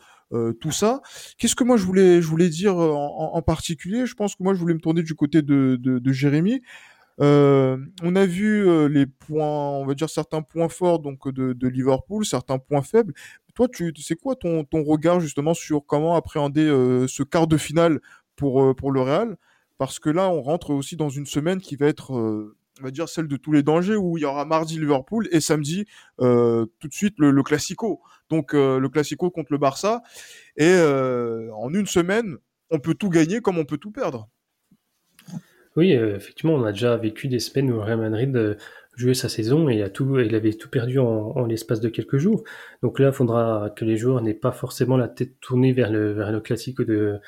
tout 0.60 0.71
ça. 0.71 1.01
Qu'est-ce 1.38 1.56
que 1.56 1.63
moi 1.63 1.78
je 1.78 1.86
voulais, 1.86 2.21
je 2.21 2.28
voulais 2.28 2.49
dire 2.49 2.75
en, 2.75 3.34
en, 3.34 3.41
particulier? 3.41 4.06
Je 4.06 4.15
pense 4.15 4.36
que 4.36 4.43
moi 4.43 4.54
je 4.54 4.60
voulais 4.60 4.73
me 4.73 4.82
tourner 4.82 5.04
du 5.04 5.15
côté 5.15 5.41
de, 5.41 5.78
de, 5.80 5.99
de 5.99 6.12
Jérémy. 6.12 6.62
Euh, 7.21 7.78
on 8.04 8.15
a 8.15 8.25
vu 8.25 8.67
euh, 8.67 8.88
les 8.88 9.06
points, 9.06 9.45
on 9.47 9.86
va 9.86 9.93
dire 9.93 10.10
certains 10.10 10.41
points 10.41 10.67
forts 10.69 10.99
donc 10.99 11.30
de, 11.30 11.54
de 11.54 11.67
Liverpool, 11.67 12.25
certains 12.25 12.58
points 12.60 12.82
faibles. 12.82 13.13
Toi, 13.54 13.69
tu 13.69 13.93
sais 14.01 14.15
quoi 14.15 14.36
ton, 14.36 14.65
ton 14.65 14.84
regard 14.84 15.21
justement 15.21 15.54
sur 15.54 15.86
comment 15.86 16.15
appréhender 16.15 16.65
euh, 16.67 17.08
ce 17.08 17.23
quart 17.23 17.47
de 17.47 17.56
finale 17.58 18.01
pour 18.36 18.75
pour 18.75 18.91
le 18.91 19.01
Real? 19.01 19.38
Parce 19.78 19.99
que 19.99 20.10
là, 20.10 20.30
on 20.30 20.41
rentre 20.41 20.71
aussi 20.71 20.97
dans 20.97 21.10
une 21.10 21.25
semaine 21.25 21.62
qui 21.62 21.78
va 21.78 21.88
être 21.88 22.12
on 22.12 22.84
va 22.84 22.91
dire 22.91 23.08
celle 23.08 23.30
de 23.30 23.38
tous 23.38 23.54
les 23.54 23.63
dangers 23.63 23.95
où 23.95 24.17
il 24.17 24.21
y 24.21 24.25
aura 24.25 24.43
mardi 24.43 24.78
Liverpool 24.78 25.30
et 25.32 25.39
samedi 25.39 25.86
euh, 26.19 26.65
tout 26.80 26.89
de 26.89 26.93
suite 26.93 27.15
le, 27.17 27.32
le 27.32 27.43
classico. 27.43 28.01
Donc 28.30 28.54
le 28.54 28.88
classico 28.89 29.30
contre 29.32 29.54
le 29.54 29.58
Barça 29.58 30.01
et 30.58 30.75
en 31.54 31.73
une 31.73 31.86
semaine 31.86 32.38
on 32.71 32.80
peut 32.80 32.95
tout 32.95 33.10
gagner 33.10 33.39
comme 33.39 33.58
on 33.58 33.65
peut 33.65 33.78
tout 33.78 33.91
perdre. 33.91 34.28
Oui, 35.75 35.93
euh, 35.93 36.15
effectivement, 36.15 36.53
on 36.53 36.63
a 36.63 36.71
déjà 36.71 36.95
vécu 36.95 37.27
des 37.27 37.39
semaines 37.39 37.71
où 37.71 37.81
Real 37.81 37.99
Madrid 37.99 38.35
euh, 38.38 38.55
jouait 38.95 39.13
sa 39.13 39.27
saison 39.27 39.67
et 39.67 39.81
a 39.83 39.89
tout, 39.89 40.19
il 40.19 40.33
avait 40.33 40.53
tout 40.53 40.69
perdu 40.69 40.99
en, 40.99 41.45
l'espace 41.45 41.81
de 41.81 41.89
quelques 41.89 42.17
jours. 42.17 42.43
Donc 42.81 42.97
là, 42.99 43.07
il 43.07 43.13
faudra 43.13 43.73
que 43.75 43.83
les 43.83 43.97
joueurs 43.97 44.21
n'aient 44.21 44.33
pas 44.33 44.53
forcément 44.53 44.95
la 44.95 45.09
tête 45.09 45.38
tournée 45.41 45.73
vers 45.73 45.91
le, 45.91 46.13
vers 46.13 46.31
le 46.31 46.39
classique 46.39 46.79
euh, 46.79 47.19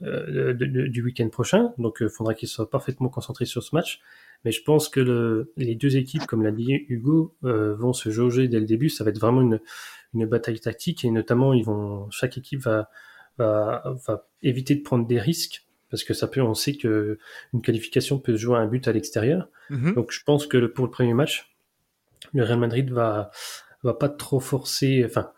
du 0.00 1.02
week-end 1.02 1.28
prochain. 1.30 1.72
Donc 1.78 1.98
il 2.00 2.08
faudra 2.08 2.34
qu'ils 2.34 2.48
soient 2.48 2.70
parfaitement 2.70 3.08
concentrés 3.08 3.44
sur 3.44 3.64
ce 3.64 3.74
match. 3.74 4.00
Mais 4.44 4.52
je 4.52 4.62
pense 4.62 4.88
que 4.88 5.00
le, 5.00 5.52
les 5.56 5.74
deux 5.74 5.96
équipes, 5.96 6.26
comme 6.26 6.44
l'a 6.44 6.52
dit 6.52 6.84
Hugo, 6.88 7.34
vont 7.42 7.92
se 7.92 8.10
jauger 8.10 8.46
dès 8.46 8.60
le 8.60 8.66
début. 8.66 8.88
Ça 8.88 9.02
va 9.02 9.10
être 9.10 9.18
vraiment 9.18 9.42
une, 9.42 9.60
bataille 10.26 10.60
tactique 10.60 11.04
et 11.04 11.10
notamment, 11.10 11.52
ils 11.52 11.64
vont, 11.64 12.08
chaque 12.10 12.38
équipe 12.38 12.60
va, 12.60 12.88
va 13.38 14.28
éviter 14.42 14.76
de 14.76 14.82
prendre 14.82 15.06
des 15.06 15.18
risques 15.18 15.65
parce 15.90 16.04
que 16.04 16.14
ça 16.14 16.26
peut, 16.26 16.42
on 16.42 16.54
sait 16.54 16.76
que 16.76 17.18
une 17.52 17.62
qualification 17.62 18.18
peut 18.18 18.32
se 18.32 18.40
jouer 18.40 18.56
à 18.56 18.60
un 18.60 18.66
but 18.66 18.86
à 18.88 18.92
l'extérieur. 18.92 19.48
Mhm. 19.70 19.94
Donc 19.94 20.12
je 20.12 20.22
pense 20.24 20.46
que 20.46 20.66
pour 20.66 20.84
le 20.84 20.90
premier 20.90 21.14
match, 21.14 21.56
le 22.32 22.42
Real 22.42 22.58
Madrid 22.58 22.90
va 22.90 23.30
va 23.82 23.94
pas 23.94 24.08
trop 24.08 24.40
forcer, 24.40 25.04
enfin 25.04 25.30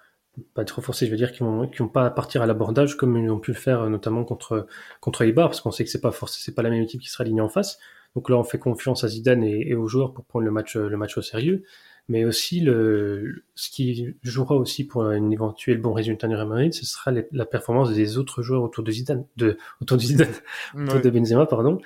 pas 0.55 0.65
trop 0.65 0.81
forcer, 0.81 1.07
je 1.07 1.11
veux 1.11 1.17
dire 1.17 1.33
qu'ils 1.33 1.45
vont, 1.45 1.69
vont 1.79 1.89
pas 1.89 2.09
partir 2.11 2.43
à 2.43 2.47
l'abordage 2.47 2.97
comme 2.97 3.17
ils 3.17 3.29
ont 3.29 3.41
pu 3.41 3.51
le 3.51 3.57
faire 3.57 3.91
notamment 3.91 4.25
contre 4.25 4.67
contre 5.01 5.23
Eibar, 5.23 5.49
parce 5.49 5.61
qu'on 5.61 5.73
sait 5.73 5.85
que 5.85 5.91
c'est 5.91 6.01
pas 6.01 6.13
forcé, 6.13 6.41
c'est 6.43 6.55
pas 6.55 6.63
la 6.63 6.71
même 6.71 6.83
équipe 6.83 7.01
qui 7.01 7.09
sera 7.09 7.23
alignée 7.23 7.41
en 7.41 7.49
face. 7.49 7.79
Donc 8.15 8.31
là, 8.31 8.37
on 8.37 8.45
fait 8.45 8.59
confiance 8.59 9.05
à 9.05 9.09
Zidane 9.09 9.45
et, 9.45 9.69
et 9.69 9.75
aux 9.75 9.87
joueurs 9.87 10.15
pour 10.15 10.25
prendre 10.25 10.45
le 10.45 10.51
match 10.51 10.77
le 10.77 10.97
match 10.97 11.19
au 11.19 11.23
sérieux 11.23 11.65
mais 12.09 12.25
aussi 12.25 12.61
le, 12.61 13.45
ce 13.55 13.71
qui 13.71 14.15
jouera 14.23 14.57
aussi 14.57 14.87
pour 14.87 15.05
un 15.05 15.31
éventuel 15.31 15.79
bon 15.79 15.93
résultat 15.93 16.27
du 16.27 16.35
Real 16.35 16.49
Madrid, 16.49 16.73
ce 16.73 16.87
sera 16.87 17.13
la 17.33 17.47
performance 17.47 17.93
des 17.93 18.17
autres 18.17 18.43
joueurs 18.43 18.63
autour 18.63 18.83
de 18.83 18.91
Zidane, 18.91 19.25
de, 19.37 19.59
autour 19.83 19.99
de 19.99 20.03
Zidane, 20.03 20.33
autour 20.75 21.01
de 21.01 21.11
Benzema, 21.11 21.47
pardon, 21.47 21.81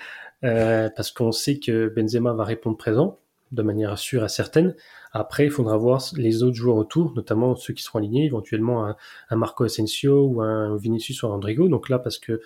euh, 0.45 0.89
parce 0.95 1.11
qu'on 1.11 1.33
sait 1.33 1.59
que 1.59 1.89
Benzema 1.89 2.33
va 2.33 2.45
répondre 2.45 2.77
présent 2.77 3.19
de 3.51 3.63
manière 3.63 3.99
sûre 3.99 4.25
et 4.25 4.29
certaine. 4.29 4.75
Après, 5.13 5.45
il 5.45 5.51
faudra 5.51 5.77
voir 5.77 6.03
les 6.17 6.43
autres 6.43 6.57
joueurs 6.57 6.77
autour, 6.77 7.13
notamment 7.15 7.55
ceux 7.55 7.75
qui 7.75 7.83
seront 7.83 7.99
alignés, 7.99 8.25
éventuellement 8.25 8.87
un, 8.87 8.97
un 9.29 9.37
Marco 9.37 9.65
Asensio 9.65 10.25
ou 10.25 10.41
un 10.41 10.77
Vinicius 10.77 11.23
ou 11.23 11.27
un 11.27 11.31
Rodrigo. 11.33 11.69
Donc 11.69 11.91
là, 11.91 11.99
parce 11.99 12.19
que 12.19 12.41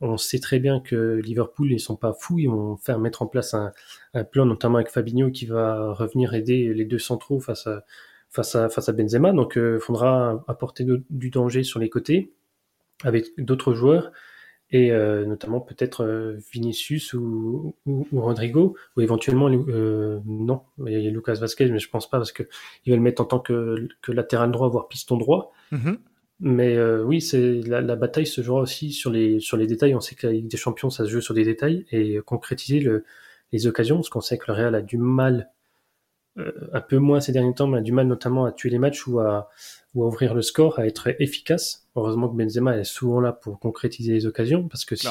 on 0.00 0.16
sait 0.16 0.38
très 0.38 0.58
bien 0.58 0.80
que 0.80 1.16
Liverpool, 1.16 1.72
ils 1.72 1.80
sont 1.80 1.96
pas 1.96 2.12
fous, 2.12 2.38
ils 2.38 2.48
vont 2.48 2.76
faire 2.76 2.98
mettre 2.98 3.22
en 3.22 3.26
place 3.26 3.54
un, 3.54 3.72
plan, 4.24 4.46
notamment 4.46 4.76
avec 4.76 4.90
Fabinho 4.90 5.30
qui 5.30 5.46
va 5.46 5.92
revenir 5.92 6.34
aider 6.34 6.72
les 6.74 6.84
deux 6.84 6.98
centraux 6.98 7.40
face 7.40 7.66
à, 7.66 7.84
face 8.30 8.54
à, 8.54 8.68
face 8.68 8.88
à 8.88 8.92
Benzema. 8.92 9.32
Donc, 9.32 9.54
il 9.56 9.62
euh, 9.62 9.78
faudra 9.80 10.44
apporter 10.48 10.84
du 11.10 11.30
danger 11.30 11.62
sur 11.62 11.80
les 11.80 11.88
côtés 11.88 12.32
avec 13.04 13.26
d'autres 13.38 13.74
joueurs 13.74 14.12
et 14.70 14.92
euh, 14.92 15.24
notamment 15.24 15.60
peut-être 15.60 16.04
euh, 16.04 16.36
Vinicius 16.52 17.14
ou, 17.14 17.74
Rodrigo 18.12 18.76
ou 18.96 19.00
éventuellement 19.00 19.48
non 19.48 20.62
il 20.86 20.92
y 20.92 21.06
a 21.06 21.10
Lucas 21.10 21.34
Vasquez 21.34 21.70
mais 21.70 21.78
je 21.78 21.88
pense 21.88 22.10
pas 22.10 22.18
parce 22.18 22.32
que 22.32 22.42
ils 22.84 22.92
veulent 22.92 23.00
mettre 23.00 23.22
en 23.22 23.24
tant 23.24 23.38
que, 23.38 23.88
latéral 24.08 24.50
droit 24.50 24.68
voire 24.68 24.88
piston 24.88 25.16
droit 25.16 25.52
mm-hmm. 25.72 25.96
Mais 26.40 26.76
euh, 26.76 27.02
oui, 27.02 27.20
c'est 27.20 27.60
la, 27.62 27.80
la, 27.80 27.96
bataille 27.96 28.26
se 28.26 28.42
jouera 28.42 28.60
aussi 28.60 28.92
sur 28.92 29.10
les 29.10 29.40
sur 29.40 29.56
les 29.56 29.66
détails. 29.66 29.94
On 29.94 30.00
sait 30.00 30.14
que 30.14 30.26
la 30.26 30.32
Ligue 30.32 30.48
des 30.48 30.56
Champions, 30.56 30.88
ça 30.88 31.04
se 31.04 31.10
joue 31.10 31.20
sur 31.20 31.34
des 31.34 31.44
détails 31.44 31.84
et 31.90 32.20
concrétiser 32.24 32.78
le, 32.80 33.04
les 33.52 33.66
occasions, 33.66 33.96
parce 33.96 34.08
qu'on 34.08 34.20
sait 34.20 34.38
que 34.38 34.44
le 34.48 34.54
Real 34.54 34.74
a 34.74 34.82
du 34.82 34.98
mal 34.98 35.50
un 36.72 36.80
peu 36.80 36.98
moins 36.98 37.20
ces 37.20 37.32
derniers 37.32 37.54
temps, 37.54 37.66
mais 37.66 37.78
a 37.78 37.80
du 37.80 37.92
mal 37.92 38.06
notamment 38.06 38.44
à 38.44 38.52
tuer 38.52 38.70
les 38.70 38.78
matchs 38.78 39.06
ou 39.06 39.20
à, 39.20 39.50
ou 39.94 40.04
à 40.04 40.06
ouvrir 40.06 40.34
le 40.34 40.42
score, 40.42 40.78
à 40.78 40.86
être 40.86 41.08
efficace. 41.20 41.88
Heureusement 41.96 42.28
que 42.28 42.36
Benzema 42.36 42.76
est 42.76 42.84
souvent 42.84 43.20
là 43.20 43.32
pour 43.32 43.58
concrétiser 43.58 44.12
les 44.12 44.26
occasions, 44.26 44.68
parce 44.68 44.84
que 44.84 44.96
si, 44.96 45.08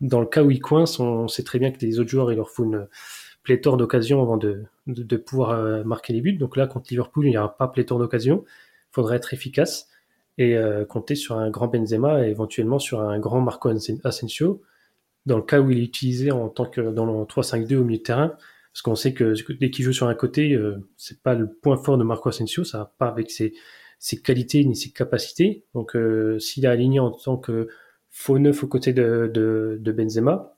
dans 0.00 0.20
le 0.20 0.26
cas 0.26 0.42
où 0.42 0.50
il 0.50 0.60
coince, 0.60 0.98
on 1.00 1.28
sait 1.28 1.44
très 1.44 1.58
bien 1.58 1.70
que 1.70 1.80
les 1.80 2.00
autres 2.00 2.10
joueurs, 2.10 2.32
il 2.32 2.36
leur 2.36 2.50
faut 2.50 2.64
une 2.64 2.88
pléthore 3.42 3.76
d'occasions 3.76 4.20
avant 4.20 4.36
de, 4.36 4.64
de, 4.86 5.16
pouvoir 5.16 5.50
euh, 5.50 5.84
marquer 5.84 6.12
les 6.12 6.20
buts. 6.20 6.34
Donc 6.34 6.56
là, 6.56 6.66
contre 6.66 6.86
Liverpool, 6.90 7.26
il 7.26 7.30
n'y 7.30 7.38
aura 7.38 7.56
pas 7.56 7.68
pléthore 7.68 7.98
d'occasions. 7.98 8.44
Il 8.46 8.94
faudra 8.94 9.16
être 9.16 9.32
efficace 9.34 9.88
et 10.38 10.56
euh, 10.56 10.84
compter 10.84 11.14
sur 11.14 11.38
un 11.38 11.50
grand 11.50 11.68
Benzema 11.68 12.26
et 12.26 12.30
éventuellement 12.30 12.78
sur 12.78 13.00
un 13.00 13.18
grand 13.18 13.40
Marco 13.40 13.70
Asensio, 14.04 14.62
dans 15.26 15.36
le 15.36 15.42
cas 15.42 15.60
où 15.60 15.70
il 15.70 15.78
est 15.78 15.84
utilisé 15.84 16.30
en 16.30 16.48
tant 16.48 16.66
que 16.66 16.80
dans 16.80 17.06
le 17.06 17.12
3-5-2 17.24 17.76
au 17.76 17.84
milieu 17.84 17.98
de 17.98 18.02
terrain, 18.02 18.28
parce 18.72 18.82
qu'on 18.82 18.94
sait 18.94 19.12
que 19.12 19.34
dès 19.60 19.70
qu'il 19.70 19.84
joue 19.84 19.92
sur 19.92 20.08
un 20.08 20.14
côté, 20.14 20.54
euh, 20.54 20.88
c'est 20.96 21.22
pas 21.22 21.34
le 21.34 21.52
point 21.52 21.76
fort 21.76 21.98
de 21.98 22.04
Marco 22.04 22.28
Asensio, 22.28 22.64
ça 22.64 22.78
va 22.78 22.94
pas 22.98 23.08
avec 23.08 23.30
ses, 23.30 23.52
ses 23.98 24.20
qualités 24.20 24.64
ni 24.64 24.74
ses 24.74 24.90
capacités. 24.90 25.64
Donc 25.74 25.96
s'il 26.38 26.64
est 26.64 26.68
aligné 26.68 26.98
en 26.98 27.10
tant 27.10 27.36
que 27.36 27.68
faux 28.12 28.38
neuf 28.38 28.62
aux 28.62 28.68
côtés 28.68 28.92
de, 28.92 29.30
de, 29.32 29.92
Benzema. 29.92 30.56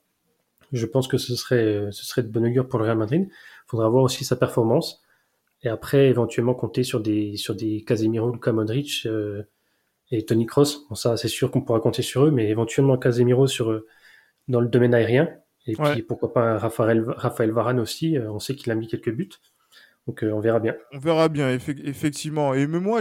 Je 0.73 0.87
pense 0.87 1.07
que 1.09 1.19
ce 1.19 1.37
serait, 1.37 1.89
ce 1.93 2.05
serait 2.05 2.23
de 2.23 2.29
bonne 2.29 2.47
augure 2.47 2.69
pour 2.69 2.81
le 2.81 2.85
Real 2.85 2.99
Madrid. 2.99 3.29
Faudra 3.67 3.89
voir 3.89 4.03
aussi 4.03 4.25
sa 4.25 4.37
performance. 4.37 5.03
Et 5.63 5.69
après, 5.69 6.09
éventuellement, 6.09 6.55
compter 6.55 6.83
sur 6.83 7.01
des, 7.01 7.37
sur 7.37 7.55
des 7.55 7.83
Casemiro, 7.85 8.31
Luka 8.31 8.53
Modric 8.53 9.07
euh, 9.07 9.45
et 10.11 10.25
Tony. 10.25 10.47
Bon, 10.55 10.95
ça, 10.95 11.17
c'est 11.17 11.29
sûr 11.29 11.51
qu'on 11.51 11.62
pourra 11.62 11.81
compter 11.81 12.03
sur 12.03 12.27
eux, 12.27 12.31
mais 12.31 12.49
éventuellement 12.49 12.99
Casemiro 12.99 13.47
sur, 13.47 13.83
dans 14.49 14.61
le 14.61 14.69
domaine 14.69 14.95
aérien. 14.95 15.29
Et 15.67 15.75
puis, 15.75 16.03
pourquoi 16.03 16.33
pas 16.33 16.59
Raphaël, 16.59 17.05
Raphaël 17.09 17.51
Varane 17.51 17.81
aussi. 17.81 18.19
Euh, 18.19 18.31
on 18.31 18.38
sait 18.38 18.55
qu'il 18.55 18.71
a 18.71 18.75
mis 18.75 18.87
quelques 18.87 19.12
buts. 19.12 19.31
Donc 20.07 20.23
euh, 20.23 20.33
on 20.33 20.40
verra 20.40 20.61
bien. 20.61 20.75
On 20.93 20.99
verra 20.99 21.29
bien, 21.29 21.51
effectivement. 21.51 22.53
Et 22.53 22.67
même 22.67 22.83
moi, 22.83 23.01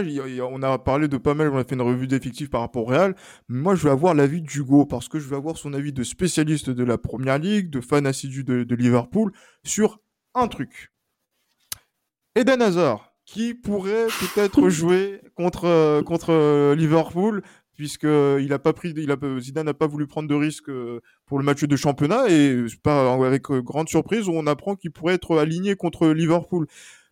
on 0.50 0.62
a 0.62 0.78
parlé 0.78 1.06
de 1.06 1.18
pas 1.18 1.34
mal, 1.34 1.50
on 1.50 1.58
a 1.58 1.64
fait 1.64 1.74
une 1.74 1.82
revue 1.82 2.06
d'effectifs 2.06 2.48
par 2.48 2.62
rapport 2.62 2.84
au 2.84 2.86
Real. 2.86 3.14
moi, 3.48 3.74
je 3.74 3.84
vais 3.84 3.90
avoir 3.90 4.14
l'avis 4.14 4.40
d'Hugo, 4.40 4.86
parce 4.86 5.08
que 5.08 5.18
je 5.18 5.28
vais 5.28 5.36
avoir 5.36 5.58
son 5.58 5.74
avis 5.74 5.92
de 5.92 6.02
spécialiste 6.02 6.70
de 6.70 6.84
la 6.84 6.96
Première 6.96 7.38
Ligue, 7.38 7.68
de 7.68 7.82
fan 7.82 8.06
assidu 8.06 8.42
de, 8.42 8.74
Liverpool, 8.74 9.32
sur 9.64 10.00
un 10.34 10.48
truc. 10.48 10.92
Eden 12.34 12.62
Hazard, 12.62 13.13
qui 13.34 13.54
pourrait 13.54 14.06
peut-être 14.20 14.68
jouer 14.70 15.20
contre, 15.34 15.64
euh, 15.64 16.02
contre 16.02 16.30
euh, 16.30 16.76
Liverpool, 16.76 17.42
puisque 17.74 18.04
il 18.04 18.52
a 18.52 18.58
pas 18.60 18.72
pris, 18.72 18.94
il 18.96 19.40
Zidane 19.40 19.66
n'a 19.66 19.74
pas 19.74 19.88
voulu 19.88 20.06
prendre 20.06 20.28
de 20.28 20.34
risques 20.34 20.70
pour 21.26 21.38
le 21.40 21.44
match 21.44 21.64
de 21.64 21.76
championnat 21.76 22.28
et 22.30 22.64
pas 22.84 23.12
avec 23.14 23.50
grande 23.50 23.88
surprise, 23.88 24.28
on 24.28 24.46
apprend 24.46 24.76
qu'il 24.76 24.92
pourrait 24.92 25.14
être 25.14 25.36
aligné 25.36 25.74
contre 25.74 26.06
Liverpool. 26.08 26.68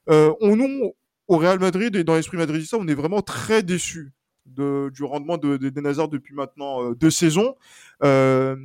Euh, 0.08 0.32
on, 0.40 0.54
nous, 0.54 0.92
au 1.26 1.36
Real 1.36 1.58
Madrid 1.58 1.96
et 1.96 2.04
dans 2.04 2.14
l'esprit 2.14 2.36
madridista, 2.36 2.76
on 2.78 2.86
est 2.86 2.94
vraiment 2.94 3.22
très 3.22 3.64
déçus 3.64 4.12
de, 4.46 4.90
du 4.92 5.04
rendement 5.04 5.36
de, 5.36 5.56
de, 5.56 5.70
depuis 5.70 6.34
maintenant 6.34 6.82
euh, 6.84 6.94
deux 6.94 7.10
saisons. 7.10 7.56
Euh, 8.04 8.56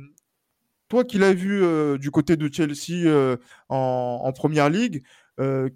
toi 0.88 1.04
qui 1.04 1.18
l'as 1.18 1.34
vu 1.34 1.62
euh, 1.62 1.98
du 1.98 2.10
côté 2.10 2.36
de 2.36 2.48
Chelsea 2.52 3.06
euh, 3.06 3.36
en, 3.68 4.20
en, 4.24 4.32
première 4.32 4.70
ligue, 4.70 5.02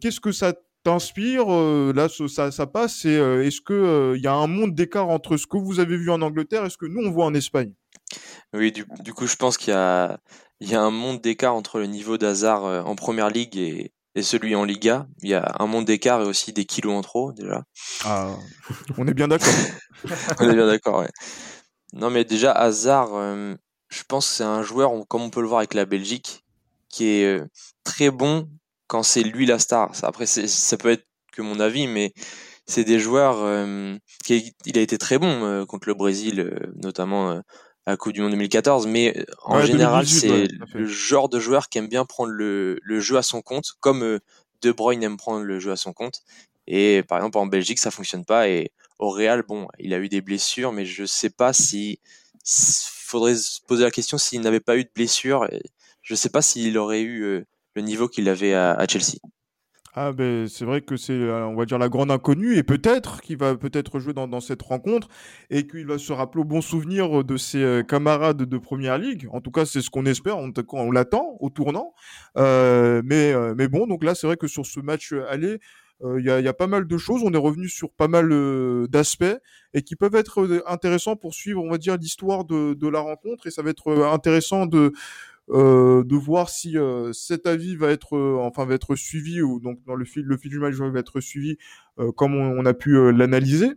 qu'est-ce 0.01 0.21
que 0.21 0.33
ça 0.33 0.55
t'inspire 0.83 1.47
Là, 1.95 2.09
ça, 2.09 2.51
ça 2.51 2.67
passe. 2.67 3.05
est-ce 3.05 3.61
que 3.61 4.15
il 4.17 4.23
y 4.23 4.27
a 4.27 4.35
un 4.35 4.47
monde 4.47 4.75
d'écart 4.75 5.09
entre 5.09 5.37
ce 5.37 5.47
que 5.47 5.57
vous 5.57 5.81
avez 5.81 5.97
vu 5.97 6.11
en 6.11 6.23
Angleterre 6.23 6.65
et 6.65 6.71
ce 6.71 6.77
que 6.77 6.87
nous 6.87 7.03
on 7.07 7.11
voit 7.11 7.27
en 7.27 7.35
Espagne? 7.35 7.73
Oui, 8.53 8.73
du, 8.73 8.85
du, 9.01 9.15
coup, 9.15 9.27
je 9.27 9.37
pense 9.37 9.57
qu'il 9.57 9.73
y 9.73 9.77
a, 9.77 10.19
il 10.61 10.69
y 10.69 10.75
a 10.75 10.83
un 10.83 10.91
monde 10.91 11.21
d'écart 11.21 11.55
entre 11.55 11.79
le 11.79 11.87
niveau 11.87 12.19
d'Hazard 12.19 12.87
en 12.87 12.95
première 12.95 13.31
ligue 13.31 13.57
et, 13.57 13.93
et 14.15 14.23
celui 14.23 14.55
en 14.55 14.65
Liga. 14.65 15.07
Il 15.23 15.31
y 15.31 15.35
a 15.35 15.55
un 15.59 15.67
monde 15.67 15.85
d'écart 15.85 16.21
et 16.21 16.25
aussi 16.25 16.53
des 16.53 16.65
kilos 16.65 16.95
en 16.95 17.01
trop 17.03 17.33
déjà. 17.33 17.65
Ah, 18.05 18.37
on 18.99 19.07
est 19.07 19.15
bien 19.15 19.29
d'accord. 19.29 19.55
on 20.41 20.51
est 20.51 20.55
bien 20.55 20.67
d'accord, 20.67 21.01
ouais. 21.01 21.11
Non, 21.93 22.11
mais 22.11 22.25
déjà, 22.25 22.53
Hazard, 22.53 23.15
euh, 23.15 23.55
je 23.89 24.03
pense 24.05 24.29
que 24.29 24.35
c'est 24.37 24.45
un 24.45 24.63
joueur, 24.63 24.93
comme 25.09 25.23
on 25.23 25.31
peut 25.31 25.41
le 25.41 25.47
voir 25.47 25.59
avec 25.59 25.75
la 25.75 25.85
Belgique, 25.85 26.45
qui 26.89 27.07
est 27.07 27.25
euh, 27.25 27.47
très 27.85 28.11
bon 28.11 28.49
quand 28.93 29.03
c'est 29.03 29.23
lui 29.23 29.47
la 29.47 29.59
star. 29.59 29.93
Après, 30.03 30.27
ça 30.27 30.77
peut 30.77 30.91
être 30.91 31.07
que 31.33 31.41
mon 31.41 31.61
avis, 31.61 31.87
mais 31.87 32.13
c'est 32.67 32.85
des 32.85 32.99
joueurs 32.99 33.39
euh, 33.39 33.97
qui 34.23 34.55
il 34.67 34.79
a 34.79 34.83
été 34.83 34.99
très 34.99 35.19
bon 35.19 35.65
contre 35.67 35.89
le 35.89 35.95
Brésil, 35.95 36.71
notamment 36.77 37.43
à 37.87 37.91
la 37.93 37.97
Coupe 37.97 38.13
du 38.13 38.21
Monde 38.21 38.31
2014, 38.33 38.87
mais 38.87 39.17
euh, 39.17 39.25
en 39.43 39.61
général, 39.63 40.07
c'est 40.07 40.47
le 40.73 40.87
genre 40.87 41.29
de 41.29 41.41
joueur 41.41 41.69
qui 41.69 41.79
aime 41.79 41.89
bien 41.89 42.05
prendre 42.05 42.31
le, 42.31 42.79
le 42.81 43.01
jeu 43.01 43.17
à 43.17 43.23
son 43.23 43.43
compte, 43.43 43.73
comme 43.81 44.03
euh, 44.05 44.21
De 44.63 44.71
Bruyne 44.71 45.03
aime 45.03 45.17
prendre 45.17 45.43
le 45.43 45.59
jeu 45.59 45.73
à 45.73 45.77
son 45.77 45.93
compte. 45.93 46.23
Et 46.69 47.03
par 47.03 47.19
exemple, 47.19 47.39
en 47.39 47.47
Belgique, 47.47 47.81
ça 47.81 47.91
fonctionne 47.91 48.25
pas. 48.25 48.49
Et 48.49 48.71
au 49.01 49.11
Real, 49.11 49.43
bon, 49.43 49.67
il 49.81 49.95
a 49.95 49.99
eu 49.99 50.09
des 50.09 50.21
blessures, 50.21 50.73
mais 50.73 50.85
je 50.85 51.05
sais 51.05 51.31
pas 51.31 51.53
si, 51.53 51.99
faudrait 52.45 53.35
se 53.35 53.61
poser 53.67 53.83
la 53.83 53.91
question 53.91 54.17
s'il 54.17 54.43
n'avait 54.43 54.61
pas 54.61 54.77
eu 54.77 54.85
de 54.85 54.91
blessures. 54.95 55.49
Je 56.03 56.15
sais 56.15 56.31
pas 56.31 56.43
s'il 56.43 56.79
aurait 56.79 57.03
eu 57.03 57.23
euh, 57.23 57.45
le 57.75 57.83
niveau 57.83 58.09
qu'il 58.09 58.29
avait 58.29 58.55
à, 58.55 58.85
Chelsea. 58.89 59.19
Ah 59.95 60.13
ben 60.13 60.49
c'est 60.49 60.65
vrai 60.65 60.81
que 60.81 60.97
c'est 60.97 61.13
euh, 61.13 61.47
on 61.47 61.55
va 61.55 61.67
dire 61.67 61.79
la 61.79 61.91
grande 61.91 62.11
inconnue 62.11 62.57
et 62.57 62.63
peut-être 62.63 63.21
qu'il 63.21 63.37
va 63.37 63.55
peut-être 63.57 63.99
jouer 63.99 64.15
dans, 64.15 64.41
cette 64.41 64.63
rencontre 64.63 65.09
et 65.51 65.67
qu'il 65.67 65.87
va 65.87 65.99
se 65.99 66.15
rappeler 66.15 66.41
au 66.41 66.45
bon 66.45 66.63
souvenir 66.63 67.23
de 67.23 67.37
ses 67.37 67.63
euh, 67.63 67.83
camarades 67.83 68.39
de 68.39 68.59
première 68.59 68.97
ligue. 68.97 69.29
En 69.33 69.43
tout 69.43 69.51
cas 69.51 69.67
c'est 69.67 69.83
ce 69.83 69.91
qu'on 69.91 70.07
espère, 70.07 70.39
on, 70.39 70.91
l'attend 70.91 71.37
au 71.41 71.51
tournant. 71.51 71.93
Euh, 72.39 73.03
mais 73.05 73.35
mais 73.55 73.69
bon 73.69 73.87
donc 73.87 74.03
là 74.03 74.15
c'est 74.15 74.27
vrai 74.27 74.39
que 74.39 74.47
sur 74.47 74.65
ce 74.65 74.81
match 74.81 75.13
aller 75.29 75.59
il 76.19 76.25
y, 76.25 76.31
a, 76.31 76.53
pas 76.53 76.67
mal 76.67 76.89
de 76.89 76.99
choses. 76.99 77.23
On 77.25 77.33
est 77.33 77.37
revenu 77.37 77.69
sur 77.69 77.93
pas 77.93 78.09
mal 78.09 78.29
d'aspects 78.89 79.39
et 79.73 79.83
qui 79.83 79.95
peuvent 79.95 80.17
être 80.17 80.63
intéressants 80.67 81.15
pour 81.15 81.33
suivre, 81.33 81.63
on 81.63 81.71
va 81.71 81.79
dire, 81.79 81.97
l'histoire 81.97 82.45
de 82.45 82.89
la 82.89 82.99
rencontre. 82.99 83.47
Et 83.47 83.53
ça 83.53 83.63
va 83.63 83.71
être 83.71 83.89
intéressant 84.07 84.67
de 84.67 84.93
euh, 85.53 86.03
de 86.05 86.17
voir 86.17 86.49
si 86.49 86.79
euh, 86.79 87.13
cet 87.13 87.47
avis 87.47 87.77
va 87.77 87.91
être 87.91 88.17
euh, 88.17 88.39
enfin 88.41 88.65
va 88.65 88.75
être 88.75 88.97
suivi 88.97 89.43
ou 89.43 89.61
donc 89.61 89.85
dans 89.85 89.95
le 89.95 90.07
fil 90.07 90.25
le 90.25 90.39
fil 90.39 90.51
du 90.51 90.59
match 90.59 90.75
va 90.77 90.99
être 90.99 91.21
suivi 91.21 91.59
comme 92.17 92.35
on, 92.35 92.65
a 92.65 92.73
pu 92.73 93.13
l'analyser. 93.13 93.73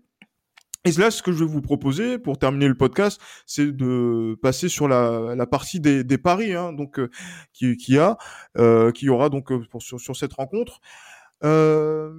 Et 0.85 0.91
là, 0.93 1.11
ce 1.11 1.21
que 1.21 1.33
je 1.33 1.43
vais 1.43 1.49
vous 1.49 1.61
proposer 1.61 2.17
pour 2.17 2.37
terminer 2.37 2.67
le 2.69 2.75
podcast, 2.75 3.19
c'est 3.45 3.75
de 3.75 4.37
passer 4.41 4.69
sur 4.69 4.87
la, 4.87 5.45
partie 5.47 5.81
des, 5.81 6.17
paris, 6.17 6.53
hein, 6.53 6.71
donc 6.71 7.01
qui, 7.51 7.75
qui 7.75 7.97
a, 7.97 8.17
qui 8.93 9.09
aura 9.09 9.29
donc 9.29 9.49
sur 9.79 10.15
cette 10.15 10.33
rencontre. 10.33 10.79
je 11.41 12.15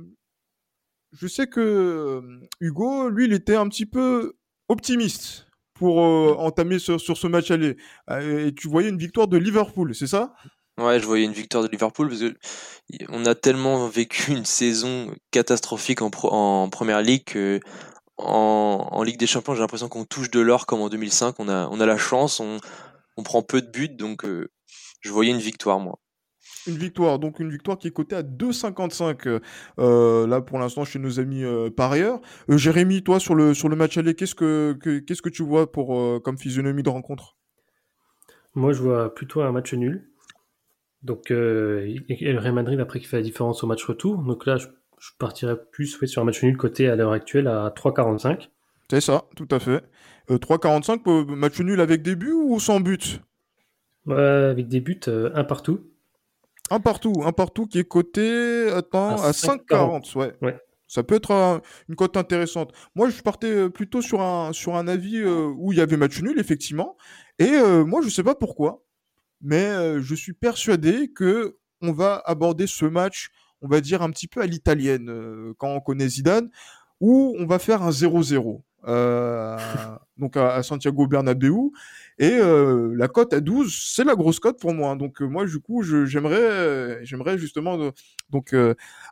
sais 1.26 1.46
que 1.46 2.20
Hugo, 2.60 3.08
lui, 3.08 3.24
il 3.24 3.32
était 3.32 3.56
un 3.56 3.68
petit 3.68 3.86
peu 3.86 4.34
optimiste 4.68 5.45
pour 5.78 6.02
euh, 6.02 6.34
entamer 6.38 6.78
sur, 6.78 7.00
sur, 7.00 7.16
ce 7.16 7.26
match 7.26 7.50
aller. 7.50 7.76
Euh, 8.10 8.48
et 8.48 8.54
tu 8.54 8.68
voyais 8.68 8.88
une 8.88 8.98
victoire 8.98 9.28
de 9.28 9.36
Liverpool, 9.36 9.94
c'est 9.94 10.06
ça? 10.06 10.34
Ouais, 10.78 11.00
je 11.00 11.06
voyais 11.06 11.24
une 11.24 11.32
victoire 11.32 11.62
de 11.62 11.68
Liverpool 11.68 12.08
parce 12.08 12.20
que 12.20 12.34
on 13.08 13.24
a 13.24 13.34
tellement 13.34 13.88
vécu 13.88 14.32
une 14.32 14.44
saison 14.44 15.14
catastrophique 15.30 16.02
en, 16.02 16.10
en 16.24 16.68
première 16.68 17.02
ligue 17.02 17.24
que 17.24 17.60
en 18.18 19.02
Ligue 19.02 19.18
des 19.18 19.26
Champions, 19.26 19.54
j'ai 19.54 19.60
l'impression 19.60 19.88
qu'on 19.88 20.04
touche 20.04 20.30
de 20.30 20.40
l'or 20.40 20.66
comme 20.66 20.80
en 20.80 20.88
2005. 20.88 21.36
On 21.38 21.48
a, 21.48 21.68
on 21.70 21.80
a 21.80 21.86
la 21.86 21.98
chance, 21.98 22.40
on, 22.40 22.58
on 23.16 23.22
prend 23.22 23.42
peu 23.42 23.60
de 23.62 23.70
buts, 23.70 23.88
donc 23.88 24.24
euh, 24.24 24.50
je 25.00 25.10
voyais 25.10 25.32
une 25.32 25.38
victoire 25.38 25.80
moi. 25.80 25.98
Une 26.66 26.76
victoire, 26.76 27.18
donc 27.18 27.38
une 27.38 27.50
victoire 27.50 27.78
qui 27.78 27.88
est 27.88 27.92
cotée 27.92 28.16
à 28.16 28.22
2,55 28.22 29.28
euh, 29.28 29.40
euh, 29.78 30.26
là 30.26 30.40
pour 30.40 30.58
l'instant 30.58 30.84
chez 30.84 30.98
nos 30.98 31.20
amis 31.20 31.44
euh, 31.44 31.70
parieurs. 31.70 32.20
Euh, 32.50 32.56
Jérémy, 32.56 33.02
toi 33.02 33.20
sur 33.20 33.34
le 33.34 33.54
sur 33.54 33.68
le 33.68 33.76
match 33.76 33.96
aller, 33.98 34.14
qu'est-ce 34.14 34.34
que, 34.34 34.72
qu'est-ce 35.00 35.22
que 35.22 35.28
tu 35.28 35.44
vois 35.44 35.70
pour 35.70 36.22
comme 36.22 36.38
physionomie 36.38 36.82
de 36.82 36.88
rencontre? 36.88 37.36
Moi, 38.54 38.72
je 38.72 38.82
vois 38.82 39.14
plutôt 39.14 39.42
un 39.42 39.52
match 39.52 39.74
nul. 39.74 40.10
Donc 41.02 41.30
le 41.30 42.38
Real 42.38 42.54
Madrid 42.54 42.80
après 42.80 42.98
qui 43.00 43.06
fait 43.06 43.18
la 43.18 43.22
différence 43.22 43.62
au 43.62 43.66
match 43.66 43.84
retour. 43.84 44.18
Donc 44.22 44.46
là, 44.46 44.56
je, 44.56 44.66
partirais 45.18 45.56
plus 45.70 45.98
sur 46.06 46.22
un 46.22 46.24
match 46.24 46.42
nul 46.42 46.56
coté 46.56 46.88
à 46.88 46.96
l'heure 46.96 47.12
actuelle 47.12 47.46
à 47.46 47.68
3,45. 47.76 48.48
C'est 48.90 49.00
ça, 49.00 49.24
tout 49.36 49.48
à 49.50 49.60
fait. 49.60 49.84
3,45 50.30 51.34
match 51.34 51.60
nul 51.60 51.80
avec 51.80 52.02
des 52.02 52.16
buts 52.16 52.32
ou 52.32 52.58
sans 52.58 52.80
but? 52.80 53.20
Avec 54.08 54.68
des 54.68 54.80
buts, 54.80 55.00
un 55.06 55.44
partout. 55.44 55.80
Un 56.70 56.80
partout, 56.80 57.14
un 57.24 57.32
partout 57.32 57.66
qui 57.66 57.78
est 57.78 57.84
coté 57.84 58.70
attends, 58.70 59.22
à, 59.22 59.30
5,40. 59.30 60.16
Ouais. 60.16 60.32
ouais. 60.42 60.58
Ça 60.88 61.02
peut 61.02 61.16
être 61.16 61.60
une 61.88 61.96
cote 61.96 62.16
intéressante. 62.16 62.72
Moi, 62.94 63.10
je 63.10 63.20
partais 63.20 63.50
euh, 63.50 63.68
plutôt 63.68 64.02
sur 64.02 64.20
un, 64.20 64.52
sur 64.52 64.76
un 64.76 64.86
avis 64.86 65.18
euh, 65.18 65.52
où 65.56 65.72
il 65.72 65.78
y 65.78 65.80
avait 65.80 65.96
match 65.96 66.20
nul, 66.22 66.38
effectivement. 66.38 66.96
Et 67.38 67.50
euh, 67.50 67.84
moi, 67.84 68.00
je 68.02 68.06
ne 68.06 68.10
sais 68.10 68.22
pas 68.22 68.34
pourquoi, 68.34 68.84
mais 69.40 70.00
je 70.00 70.14
suis 70.14 70.32
persuadé 70.32 71.12
que 71.12 71.58
on 71.82 71.92
va 71.92 72.22
aborder 72.24 72.66
ce 72.66 72.86
match, 72.86 73.30
on 73.60 73.68
va 73.68 73.80
dire 73.80 74.02
un 74.02 74.10
petit 74.10 74.28
peu 74.28 74.40
à 74.40 74.46
l'italienne, 74.46 75.52
quand 75.58 75.68
on 75.74 75.80
connaît 75.80 76.08
Zidane, 76.08 76.48
où 77.00 77.36
on 77.38 77.46
va 77.46 77.58
faire 77.58 77.82
un 77.82 77.90
0-0. 77.90 78.62
Donc 78.84 80.36
à, 80.36 80.62
Santiago 80.62 81.06
Bernabéu 81.06 81.72
Et 82.18 82.30
euh, 82.32 82.94
la 82.96 83.08
cote 83.08 83.32
à 83.32 83.40
12, 83.40 83.92
c'est 83.94 84.04
la 84.04 84.14
grosse 84.14 84.40
cote 84.40 84.58
pour 84.58 84.72
moi. 84.72 84.96
Donc 84.96 85.20
moi, 85.20 85.44
du 85.44 85.58
coup, 85.58 85.82
j'aimerais, 85.82 87.04
j'aimerais 87.04 87.38
justement 87.38 87.78
donc 88.30 88.54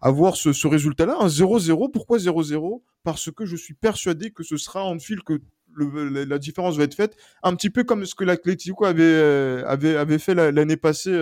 avoir 0.00 0.36
ce, 0.36 0.66
résultat-là, 0.66 1.16
un 1.20 1.28
0-0. 1.28 1.90
Pourquoi 1.90 2.18
0-0 2.18 2.82
Parce 3.02 3.30
que 3.30 3.44
je 3.44 3.56
suis 3.56 3.74
persuadé 3.74 4.30
que 4.30 4.42
ce 4.42 4.56
sera 4.56 4.84
en 4.84 4.98
fil 4.98 5.22
que 5.22 5.40
la 5.76 6.38
différence 6.38 6.76
va 6.76 6.84
être 6.84 6.94
faite, 6.94 7.16
un 7.42 7.54
petit 7.56 7.70
peu 7.70 7.82
comme 7.82 8.06
ce 8.06 8.14
que 8.14 8.22
l'Atlético 8.22 8.84
avait, 8.84 10.18
fait 10.18 10.34
l'année 10.34 10.76
passée 10.76 11.18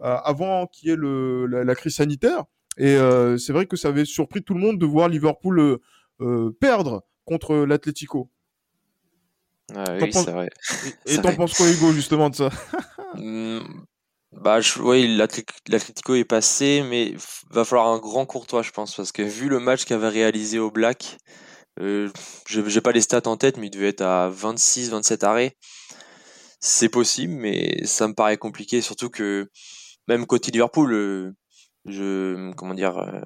avant 0.00 0.66
qu'il 0.66 0.88
y 0.88 0.92
ait 0.92 1.64
la, 1.64 1.74
crise 1.74 1.96
sanitaire. 1.96 2.44
Et 2.78 2.96
c'est 3.38 3.52
vrai 3.52 3.66
que 3.66 3.76
ça 3.76 3.88
avait 3.88 4.06
surpris 4.06 4.42
tout 4.42 4.54
le 4.54 4.60
monde 4.60 4.78
de 4.78 4.86
voir 4.86 5.08
Liverpool 5.08 5.78
perdre 6.60 7.04
contre 7.28 7.54
l'Atlético. 7.56 8.30
Ah 9.74 9.84
oui, 10.00 10.12
c'est 10.12 10.30
vrai. 10.30 10.48
Et 11.06 11.18
t'en 11.22 11.34
penses 11.34 11.54
quoi, 11.54 11.68
Hugo, 11.68 11.92
justement, 11.92 12.30
de 12.30 12.36
ça? 12.36 12.50
Mmh, 13.14 13.60
Bah, 14.32 14.60
je, 14.60 14.80
oui, 14.80 15.16
l'Atlético 15.16 16.14
est 16.14 16.24
passé, 16.24 16.84
mais 16.88 17.14
va 17.50 17.64
falloir 17.64 17.88
un 17.88 17.98
grand 17.98 18.26
courtois, 18.26 18.62
je 18.62 18.70
pense, 18.70 18.94
parce 18.94 19.12
que 19.12 19.22
vu 19.22 19.48
le 19.48 19.58
match 19.60 19.84
qu'avait 19.84 20.08
réalisé 20.08 20.58
au 20.58 20.70
Black, 20.70 21.18
euh, 21.80 22.10
j'ai 22.46 22.80
pas 22.80 22.92
les 22.92 23.00
stats 23.00 23.22
en 23.26 23.36
tête, 23.36 23.56
mais 23.56 23.68
il 23.68 23.70
devait 23.70 23.88
être 23.88 24.02
à 24.02 24.28
26, 24.28 24.90
27 24.90 25.24
arrêts. 25.24 25.56
C'est 26.60 26.88
possible, 26.88 27.34
mais 27.34 27.84
ça 27.86 28.08
me 28.08 28.14
paraît 28.14 28.36
compliqué, 28.36 28.80
surtout 28.82 29.10
que 29.10 29.48
même 30.08 30.26
côté 30.26 30.50
Liverpool, 30.50 30.92
euh, 30.92 31.32
je, 31.86 32.52
comment 32.54 32.74
dire, 32.74 32.98
euh, 32.98 33.20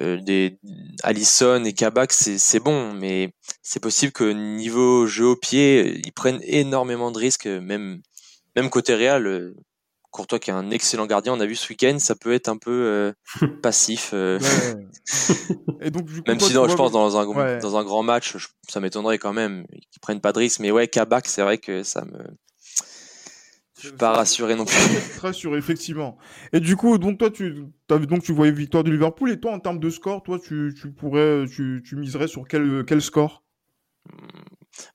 euh, 0.00 0.18
des 0.20 0.58
Allison 1.02 1.64
et 1.64 1.72
Kabak, 1.72 2.12
c'est 2.12 2.60
bon, 2.60 2.92
mais 2.94 3.34
c'est 3.62 3.80
possible 3.80 4.12
que 4.12 4.32
niveau 4.32 5.06
jeu 5.06 5.26
au 5.26 5.36
pied, 5.36 6.00
ils 6.04 6.12
prennent 6.12 6.40
énormément 6.44 7.10
de 7.10 7.18
risques, 7.18 7.46
même, 7.46 8.00
même 8.56 8.70
côté 8.70 8.94
Real. 8.94 9.26
Euh, 9.26 9.54
Courtois 10.10 10.38
qui 10.38 10.50
est 10.50 10.52
un 10.52 10.70
excellent 10.70 11.06
gardien, 11.06 11.32
on 11.32 11.40
a 11.40 11.46
vu 11.46 11.56
ce 11.56 11.66
week-end, 11.70 11.98
ça 11.98 12.14
peut 12.14 12.34
être 12.34 12.48
un 12.48 12.58
peu 12.58 12.70
euh, 12.70 13.12
passif. 13.62 14.12
et 15.80 15.90
donc, 15.90 16.06
même 16.28 16.38
si 16.38 16.52
je 16.52 16.74
pense 16.74 16.92
dans 16.92 17.16
un, 17.16 17.58
dans 17.58 17.76
un 17.78 17.84
grand 17.84 18.02
match, 18.02 18.36
ça 18.68 18.80
m'étonnerait 18.80 19.16
quand 19.16 19.32
même 19.32 19.64
qu'ils 19.90 20.00
prennent 20.02 20.20
pas 20.20 20.32
de 20.32 20.38
risques. 20.40 20.60
Mais 20.60 20.70
ouais, 20.70 20.86
Kabak, 20.86 21.26
c'est 21.26 21.40
vrai 21.40 21.56
que 21.56 21.82
ça 21.82 22.04
me, 22.04 22.18
je 23.82 23.88
suis 23.88 23.96
pas 23.96 24.12
rassuré 24.12 24.54
non 24.54 24.64
plus. 24.64 24.76
Rassuré, 25.20 25.58
effectivement. 25.58 26.16
Et 26.52 26.60
du 26.60 26.76
coup, 26.76 26.98
donc 26.98 27.18
toi, 27.18 27.30
tu 27.30 27.66
donc 27.88 28.22
tu 28.22 28.32
voyais 28.32 28.52
victoire 28.52 28.84
de 28.84 28.92
Liverpool. 28.92 29.32
Et 29.32 29.40
toi, 29.40 29.52
en 29.52 29.58
termes 29.58 29.80
de 29.80 29.90
score, 29.90 30.22
toi, 30.22 30.38
tu, 30.38 30.72
tu 30.80 30.92
pourrais, 30.92 31.46
tu, 31.52 31.82
tu, 31.84 31.96
miserais 31.96 32.28
sur 32.28 32.46
quel, 32.46 32.84
quel 32.86 33.02
score? 33.02 33.42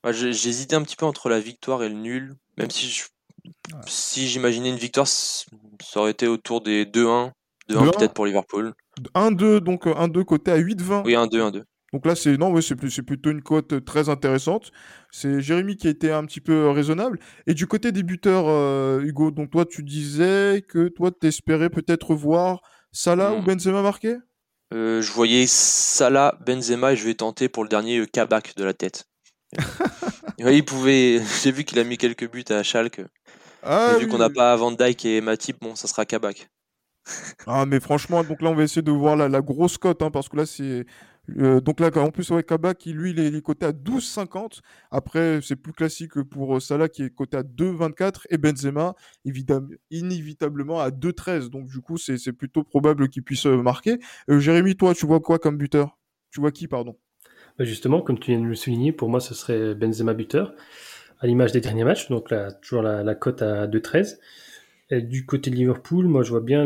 Bah, 0.04 0.14
J'hésitais 0.14 0.76
un 0.78 0.84
petit 0.84 0.96
peu 0.96 1.06
entre 1.06 1.28
la 1.28 1.42
victoire 1.42 1.84
et 1.84 1.90
le 1.90 1.96
nul. 1.96 2.36
Même 2.58 2.72
si 2.72 2.88
je, 2.88 3.04
si 3.86 4.30
j'imaginais 4.30 4.70
une 4.70 4.78
victoire, 4.78 5.08
ça 5.08 5.50
aurait 5.98 6.12
été 6.12 6.28
autour 6.28 6.62
des 6.62 6.86
2-1. 6.86 7.32
2-1 7.70 7.98
peut-être 7.98 8.14
pour 8.14 8.26
Liverpool. 8.26 8.74
1-2, 9.16 9.60
donc 9.60 9.86
1-2 9.86 10.24
côté 10.24 10.52
à 10.52 10.58
8-20. 10.58 11.02
Oui, 11.04 11.12
1-2, 11.12 11.52
1-2. 11.52 11.64
Donc 11.98 12.06
là, 12.06 12.14
c'est 12.14 12.38
non, 12.38 12.54
c'est 12.62 13.02
plutôt 13.02 13.32
une 13.32 13.42
cote 13.42 13.84
très 13.84 14.08
intéressante. 14.08 14.72
C'est 15.10 15.42
Jérémy 15.42 15.78
qui 15.78 15.88
a 15.88 15.90
été 15.90 16.12
un 16.12 16.24
petit 16.26 16.42
peu 16.42 16.70
raisonnable. 16.70 17.18
Et 17.48 17.56
du 17.56 17.66
côté 17.66 17.92
des 17.92 18.04
buteurs, 18.04 18.46
euh, 18.48 19.02
Hugo, 19.02 19.32
donc 19.32 19.50
toi, 19.50 19.66
tu 19.66 19.82
disais 19.82 20.64
que 20.70 20.90
toi, 20.90 21.10
tu 21.10 21.26
espérais 21.26 21.72
peut-être 21.72 22.14
voir 22.14 22.62
Salah 22.92 23.34
ou 23.34 23.42
hmm. 23.42 23.46
Benzema 23.46 23.82
marquer? 23.82 24.18
Euh, 24.76 25.02
Je 25.02 25.12
voyais 25.12 25.46
Salah, 25.48 26.38
Benzema 26.46 26.94
et 26.94 26.96
je 26.96 27.04
vais 27.04 27.16
tenter 27.16 27.50
pour 27.50 27.64
le 27.64 27.70
dernier 27.70 27.98
euh, 27.98 28.06
Kabak 28.06 28.56
de 28.56 28.64
la 28.64 28.76
tête. 28.76 29.06
il 30.38 30.64
pouvait. 30.64 31.20
J'ai 31.42 31.52
vu 31.52 31.64
qu'il 31.64 31.80
a 31.80 31.84
mis 31.84 31.98
quelques 31.98 32.32
buts 32.32 32.46
à 32.50 32.62
Schalke. 32.62 33.02
Ah, 33.64 33.96
vu 34.00 34.08
qu'on 34.08 34.20
n'a 34.20 34.30
pas 34.30 34.56
Van 34.56 34.72
Dijk 34.72 35.04
et 35.06 35.22
Matip, 35.22 35.58
bon, 35.62 35.74
ça 35.74 35.88
sera 35.88 36.06
Kabak. 36.06 36.48
ah 37.48 37.66
mais 37.66 37.80
franchement, 37.80 38.24
donc 38.24 38.44
là 38.44 38.52
on 38.52 38.56
va 38.56 38.62
essayer 38.62 38.84
de 38.84 38.92
voir 38.92 39.16
la, 39.16 39.30
la 39.30 39.42
grosse 39.42 39.80
cote, 39.80 40.04
hein, 40.04 40.12
parce 40.12 40.30
que 40.30 40.38
là 40.38 40.46
c'est 40.46 40.86
euh, 41.36 41.60
donc 41.60 41.80
là, 41.80 41.90
en 41.96 42.12
plus, 42.12 42.32
avec 42.32 42.48
Kaba 42.48 42.74
qui 42.74 42.94
lui, 42.94 43.12
il 43.12 43.20
est, 43.20 43.42
coté 43.42 43.66
à 43.66 43.72
12,50. 43.72 44.60
Après, 44.92 45.40
c'est 45.42 45.56
plus 45.56 45.74
classique 45.74 46.22
pour 46.24 46.56
euh, 46.56 46.60
Salah 46.60 46.88
qui 46.88 47.04
est 47.04 47.10
coté 47.10 47.38
à 47.38 47.44
2,24 47.44 48.26
et 48.30 48.38
Benzema, 48.38 48.96
inévitablement 49.92 50.80
à 50.80 50.90
2,13. 50.90 51.50
Donc 51.50 51.68
du 51.68 51.82
coup, 51.82 51.98
c'est 51.98 52.32
plutôt 52.34 52.64
probable 52.64 53.10
qu'il 53.10 53.24
puisse 53.24 53.46
euh, 53.46 53.62
marquer. 53.62 54.00
Jérémy, 54.30 54.76
toi, 54.76 54.94
tu 54.94 55.06
vois 55.06 55.20
quoi 55.20 55.40
comme 55.40 55.58
buteur? 55.58 55.98
Tu 56.32 56.40
vois 56.40 56.52
qui, 56.52 56.68
pardon? 56.68 56.98
Bah, 57.58 57.66
Justement, 57.66 58.02
comme 58.02 58.20
tu 58.20 58.32
viens 58.32 58.42
de 58.42 58.46
le 58.46 58.56
souligner, 58.56 58.92
pour 58.92 59.10
moi, 59.10 59.20
ce 59.20 59.34
serait 59.34 59.76
Benzema 59.76 60.14
buteur, 60.14 60.54
à 61.20 61.28
l'image 61.28 61.52
des 61.52 61.62
derniers 61.62 61.84
matchs. 61.84 62.10
Donc 62.10 62.34
toujours 62.62 62.82
la, 62.82 63.16
cote 63.16 63.42
à 63.42 63.68
2,13. 63.68 64.18
Et 64.90 65.02
du 65.02 65.26
côté 65.26 65.50
de 65.50 65.56
Liverpool, 65.56 66.08
moi, 66.08 66.24
je 66.24 66.30
vois 66.30 66.40
bien 66.40 66.66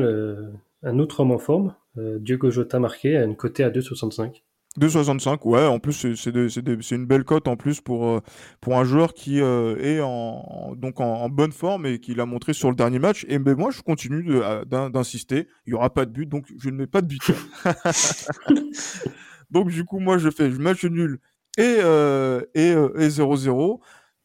un 0.83 0.99
autre 0.99 1.21
homme 1.21 1.31
en 1.31 1.39
forme, 1.39 1.73
Diogo 1.95 2.51
Jota 2.51 2.79
marqué, 2.79 3.17
à 3.17 3.23
une 3.23 3.35
côté 3.35 3.63
à 3.63 3.71
2,65. 3.71 4.43
2,65, 4.79 5.45
ouais, 5.49 5.65
en 5.65 5.79
plus 5.79 6.15
c'est 6.15 6.91
une 6.95 7.05
belle 7.05 7.25
cote 7.25 7.49
en 7.49 7.57
plus 7.57 7.81
pour, 7.81 8.07
euh, 8.07 8.21
pour 8.61 8.77
un 8.77 8.85
joueur 8.85 9.13
qui 9.13 9.41
euh, 9.41 9.75
est 9.77 9.99
en, 9.99 10.75
donc 10.77 11.01
en, 11.01 11.27
bonne 11.27 11.51
forme 11.51 11.85
et 11.85 11.99
qui 11.99 12.15
l'a 12.15 12.25
montré 12.25 12.53
sur 12.53 12.69
le 12.69 12.75
dernier 12.75 12.99
match. 12.99 13.25
Et 13.27 13.37
ben, 13.37 13.57
moi 13.57 13.71
je 13.71 13.81
continue 13.81 14.23
d'insister, 14.65 15.49
il 15.65 15.71
n'y 15.71 15.73
aura 15.73 15.93
pas 15.93 16.05
de 16.05 16.11
but, 16.11 16.25
donc 16.25 16.45
je 16.57 16.69
ne 16.69 16.77
mets 16.77 16.87
pas 16.87 17.01
de 17.01 17.07
but. 17.07 17.31
donc 19.51 19.69
du 19.69 19.83
coup 19.83 19.99
moi 19.99 20.17
je 20.17 20.29
fais 20.29 20.47
match 20.49 20.85
nul 20.85 21.19
et, 21.57 21.79
euh, 21.79 22.41
et, 22.55 22.73
0-0. 22.73 23.81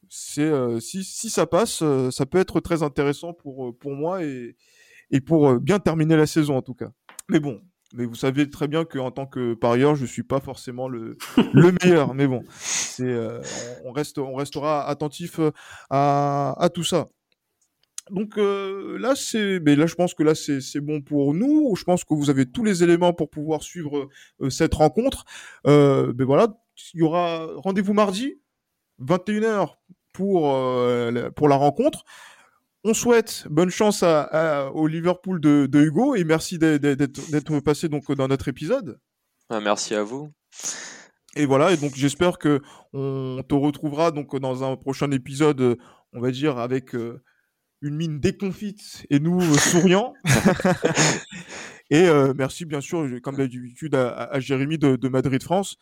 C'est 0.08 0.80
si, 0.80 1.02
si 1.02 1.28
ça 1.28 1.46
passe, 1.46 1.82
ça 2.12 2.26
peut 2.26 2.38
être 2.38 2.60
très 2.60 2.84
intéressant 2.84 3.32
pour, 3.32 3.76
pour 3.76 3.96
moi 3.96 4.22
et, 4.22 4.54
et 5.10 5.20
pour 5.20 5.58
bien 5.58 5.80
terminer 5.80 6.16
la 6.16 6.26
saison 6.26 6.56
en 6.56 6.62
tout 6.62 6.74
cas. 6.74 6.92
Mais 7.28 7.40
bon, 7.40 7.60
mais 7.96 8.04
vous 8.04 8.14
savez 8.14 8.48
très 8.50 8.68
bien 8.68 8.84
qu'en 8.84 9.10
tant 9.10 9.26
que 9.26 9.54
parieur, 9.54 9.96
je 9.96 10.04
suis 10.04 10.22
pas 10.22 10.40
forcément 10.40 10.88
le, 10.88 11.16
le 11.52 11.72
meilleur. 11.82 12.14
Mais 12.14 12.26
bon, 12.26 12.44
euh, 13.00 13.42
on, 13.84 13.92
reste, 13.92 14.18
on 14.18 14.34
restera 14.34 14.86
attentif 14.88 15.38
euh, 15.38 15.50
à, 15.90 16.54
à 16.58 16.68
tout 16.68 16.84
ça. 16.84 17.06
Donc 18.10 18.38
euh, 18.38 18.98
là, 18.98 19.14
c'est, 19.16 19.58
mais 19.60 19.74
là, 19.74 19.86
je 19.86 19.94
pense 19.94 20.14
que 20.14 20.22
là, 20.22 20.34
c'est, 20.34 20.80
bon 20.80 21.00
pour 21.00 21.34
nous. 21.34 21.74
Je 21.74 21.84
pense 21.84 22.04
que 22.04 22.14
vous 22.14 22.30
avez 22.30 22.46
tous 22.46 22.64
les 22.64 22.84
éléments 22.84 23.12
pour 23.12 23.30
pouvoir 23.30 23.62
suivre 23.62 24.08
cette 24.50 24.74
rencontre. 24.74 25.24
mais 25.64 26.24
voilà, 26.24 26.48
il 26.94 27.00
y 27.00 27.02
aura 27.02 27.48
rendez-vous 27.56 27.94
mardi, 27.94 28.38
21h 29.02 29.76
pour 30.12 30.54
pour 31.34 31.48
la 31.48 31.56
rencontre 31.56 32.04
on 32.86 32.94
souhaite 32.94 33.46
bonne 33.50 33.70
chance 33.70 34.04
au 34.04 34.86
Liverpool 34.86 35.40
de, 35.40 35.68
Hugo 35.74 36.14
et 36.14 36.22
merci 36.22 36.56
d'être 36.56 37.60
passé 37.60 37.88
donc 37.88 38.10
dans 38.12 38.28
notre 38.28 38.46
épisode. 38.46 39.00
Ah, 39.48 39.60
merci 39.60 39.94
à 39.94 40.04
vous. 40.04 40.32
Et 41.34 41.46
voilà, 41.46 41.72
et 41.72 41.76
donc 41.76 41.94
j'espère 41.96 42.38
que 42.38 42.62
on 42.92 43.42
te 43.46 43.54
retrouvera 43.54 44.12
donc 44.12 44.36
dans 44.36 44.62
un 44.62 44.76
prochain 44.76 45.10
épisode, 45.10 45.76
on 46.12 46.20
va 46.20 46.30
dire 46.30 46.58
avec 46.58 46.94
euh, 46.94 47.22
une 47.82 47.96
mine 47.96 48.20
déconfite 48.20 49.04
et 49.10 49.18
nous 49.18 49.40
euh, 49.40 49.58
souriants. 49.58 50.14
et 51.90 52.06
euh, 52.08 52.34
merci 52.36 52.64
bien 52.64 52.80
sûr, 52.80 53.04
comme 53.20 53.36
d'habitude, 53.36 53.96
à, 53.96 54.38
Jérémy 54.38 54.78
de 54.78 55.08
Madrid 55.08 55.42
France. 55.42 55.76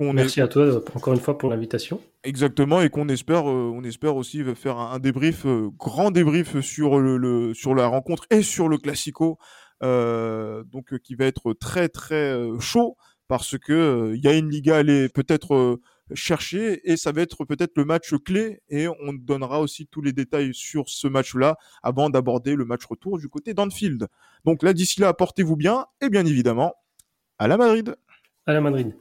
Merci 0.00 0.40
à 0.40 0.48
toi 0.48 0.82
encore 0.94 1.14
une 1.14 1.20
fois 1.20 1.38
pour 1.38 1.50
l'invitation. 1.50 2.00
Exactement, 2.24 2.80
et 2.80 2.90
qu'on 2.90 3.08
espère, 3.08 3.48
euh, 3.48 3.70
on 3.72 3.84
espère 3.84 4.16
aussi 4.16 4.42
faire 4.54 4.78
un, 4.78 4.98
débrief, 4.98 5.46
euh, 5.46 5.70
grand 5.78 6.10
débrief 6.10 6.60
sur 6.60 6.98
le, 6.98 7.54
sur 7.54 7.74
la 7.74 7.86
rencontre 7.86 8.26
et 8.30 8.42
sur 8.42 8.68
le 8.68 8.78
classico, 8.78 9.38
euh, 9.82 10.64
donc 10.64 10.98
qui 10.98 11.14
va 11.14 11.26
être 11.26 11.52
très 11.52 11.88
très 11.88 12.36
chaud 12.58 12.96
parce 13.28 13.56
que 13.56 14.12
il 14.14 14.22
y 14.22 14.28
a 14.28 14.34
une 14.34 14.50
Liga 14.50 14.76
à 14.76 14.78
aller 14.78 15.08
peut-être 15.08 15.78
chercher 16.12 16.80
et 16.90 16.96
ça 16.96 17.12
va 17.12 17.22
être 17.22 17.44
peut-être 17.44 17.72
le 17.76 17.84
match 17.84 18.14
clé 18.24 18.60
et 18.68 18.88
on 18.88 19.12
donnera 19.12 19.60
aussi 19.60 19.86
tous 19.86 20.02
les 20.02 20.12
détails 20.12 20.52
sur 20.52 20.88
ce 20.88 21.08
match-là 21.08 21.56
avant 21.82 22.10
d'aborder 22.10 22.56
le 22.56 22.64
match 22.64 22.84
retour 22.84 23.18
du 23.18 23.28
côté 23.28 23.54
d'Anfield. 23.54 24.08
Donc 24.44 24.62
là 24.62 24.72
d'ici 24.72 25.00
là, 25.00 25.14
portez-vous 25.14 25.56
bien 25.56 25.86
et 26.02 26.10
bien 26.10 26.26
évidemment 26.26 26.74
à 27.38 27.48
la 27.48 27.56
Madrid. 27.56 27.96
À 28.46 28.52
la 28.52 28.60
Madrid. 28.60 28.94